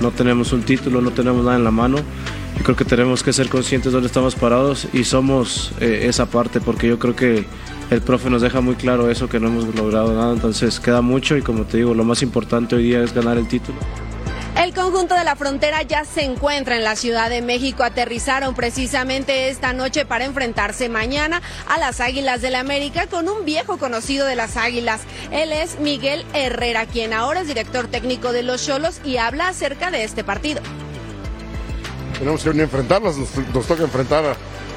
no 0.00 0.12
tenemos 0.12 0.52
un 0.52 0.62
título, 0.62 1.00
no 1.00 1.10
tenemos 1.10 1.44
nada 1.44 1.56
en 1.56 1.64
la 1.64 1.72
mano, 1.72 1.96
yo 2.56 2.62
creo 2.62 2.76
que 2.76 2.84
tenemos 2.84 3.24
que 3.24 3.32
ser 3.32 3.48
conscientes 3.48 3.90
de 3.90 3.96
dónde 3.96 4.06
estamos 4.06 4.36
parados 4.36 4.86
y 4.92 5.02
somos 5.02 5.72
eh, 5.80 6.06
esa 6.08 6.26
parte, 6.26 6.60
porque 6.60 6.86
yo 6.86 7.00
creo 7.00 7.16
que 7.16 7.44
el 7.90 8.02
profe 8.02 8.30
nos 8.30 8.40
deja 8.40 8.60
muy 8.60 8.76
claro 8.76 9.10
eso, 9.10 9.28
que 9.28 9.40
no 9.40 9.48
hemos 9.48 9.74
logrado 9.74 10.14
nada, 10.14 10.32
entonces 10.32 10.78
queda 10.78 11.00
mucho 11.00 11.36
y 11.36 11.42
como 11.42 11.64
te 11.64 11.78
digo, 11.78 11.92
lo 11.92 12.04
más 12.04 12.22
importante 12.22 12.76
hoy 12.76 12.84
día 12.84 13.02
es 13.02 13.12
ganar 13.12 13.36
el 13.36 13.48
título. 13.48 13.78
El 14.62 14.74
conjunto 14.74 15.14
de 15.14 15.24
la 15.24 15.36
frontera 15.36 15.80
ya 15.84 16.04
se 16.04 16.22
encuentra 16.22 16.76
en 16.76 16.84
la 16.84 16.94
Ciudad 16.94 17.30
de 17.30 17.40
México. 17.40 17.82
Aterrizaron 17.82 18.54
precisamente 18.54 19.48
esta 19.48 19.72
noche 19.72 20.04
para 20.04 20.26
enfrentarse 20.26 20.90
mañana 20.90 21.40
a 21.66 21.78
las 21.78 22.00
Águilas 22.00 22.42
del 22.42 22.52
la 22.52 22.60
América 22.60 23.06
con 23.06 23.30
un 23.30 23.46
viejo 23.46 23.78
conocido 23.78 24.26
de 24.26 24.36
las 24.36 24.58
Águilas. 24.58 25.00
Él 25.32 25.52
es 25.52 25.80
Miguel 25.80 26.26
Herrera, 26.34 26.84
quien 26.84 27.14
ahora 27.14 27.40
es 27.40 27.48
director 27.48 27.86
técnico 27.86 28.32
de 28.32 28.42
los 28.42 28.66
Cholos 28.66 29.00
y 29.02 29.16
habla 29.16 29.48
acerca 29.48 29.90
de 29.90 30.04
este 30.04 30.24
partido. 30.24 30.60
Tenemos 32.18 32.44
que 32.44 32.50
enfrentarlas, 32.50 33.16
nos, 33.16 33.30
toca 33.66 33.82
enfrentar 33.82 34.26
a, 34.26 34.36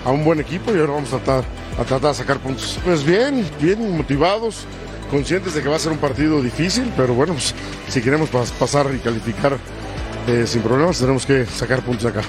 a 0.09 0.11
un 0.11 0.23
buen 0.23 0.39
equipo 0.39 0.73
y 0.73 0.79
ahora 0.79 0.93
vamos 0.93 1.11
a 1.11 1.17
tratar, 1.17 1.43
a 1.77 1.83
tratar 1.83 2.11
de 2.11 2.13
sacar 2.13 2.39
puntos. 2.39 2.79
Pues 2.85 3.03
bien, 3.03 3.45
bien 3.59 3.97
motivados, 3.97 4.65
conscientes 5.13 5.53
de 5.53 5.61
que 5.61 5.69
va 5.69 5.75
a 5.75 5.79
ser 5.79 5.91
un 5.91 5.99
partido 5.99 6.41
difícil, 6.41 6.91
pero 6.97 7.13
bueno, 7.13 7.33
pues, 7.33 7.53
si 7.87 8.01
queremos 8.01 8.29
pas- 8.31 8.51
pasar 8.51 8.87
y 8.93 8.97
calificar 8.99 9.57
eh, 10.27 10.45
sin 10.47 10.61
problemas, 10.61 10.97
tenemos 10.99 11.25
que 11.25 11.45
sacar 11.45 11.81
puntos 11.81 12.05
acá. 12.05 12.21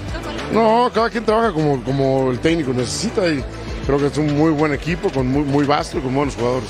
No, 0.53 0.91
cada 0.95 1.09
quien 1.11 1.25
trabaja 1.25 1.53
como, 1.53 1.83
como 1.83 2.31
el 2.31 2.39
técnico 2.39 2.73
necesita 2.73 3.27
y 3.29 3.43
creo 3.87 3.99
que 3.99 4.07
es 4.09 4.19
un 4.19 4.37
muy 4.37 4.51
buen 4.51 4.73
equipo, 4.75 5.09
con 5.11 5.27
muy 5.27 5.65
vasto 5.65 5.99
y 5.99 6.01
con 6.03 6.15
buenos 6.15 6.35
jugadores. 6.37 6.69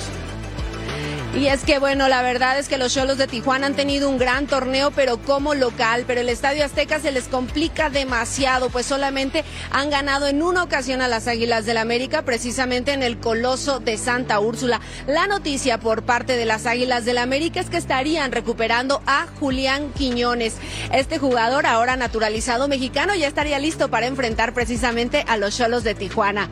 Y 1.37 1.49
es 1.49 1.64
que 1.64 1.80
bueno, 1.80 2.07
la 2.07 2.22
verdad 2.22 2.61
es 2.61 2.68
que 2.68 2.78
los 2.78 2.95
Cholos 2.95 3.18
de 3.18 3.26
Tijuana 3.26 3.66
han 3.66 3.74
tenido 3.74 4.09
un 4.09 4.18
gran 4.18 4.47
torneo, 4.47 4.93
pero 4.93 5.18
como 5.18 5.55
local, 5.55 6.05
pero 6.07 6.20
el 6.20 6.28
Estadio 6.28 6.64
Azteca 6.64 7.01
se 7.01 7.11
les 7.11 7.26
complica 7.26 7.91
demasiado, 7.91 8.70
pues 8.70 8.87
solamente 8.87 9.43
han 9.72 9.91
ganado 9.91 10.28
en 10.28 10.43
una 10.43 10.62
ocasión 10.62 11.03
a 11.03 11.09
las 11.09 11.26
Águilas 11.26 11.66
del 11.66 11.78
América, 11.78 12.22
precisamente 12.22 12.93
en 12.93 13.03
el 13.03 13.18
Coloso 13.18 13.80
de 13.80 13.99
Santa 13.99 14.39
Úrsula. 14.39 14.80
La 15.09 15.26
noticia 15.26 15.78
por 15.78 16.05
parte 16.05 16.37
de 16.37 16.45
las 16.45 16.66
Águilas 16.66 17.05
del 17.05 17.18
América 17.18 17.59
es 17.59 17.68
que 17.68 17.78
estarían 17.78 18.30
recuperando 18.30 19.03
a 19.05 19.26
Julián 19.41 19.93
Quiñones. 19.93 20.55
Este 20.93 21.18
jugador, 21.18 21.66
ahora 21.66 21.97
naturalizado 21.97 22.68
mexicano, 22.68 23.12
ya 23.16 23.26
estaría 23.26 23.59
listo 23.59 23.89
para 23.89 24.07
enfrentar 24.07 24.55
precisamente 24.55 25.24
a 25.26 25.37
los 25.37 25.57
Cholos 25.57 25.82
de 25.82 25.97
Tijuana. 25.97 26.49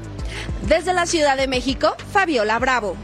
Desde 0.67 0.93
la 0.93 1.07
Ciudad 1.07 1.37
de 1.37 1.47
México, 1.47 1.95
Fabiola 2.13 2.59
Bravo. 2.59 2.97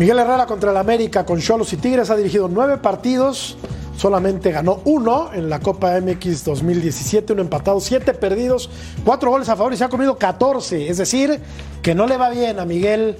Miguel 0.00 0.18
Herrera 0.18 0.46
contra 0.46 0.70
el 0.70 0.78
América 0.78 1.26
con 1.26 1.40
Cholos 1.40 1.74
y 1.74 1.76
Tigres 1.76 2.08
ha 2.08 2.16
dirigido 2.16 2.48
nueve 2.48 2.78
partidos, 2.78 3.58
solamente 3.98 4.50
ganó 4.50 4.80
uno 4.86 5.30
en 5.34 5.50
la 5.50 5.60
Copa 5.60 6.00
MX 6.00 6.42
2017, 6.42 7.34
uno 7.34 7.42
empatado, 7.42 7.78
siete 7.80 8.14
perdidos, 8.14 8.70
cuatro 9.04 9.28
goles 9.28 9.50
a 9.50 9.56
favor 9.56 9.74
y 9.74 9.76
se 9.76 9.84
ha 9.84 9.90
comido 9.90 10.16
14. 10.16 10.88
Es 10.88 10.96
decir, 10.96 11.38
que 11.82 11.94
no 11.94 12.06
le 12.06 12.16
va 12.16 12.30
bien 12.30 12.58
a 12.60 12.64
Miguel 12.64 13.18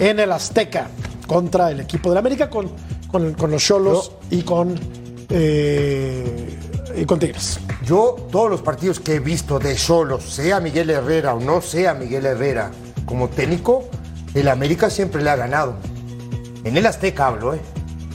en 0.00 0.18
el 0.18 0.32
Azteca 0.32 0.88
contra 1.28 1.70
el 1.70 1.78
equipo 1.78 2.08
del 2.08 2.18
América 2.18 2.50
con, 2.50 2.72
con, 3.06 3.34
con 3.34 3.52
los 3.52 3.62
Cholos 3.62 4.10
y 4.28 4.42
con, 4.42 4.74
eh, 5.28 6.58
y 6.96 7.04
con 7.04 7.20
Tigres. 7.20 7.60
Yo, 7.84 8.16
todos 8.32 8.50
los 8.50 8.62
partidos 8.62 8.98
que 8.98 9.14
he 9.14 9.20
visto 9.20 9.60
de 9.60 9.76
Cholos, 9.76 10.24
sea 10.24 10.58
Miguel 10.58 10.90
Herrera 10.90 11.34
o 11.36 11.40
no 11.40 11.60
sea 11.60 11.94
Miguel 11.94 12.26
Herrera 12.26 12.72
como 13.04 13.28
técnico, 13.28 13.84
el 14.34 14.48
América 14.48 14.90
siempre 14.90 15.22
le 15.22 15.30
ha 15.30 15.36
ganado. 15.36 15.76
En 16.66 16.76
el 16.76 16.84
Azteca 16.84 17.28
hablo, 17.28 17.54
¿eh? 17.54 17.60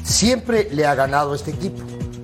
Siempre 0.03 0.67
le 0.71 0.85
ha 0.85 0.93
ganado 0.93 1.33
este 1.33 1.51
equipo. 1.51 1.81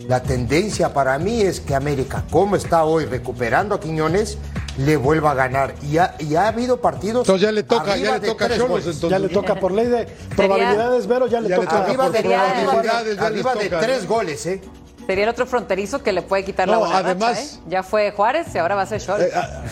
La 0.09 0.21
tendencia 0.21 0.93
para 0.93 1.17
mí 1.19 1.41
es 1.41 1.61
que 1.61 1.73
América, 1.73 2.25
como 2.29 2.57
está 2.57 2.83
hoy 2.83 3.05
recuperando 3.05 3.75
a 3.75 3.79
Quiñones, 3.79 4.37
le 4.77 4.97
vuelva 4.97 5.31
a 5.31 5.35
ganar. 5.35 5.73
Y 5.89 5.97
ha, 5.99 6.15
y 6.19 6.35
ha 6.35 6.49
habido 6.49 6.81
partidos. 6.81 7.21
Entonces 7.27 7.41
ya 7.47 7.51
le 7.53 7.63
toca, 7.63 7.95
ya 7.95 8.17
le 8.17 8.27
toca 8.27 8.49
Cholos, 8.49 8.79
entonces. 8.85 9.09
Ya 9.09 9.19
le 9.19 9.29
toca 9.29 9.55
por 9.55 9.71
ley 9.71 9.87
de 9.87 10.05
probabilidades, 10.35 11.07
Vero, 11.07 11.27
ya 11.27 11.39
le 11.39 11.47
Ya 11.47 11.55
toca. 11.55 11.83
Arriba 11.83 12.03
por 12.05 12.13
de, 12.13 12.19
probabilidades, 12.23 13.19
arriba 13.19 13.55
de- 13.55 13.69
tres 13.69 14.03
¿no? 14.03 14.09
goles, 14.09 14.45
¿eh? 14.47 14.61
Sería 15.05 15.23
el 15.23 15.29
otro 15.29 15.45
fronterizo 15.45 16.03
que 16.03 16.11
le 16.11 16.21
puede 16.23 16.43
quitar 16.43 16.67
la 16.67 16.73
No, 16.75 16.79
buena 16.81 16.97
además- 16.97 17.37
racha, 17.37 17.41
¿eh? 17.41 17.59
Ya 17.69 17.83
fue 17.83 18.11
Juárez 18.11 18.47
y 18.53 18.57
ahora 18.57 18.75
va 18.75 18.81
a 18.81 18.85
ser 18.85 18.99
Cholos. 19.01 19.21
Eh, 19.21 19.31
ah, 19.33 19.63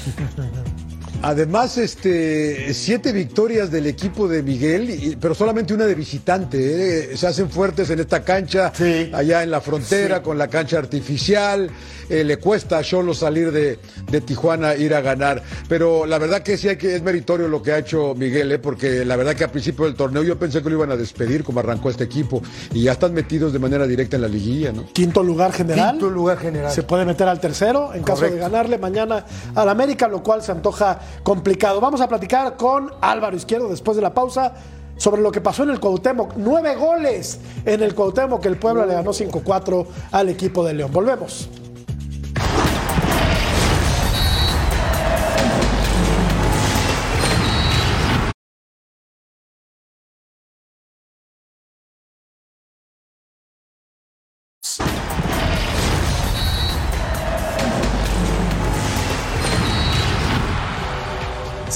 Además, 1.30 1.80
este, 1.80 2.72
siete 2.76 3.12
victorias 3.12 3.72
del 3.72 3.88
equipo 3.88 4.28
de 4.28 4.44
Miguel, 4.44 4.90
y- 4.92 5.16
pero 5.16 5.34
solamente 5.34 5.74
una 5.74 5.86
de 5.88 5.96
visitante. 5.96 7.14
¿eh? 7.14 7.18
Se 7.18 7.26
hacen 7.26 7.50
fuertes 7.50 7.90
en 7.90 8.00
esta 8.00 8.24
cancha, 8.24 8.72
allá 9.12 9.42
en 9.42 9.50
la 9.50 9.60
frontera, 9.60 10.22
con 10.22 10.38
la 10.38 10.48
cancha 10.50 10.78
artificial. 10.78 11.70
Eh, 12.08 12.24
le 12.24 12.38
cuesta 12.38 12.78
a 12.78 12.84
Cholo 12.84 13.16
salir 13.16 13.52
de, 13.52 13.80
de 14.12 14.22
Tijuana, 14.22 14.76
ir 14.76 14.94
a 14.94 15.02
ganar. 15.02 15.42
Pero 15.68 16.06
la 16.06 16.20
verdad 16.20 16.44
que 16.44 16.56
sí 16.56 16.68
hay 16.70 16.78
que 16.78 16.96
es 16.96 17.02
meritorio 17.02 17.48
lo 17.48 17.64
que 17.64 17.72
ha 17.72 17.80
hecho 17.80 18.14
Miguel, 18.14 18.52
¿eh? 18.52 18.60
porque 18.60 19.04
la 19.04 19.16
verdad 19.16 19.34
que 19.36 19.44
al 19.46 19.50
principio 19.50 19.86
del 19.86 19.96
torneo 19.96 20.22
yo 20.22 20.38
pensé 20.38 20.62
que 20.62 20.70
lo 20.70 20.76
iban 20.76 20.92
a 20.92 20.96
despedir, 20.98 21.44
como 21.44 21.62
arrancó 21.62 21.90
este 21.90 22.04
equipo. 22.04 22.44
Y 22.72 22.84
ya 22.84 22.92
están 22.92 23.16
metidos 23.16 23.52
de 23.54 23.58
manera 23.58 23.88
directa 23.88 24.18
en 24.18 24.22
la 24.22 24.28
liguilla, 24.28 24.72
¿no? 24.72 24.86
Quinto 24.94 25.24
lugar 25.24 25.52
general. 25.52 25.94
Quinto 25.94 26.12
lugar 26.12 26.38
general. 26.38 26.72
Se 26.72 26.84
puede 26.84 27.06
meter 27.06 27.28
al 27.28 27.40
tercero 27.40 27.92
en 27.96 28.04
caso 28.04 28.26
de 28.26 28.38
ganarle 28.38 28.78
mañana 28.78 29.26
al 29.56 29.68
América, 29.70 30.08
lo 30.08 30.22
cual 30.22 30.44
se 30.44 30.52
antoja 30.52 31.00
complicado. 31.24 31.82
Vamos 31.82 32.02
a 32.02 32.08
platicar 32.08 32.58
con 32.58 32.92
Álvaro 33.02 33.36
Izquierdo 33.36 33.70
después 33.70 33.96
de 33.96 34.02
la 34.02 34.14
pausa 34.14 34.54
sobre 34.98 35.22
lo 35.22 35.32
que 35.32 35.42
pasó 35.42 35.64
en 35.64 35.72
el 35.72 35.80
Cuauhtémoc. 35.80 36.34
Nueve 36.38 36.76
goles 36.76 37.40
en 37.66 37.84
el 37.84 37.94
Cuauhtémoc, 37.96 38.42
que 38.42 38.48
el 38.48 38.58
Puebla 38.58 38.86
le 38.86 38.94
ganó 38.94 39.12
5-4 39.12 39.86
al 40.12 40.30
equipo 40.30 40.64
de 40.64 40.74
León. 40.74 40.92
Volvemos. 40.92 41.50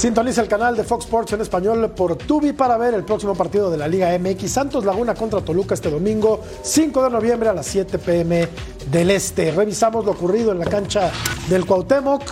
Sintoniza 0.00 0.40
el 0.40 0.48
canal 0.48 0.74
de 0.74 0.82
Fox 0.82 1.04
Sports 1.04 1.34
en 1.34 1.42
español 1.42 1.90
por 1.90 2.16
Tubi 2.16 2.54
para 2.54 2.78
ver 2.78 2.94
el 2.94 3.04
próximo 3.04 3.34
partido 3.34 3.70
de 3.70 3.76
la 3.76 3.86
Liga 3.86 4.18
MX 4.18 4.50
Santos 4.50 4.82
Laguna 4.86 5.14
contra 5.14 5.42
Toluca 5.42 5.74
este 5.74 5.90
domingo 5.90 6.40
5 6.62 7.04
de 7.04 7.10
noviembre 7.10 7.50
a 7.50 7.52
las 7.52 7.66
7 7.66 7.98
pm 7.98 8.48
del 8.90 9.10
Este. 9.10 9.50
Revisamos 9.50 10.06
lo 10.06 10.12
ocurrido 10.12 10.52
en 10.52 10.58
la 10.58 10.64
cancha 10.64 11.10
del 11.50 11.66
Cuauhtémoc. 11.66 12.22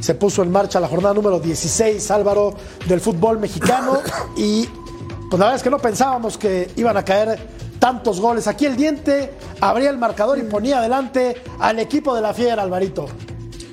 Se 0.00 0.14
puso 0.14 0.42
en 0.42 0.50
marcha 0.50 0.80
la 0.80 0.88
jornada 0.88 1.12
número 1.12 1.38
16, 1.38 2.10
Álvaro, 2.12 2.54
del 2.88 3.02
fútbol 3.02 3.40
mexicano 3.40 3.98
y 4.38 4.64
pues 4.64 5.38
la 5.38 5.44
verdad 5.44 5.56
es 5.56 5.62
que 5.62 5.68
no 5.68 5.78
pensábamos 5.78 6.38
que 6.38 6.70
iban 6.76 6.96
a 6.96 7.04
caer 7.04 7.38
tantos 7.78 8.22
goles. 8.22 8.46
Aquí 8.46 8.64
el 8.64 8.74
diente 8.74 9.34
abría 9.60 9.90
el 9.90 9.98
marcador 9.98 10.38
y 10.38 10.44
ponía 10.44 10.78
adelante 10.78 11.42
al 11.58 11.78
equipo 11.78 12.14
de 12.14 12.22
la 12.22 12.32
Fiera, 12.32 12.62
Alvarito. 12.62 13.06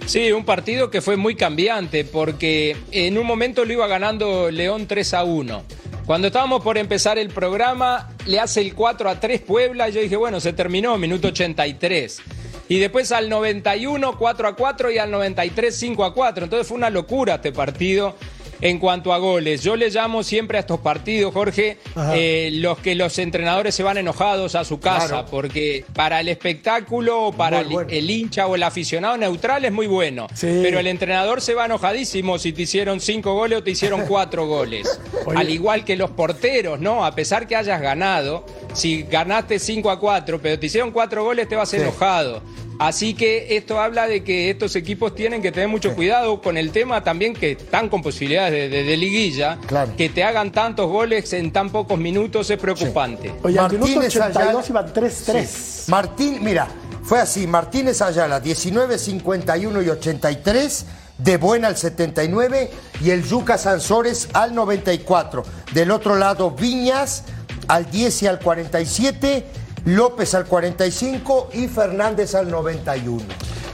Sí, 0.05 0.31
un 0.31 0.43
partido 0.43 0.91
que 0.91 1.01
fue 1.01 1.15
muy 1.15 1.35
cambiante 1.35 2.03
porque 2.03 2.75
en 2.91 3.17
un 3.17 3.25
momento 3.25 3.65
lo 3.65 3.73
iba 3.73 3.87
ganando 3.87 4.51
León 4.51 4.85
3 4.85 5.13
a 5.13 5.23
1. 5.23 5.63
Cuando 6.05 6.27
estábamos 6.27 6.61
por 6.61 6.77
empezar 6.77 7.17
el 7.17 7.29
programa, 7.29 8.09
le 8.25 8.39
hace 8.39 8.59
el 8.59 8.75
4 8.75 9.09
a 9.09 9.19
3 9.19 9.41
Puebla 9.41 9.87
y 9.87 9.93
yo 9.93 10.01
dije, 10.01 10.17
bueno, 10.17 10.41
se 10.41 10.51
terminó, 10.51 10.97
minuto 10.97 11.29
83. 11.29 12.21
Y 12.67 12.79
después 12.79 13.11
al 13.13 13.29
91, 13.29 14.17
4 14.17 14.47
a 14.47 14.55
4 14.55 14.91
y 14.91 14.97
al 14.97 15.09
93, 15.09 15.75
5 15.75 16.03
a 16.03 16.13
4. 16.13 16.43
Entonces 16.43 16.67
fue 16.67 16.77
una 16.77 16.89
locura 16.89 17.35
este 17.35 17.53
partido 17.53 18.15
en 18.63 18.79
cuanto 18.79 19.13
a 19.13 19.17
goles. 19.17 19.61
Yo 19.61 19.75
le 19.75 19.89
llamo 19.89 20.23
siempre 20.23 20.57
a 20.57 20.61
estos 20.61 20.79
partidos, 20.79 21.33
Jorge, 21.33 21.77
eh, 22.13 22.49
los 22.53 22.79
que 22.79 22.95
los 22.95 23.19
entrenadores 23.19 23.75
se 23.75 23.83
van 23.83 23.97
enojados 23.97 24.55
a 24.55 24.63
su 24.63 24.79
casa, 24.79 25.07
Claro. 25.07 25.27
porque 25.29 25.83
para 25.93 26.21
el 26.21 26.29
espectáculo, 26.29 27.33
para 27.35 27.59
el, 27.59 27.67
el 27.89 28.09
hincha 28.09 28.47
o 28.47 28.55
el 28.55 28.63
aficionado 28.63 29.17
neutral 29.17 29.65
es 29.65 29.71
muy 29.73 29.87
bueno, 29.87 30.27
pero 30.39 30.79
el 30.79 30.87
entrenador 30.87 31.41
se 31.41 31.53
va 31.53 31.65
enojadísimo 31.65 32.39
si 32.39 32.53
te 32.53 32.61
hicieron 32.61 33.01
cinco 33.01 33.33
goles 33.33 33.59
o 33.59 33.63
te 33.63 33.71
hicieron 33.71 34.03
cuatro 34.07 34.47
goles. 34.47 34.99
Oye. 35.25 35.37
Al 35.37 35.49
igual 35.49 35.83
que 35.83 35.97
los 35.97 36.11
porteros, 36.11 36.79
¿no? 36.79 37.05
A 37.05 37.13
pesar 37.13 37.47
que 37.47 37.57
hayas 37.57 37.81
ganado, 37.81 38.45
si 38.73 39.03
ganaste 39.03 39.59
5 39.59 39.89
a 39.91 39.99
4, 39.99 40.39
pero 40.41 40.57
te 40.57 40.65
hicieron 40.67 40.91
cuatro 40.91 41.23
goles, 41.25 41.49
te 41.49 41.55
vas 41.57 41.73
enojado. 41.73 42.41
Así 42.79 43.13
que 43.13 43.55
esto 43.55 43.79
habla 43.79 44.07
de 44.07 44.23
que 44.23 44.49
estos 44.49 44.75
equipos 44.75 45.13
tienen 45.13 45.41
que 45.43 45.51
tener 45.51 45.69
mucho 45.69 45.93
cuidado 45.93 46.41
con 46.41 46.57
el 46.57 46.71
tema 46.71 47.03
también 47.03 47.33
que 47.33 47.51
están 47.51 47.87
con 47.87 48.01
posibilidades 48.01 48.52
de, 48.53 48.69
de- 48.69 48.83
de 48.83 48.97
liguilla, 48.97 49.57
que 49.97 50.09
te 50.09 50.23
hagan 50.23 50.51
tantos 50.51 50.87
goles 50.89 51.33
en 51.33 51.51
tan 51.51 51.69
pocos 51.69 51.97
minutos 51.97 52.49
es 52.49 52.57
preocupante. 52.59 53.33
Oye, 53.43 53.59
al 53.59 53.71
minuto 53.71 53.87
Martínez 53.91 54.15
82 54.15 54.37
Ayala- 54.37 54.65
iban 54.69 54.93
3-3. 54.93 55.45
Sí. 55.45 55.91
Martín, 55.91 56.37
mira, 56.41 56.67
fue 57.03 57.19
así, 57.19 57.47
Martínez 57.47 58.01
Ayala, 58.01 58.39
19, 58.39 58.97
51 58.97 59.81
y 59.81 59.89
83, 59.89 60.85
de 61.17 61.37
Buena 61.37 61.67
al 61.67 61.77
79 61.77 62.71
y 63.01 63.11
el 63.11 63.23
Yuca 63.23 63.57
Sansores 63.57 64.29
al 64.33 64.55
94. 64.55 65.43
Del 65.73 65.91
otro 65.91 66.15
lado, 66.15 66.51
Viñas 66.51 67.23
al 67.67 67.89
10 67.89 68.23
y 68.23 68.27
al 68.27 68.39
47, 68.39 69.45
López 69.85 70.33
al 70.33 70.45
45 70.45 71.49
y 71.53 71.67
Fernández 71.67 72.35
al 72.35 72.49
91. 72.49 73.21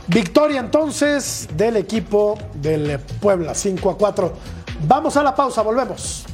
Victoria 0.07 0.59
entonces 0.59 1.47
del 1.55 1.75
equipo 1.77 2.37
del 2.55 2.97
Puebla, 2.99 3.53
5 3.53 3.91
a 3.91 3.97
4. 3.97 4.33
Vamos 4.87 5.17
a 5.17 5.23
la 5.23 5.35
pausa, 5.35 5.61
volvemos. 5.61 6.25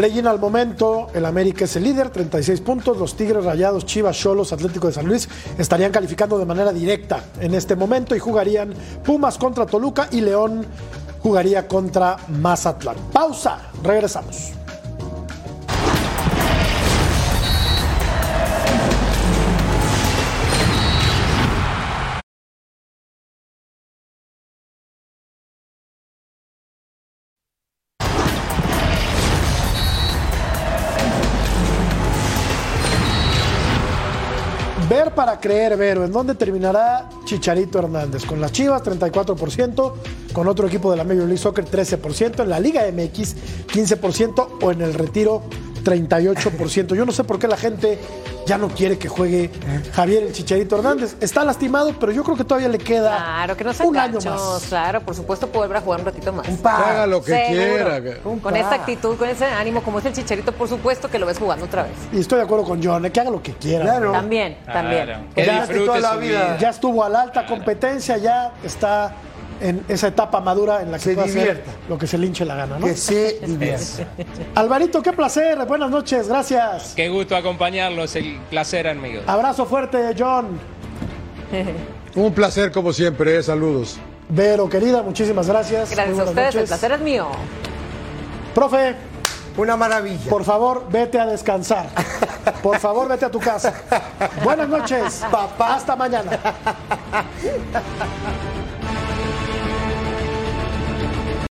Play-in 0.00 0.26
al 0.26 0.38
momento, 0.38 1.08
el 1.12 1.26
América 1.26 1.66
es 1.66 1.76
el 1.76 1.84
líder, 1.84 2.08
36 2.08 2.62
puntos. 2.62 2.96
Los 2.96 3.14
Tigres 3.16 3.44
Rayados, 3.44 3.84
Chivas, 3.84 4.16
Cholos, 4.16 4.50
Atlético 4.50 4.86
de 4.86 4.94
San 4.94 5.04
Luis 5.04 5.28
estarían 5.58 5.92
calificando 5.92 6.38
de 6.38 6.46
manera 6.46 6.72
directa 6.72 7.22
en 7.38 7.54
este 7.54 7.76
momento 7.76 8.16
y 8.16 8.18
jugarían 8.18 8.72
Pumas 9.04 9.36
contra 9.36 9.66
Toluca 9.66 10.08
y 10.10 10.22
León 10.22 10.64
jugaría 11.22 11.68
contra 11.68 12.16
Mazatlán. 12.28 12.96
Pausa, 13.12 13.58
regresamos. 13.82 14.59
Creer, 35.40 35.76
Vero, 35.76 36.04
¿en 36.04 36.12
dónde 36.12 36.34
terminará 36.34 37.08
Chicharito 37.24 37.78
Hernández? 37.78 38.24
Con 38.24 38.40
las 38.40 38.52
Chivas, 38.52 38.82
34%, 38.82 39.92
con 40.32 40.48
otro 40.48 40.66
equipo 40.66 40.90
de 40.90 40.96
la 40.96 41.04
Major 41.04 41.24
League 41.24 41.38
Soccer, 41.38 41.64
13%, 41.64 42.42
en 42.42 42.48
la 42.50 42.60
Liga 42.60 42.82
MX, 42.92 43.66
15%, 43.66 44.48
o 44.62 44.72
en 44.72 44.82
el 44.82 44.94
retiro, 44.94 45.42
38%. 45.82 46.94
Yo 46.94 47.04
no 47.04 47.12
sé 47.12 47.24
por 47.24 47.38
qué 47.38 47.48
la 47.48 47.56
gente 47.56 47.98
ya 48.46 48.58
no 48.58 48.68
quiere 48.68 48.98
que 48.98 49.08
juegue 49.08 49.50
Javier 49.92 50.24
el 50.24 50.32
Chicharito 50.32 50.76
Hernández. 50.76 51.16
Está 51.20 51.44
lastimado, 51.44 51.94
pero 51.98 52.10
yo 52.12 52.24
creo 52.24 52.36
que 52.36 52.44
todavía 52.44 52.68
le 52.68 52.78
queda 52.78 53.16
Claro, 53.16 53.56
que 53.56 53.64
no 53.64 53.72
sean 53.72 53.88
un 53.90 53.96
año 53.96 54.18
más. 54.24 54.64
Claro, 54.68 55.00
por 55.00 55.14
supuesto, 55.14 55.46
a 55.52 55.80
jugar 55.80 56.00
un 56.00 56.06
ratito 56.06 56.32
más. 56.32 56.46
Que 56.46 56.68
haga 56.68 57.06
lo 57.06 57.22
que 57.22 57.32
Seguro. 57.32 58.00
quiera. 58.00 58.18
Un 58.24 58.40
Con 58.40 58.52
par. 58.52 58.56
esta 58.60 58.74
actitud, 58.76 59.16
con 59.16 59.28
ese 59.28 59.44
ánimo, 59.44 59.82
como 59.82 59.98
es 59.98 60.04
el 60.06 60.12
Chicharito, 60.12 60.52
por 60.52 60.68
supuesto 60.68 61.08
que 61.08 61.18
lo 61.18 61.26
ves 61.26 61.38
jugando 61.38 61.66
otra 61.66 61.84
vez. 61.84 61.92
Y 62.12 62.20
estoy 62.20 62.38
de 62.38 62.44
acuerdo 62.44 62.64
con 62.64 62.82
John, 62.82 63.04
eh, 63.04 63.10
que 63.12 63.20
haga 63.20 63.30
lo 63.30 63.42
que 63.42 63.52
quiera. 63.54 63.84
Claro. 63.84 64.12
También, 64.12 64.56
también. 64.66 65.28
Que 65.34 65.44
Ya, 65.44 65.60
disfrute 65.60 65.86
toda 65.86 66.00
la 66.00 66.12
su 66.14 66.18
vida. 66.20 66.44
vida. 66.44 66.58
ya 66.58 66.70
estuvo 66.70 67.04
a 67.04 67.08
la 67.08 67.20
alta 67.22 67.46
competencia, 67.46 68.16
ya 68.18 68.52
está 68.64 69.12
en 69.60 69.84
esa 69.88 70.08
etapa 70.08 70.40
madura 70.40 70.82
en 70.82 70.90
la 70.92 70.98
que 70.98 71.04
Se 71.04 71.14
divierta. 71.14 71.70
lo 71.88 71.98
que 71.98 72.06
se 72.06 72.16
le 72.18 72.26
hinche 72.26 72.44
la 72.44 72.54
gana, 72.54 72.78
¿no? 72.78 72.86
Que 72.86 72.94
se 72.96 73.38
divierta. 73.46 74.06
Alvarito, 74.54 75.02
qué 75.02 75.12
placer, 75.12 75.58
buenas 75.66 75.90
noches, 75.90 76.28
gracias. 76.28 76.92
Qué 76.96 77.08
gusto 77.08 77.36
acompañarlos, 77.36 78.16
el 78.16 78.38
placer, 78.50 78.88
amigos. 78.88 79.24
Abrazo 79.26 79.66
fuerte, 79.66 80.14
John. 80.18 80.58
Un 82.14 82.32
placer 82.32 82.72
como 82.72 82.92
siempre, 82.92 83.36
eh, 83.38 83.42
saludos. 83.42 83.98
Vero, 84.28 84.68
querida, 84.68 85.02
muchísimas 85.02 85.46
gracias. 85.48 85.90
Gracias 85.90 86.18
a 86.18 86.24
ustedes, 86.24 86.54
el 86.54 86.64
placer 86.64 86.92
es 86.92 87.00
mío. 87.00 87.28
Profe, 88.54 88.94
Una 89.56 89.76
maravilla. 89.76 90.28
por 90.30 90.44
favor, 90.44 90.86
vete 90.90 91.18
a 91.18 91.26
descansar. 91.26 91.88
Por 92.62 92.78
favor, 92.78 93.08
vete 93.08 93.24
a 93.26 93.30
tu 93.30 93.38
casa. 93.40 93.72
Buenas 94.44 94.68
noches. 94.68 95.22
Papá. 95.30 95.74
Hasta 95.74 95.94
mañana. 95.96 96.38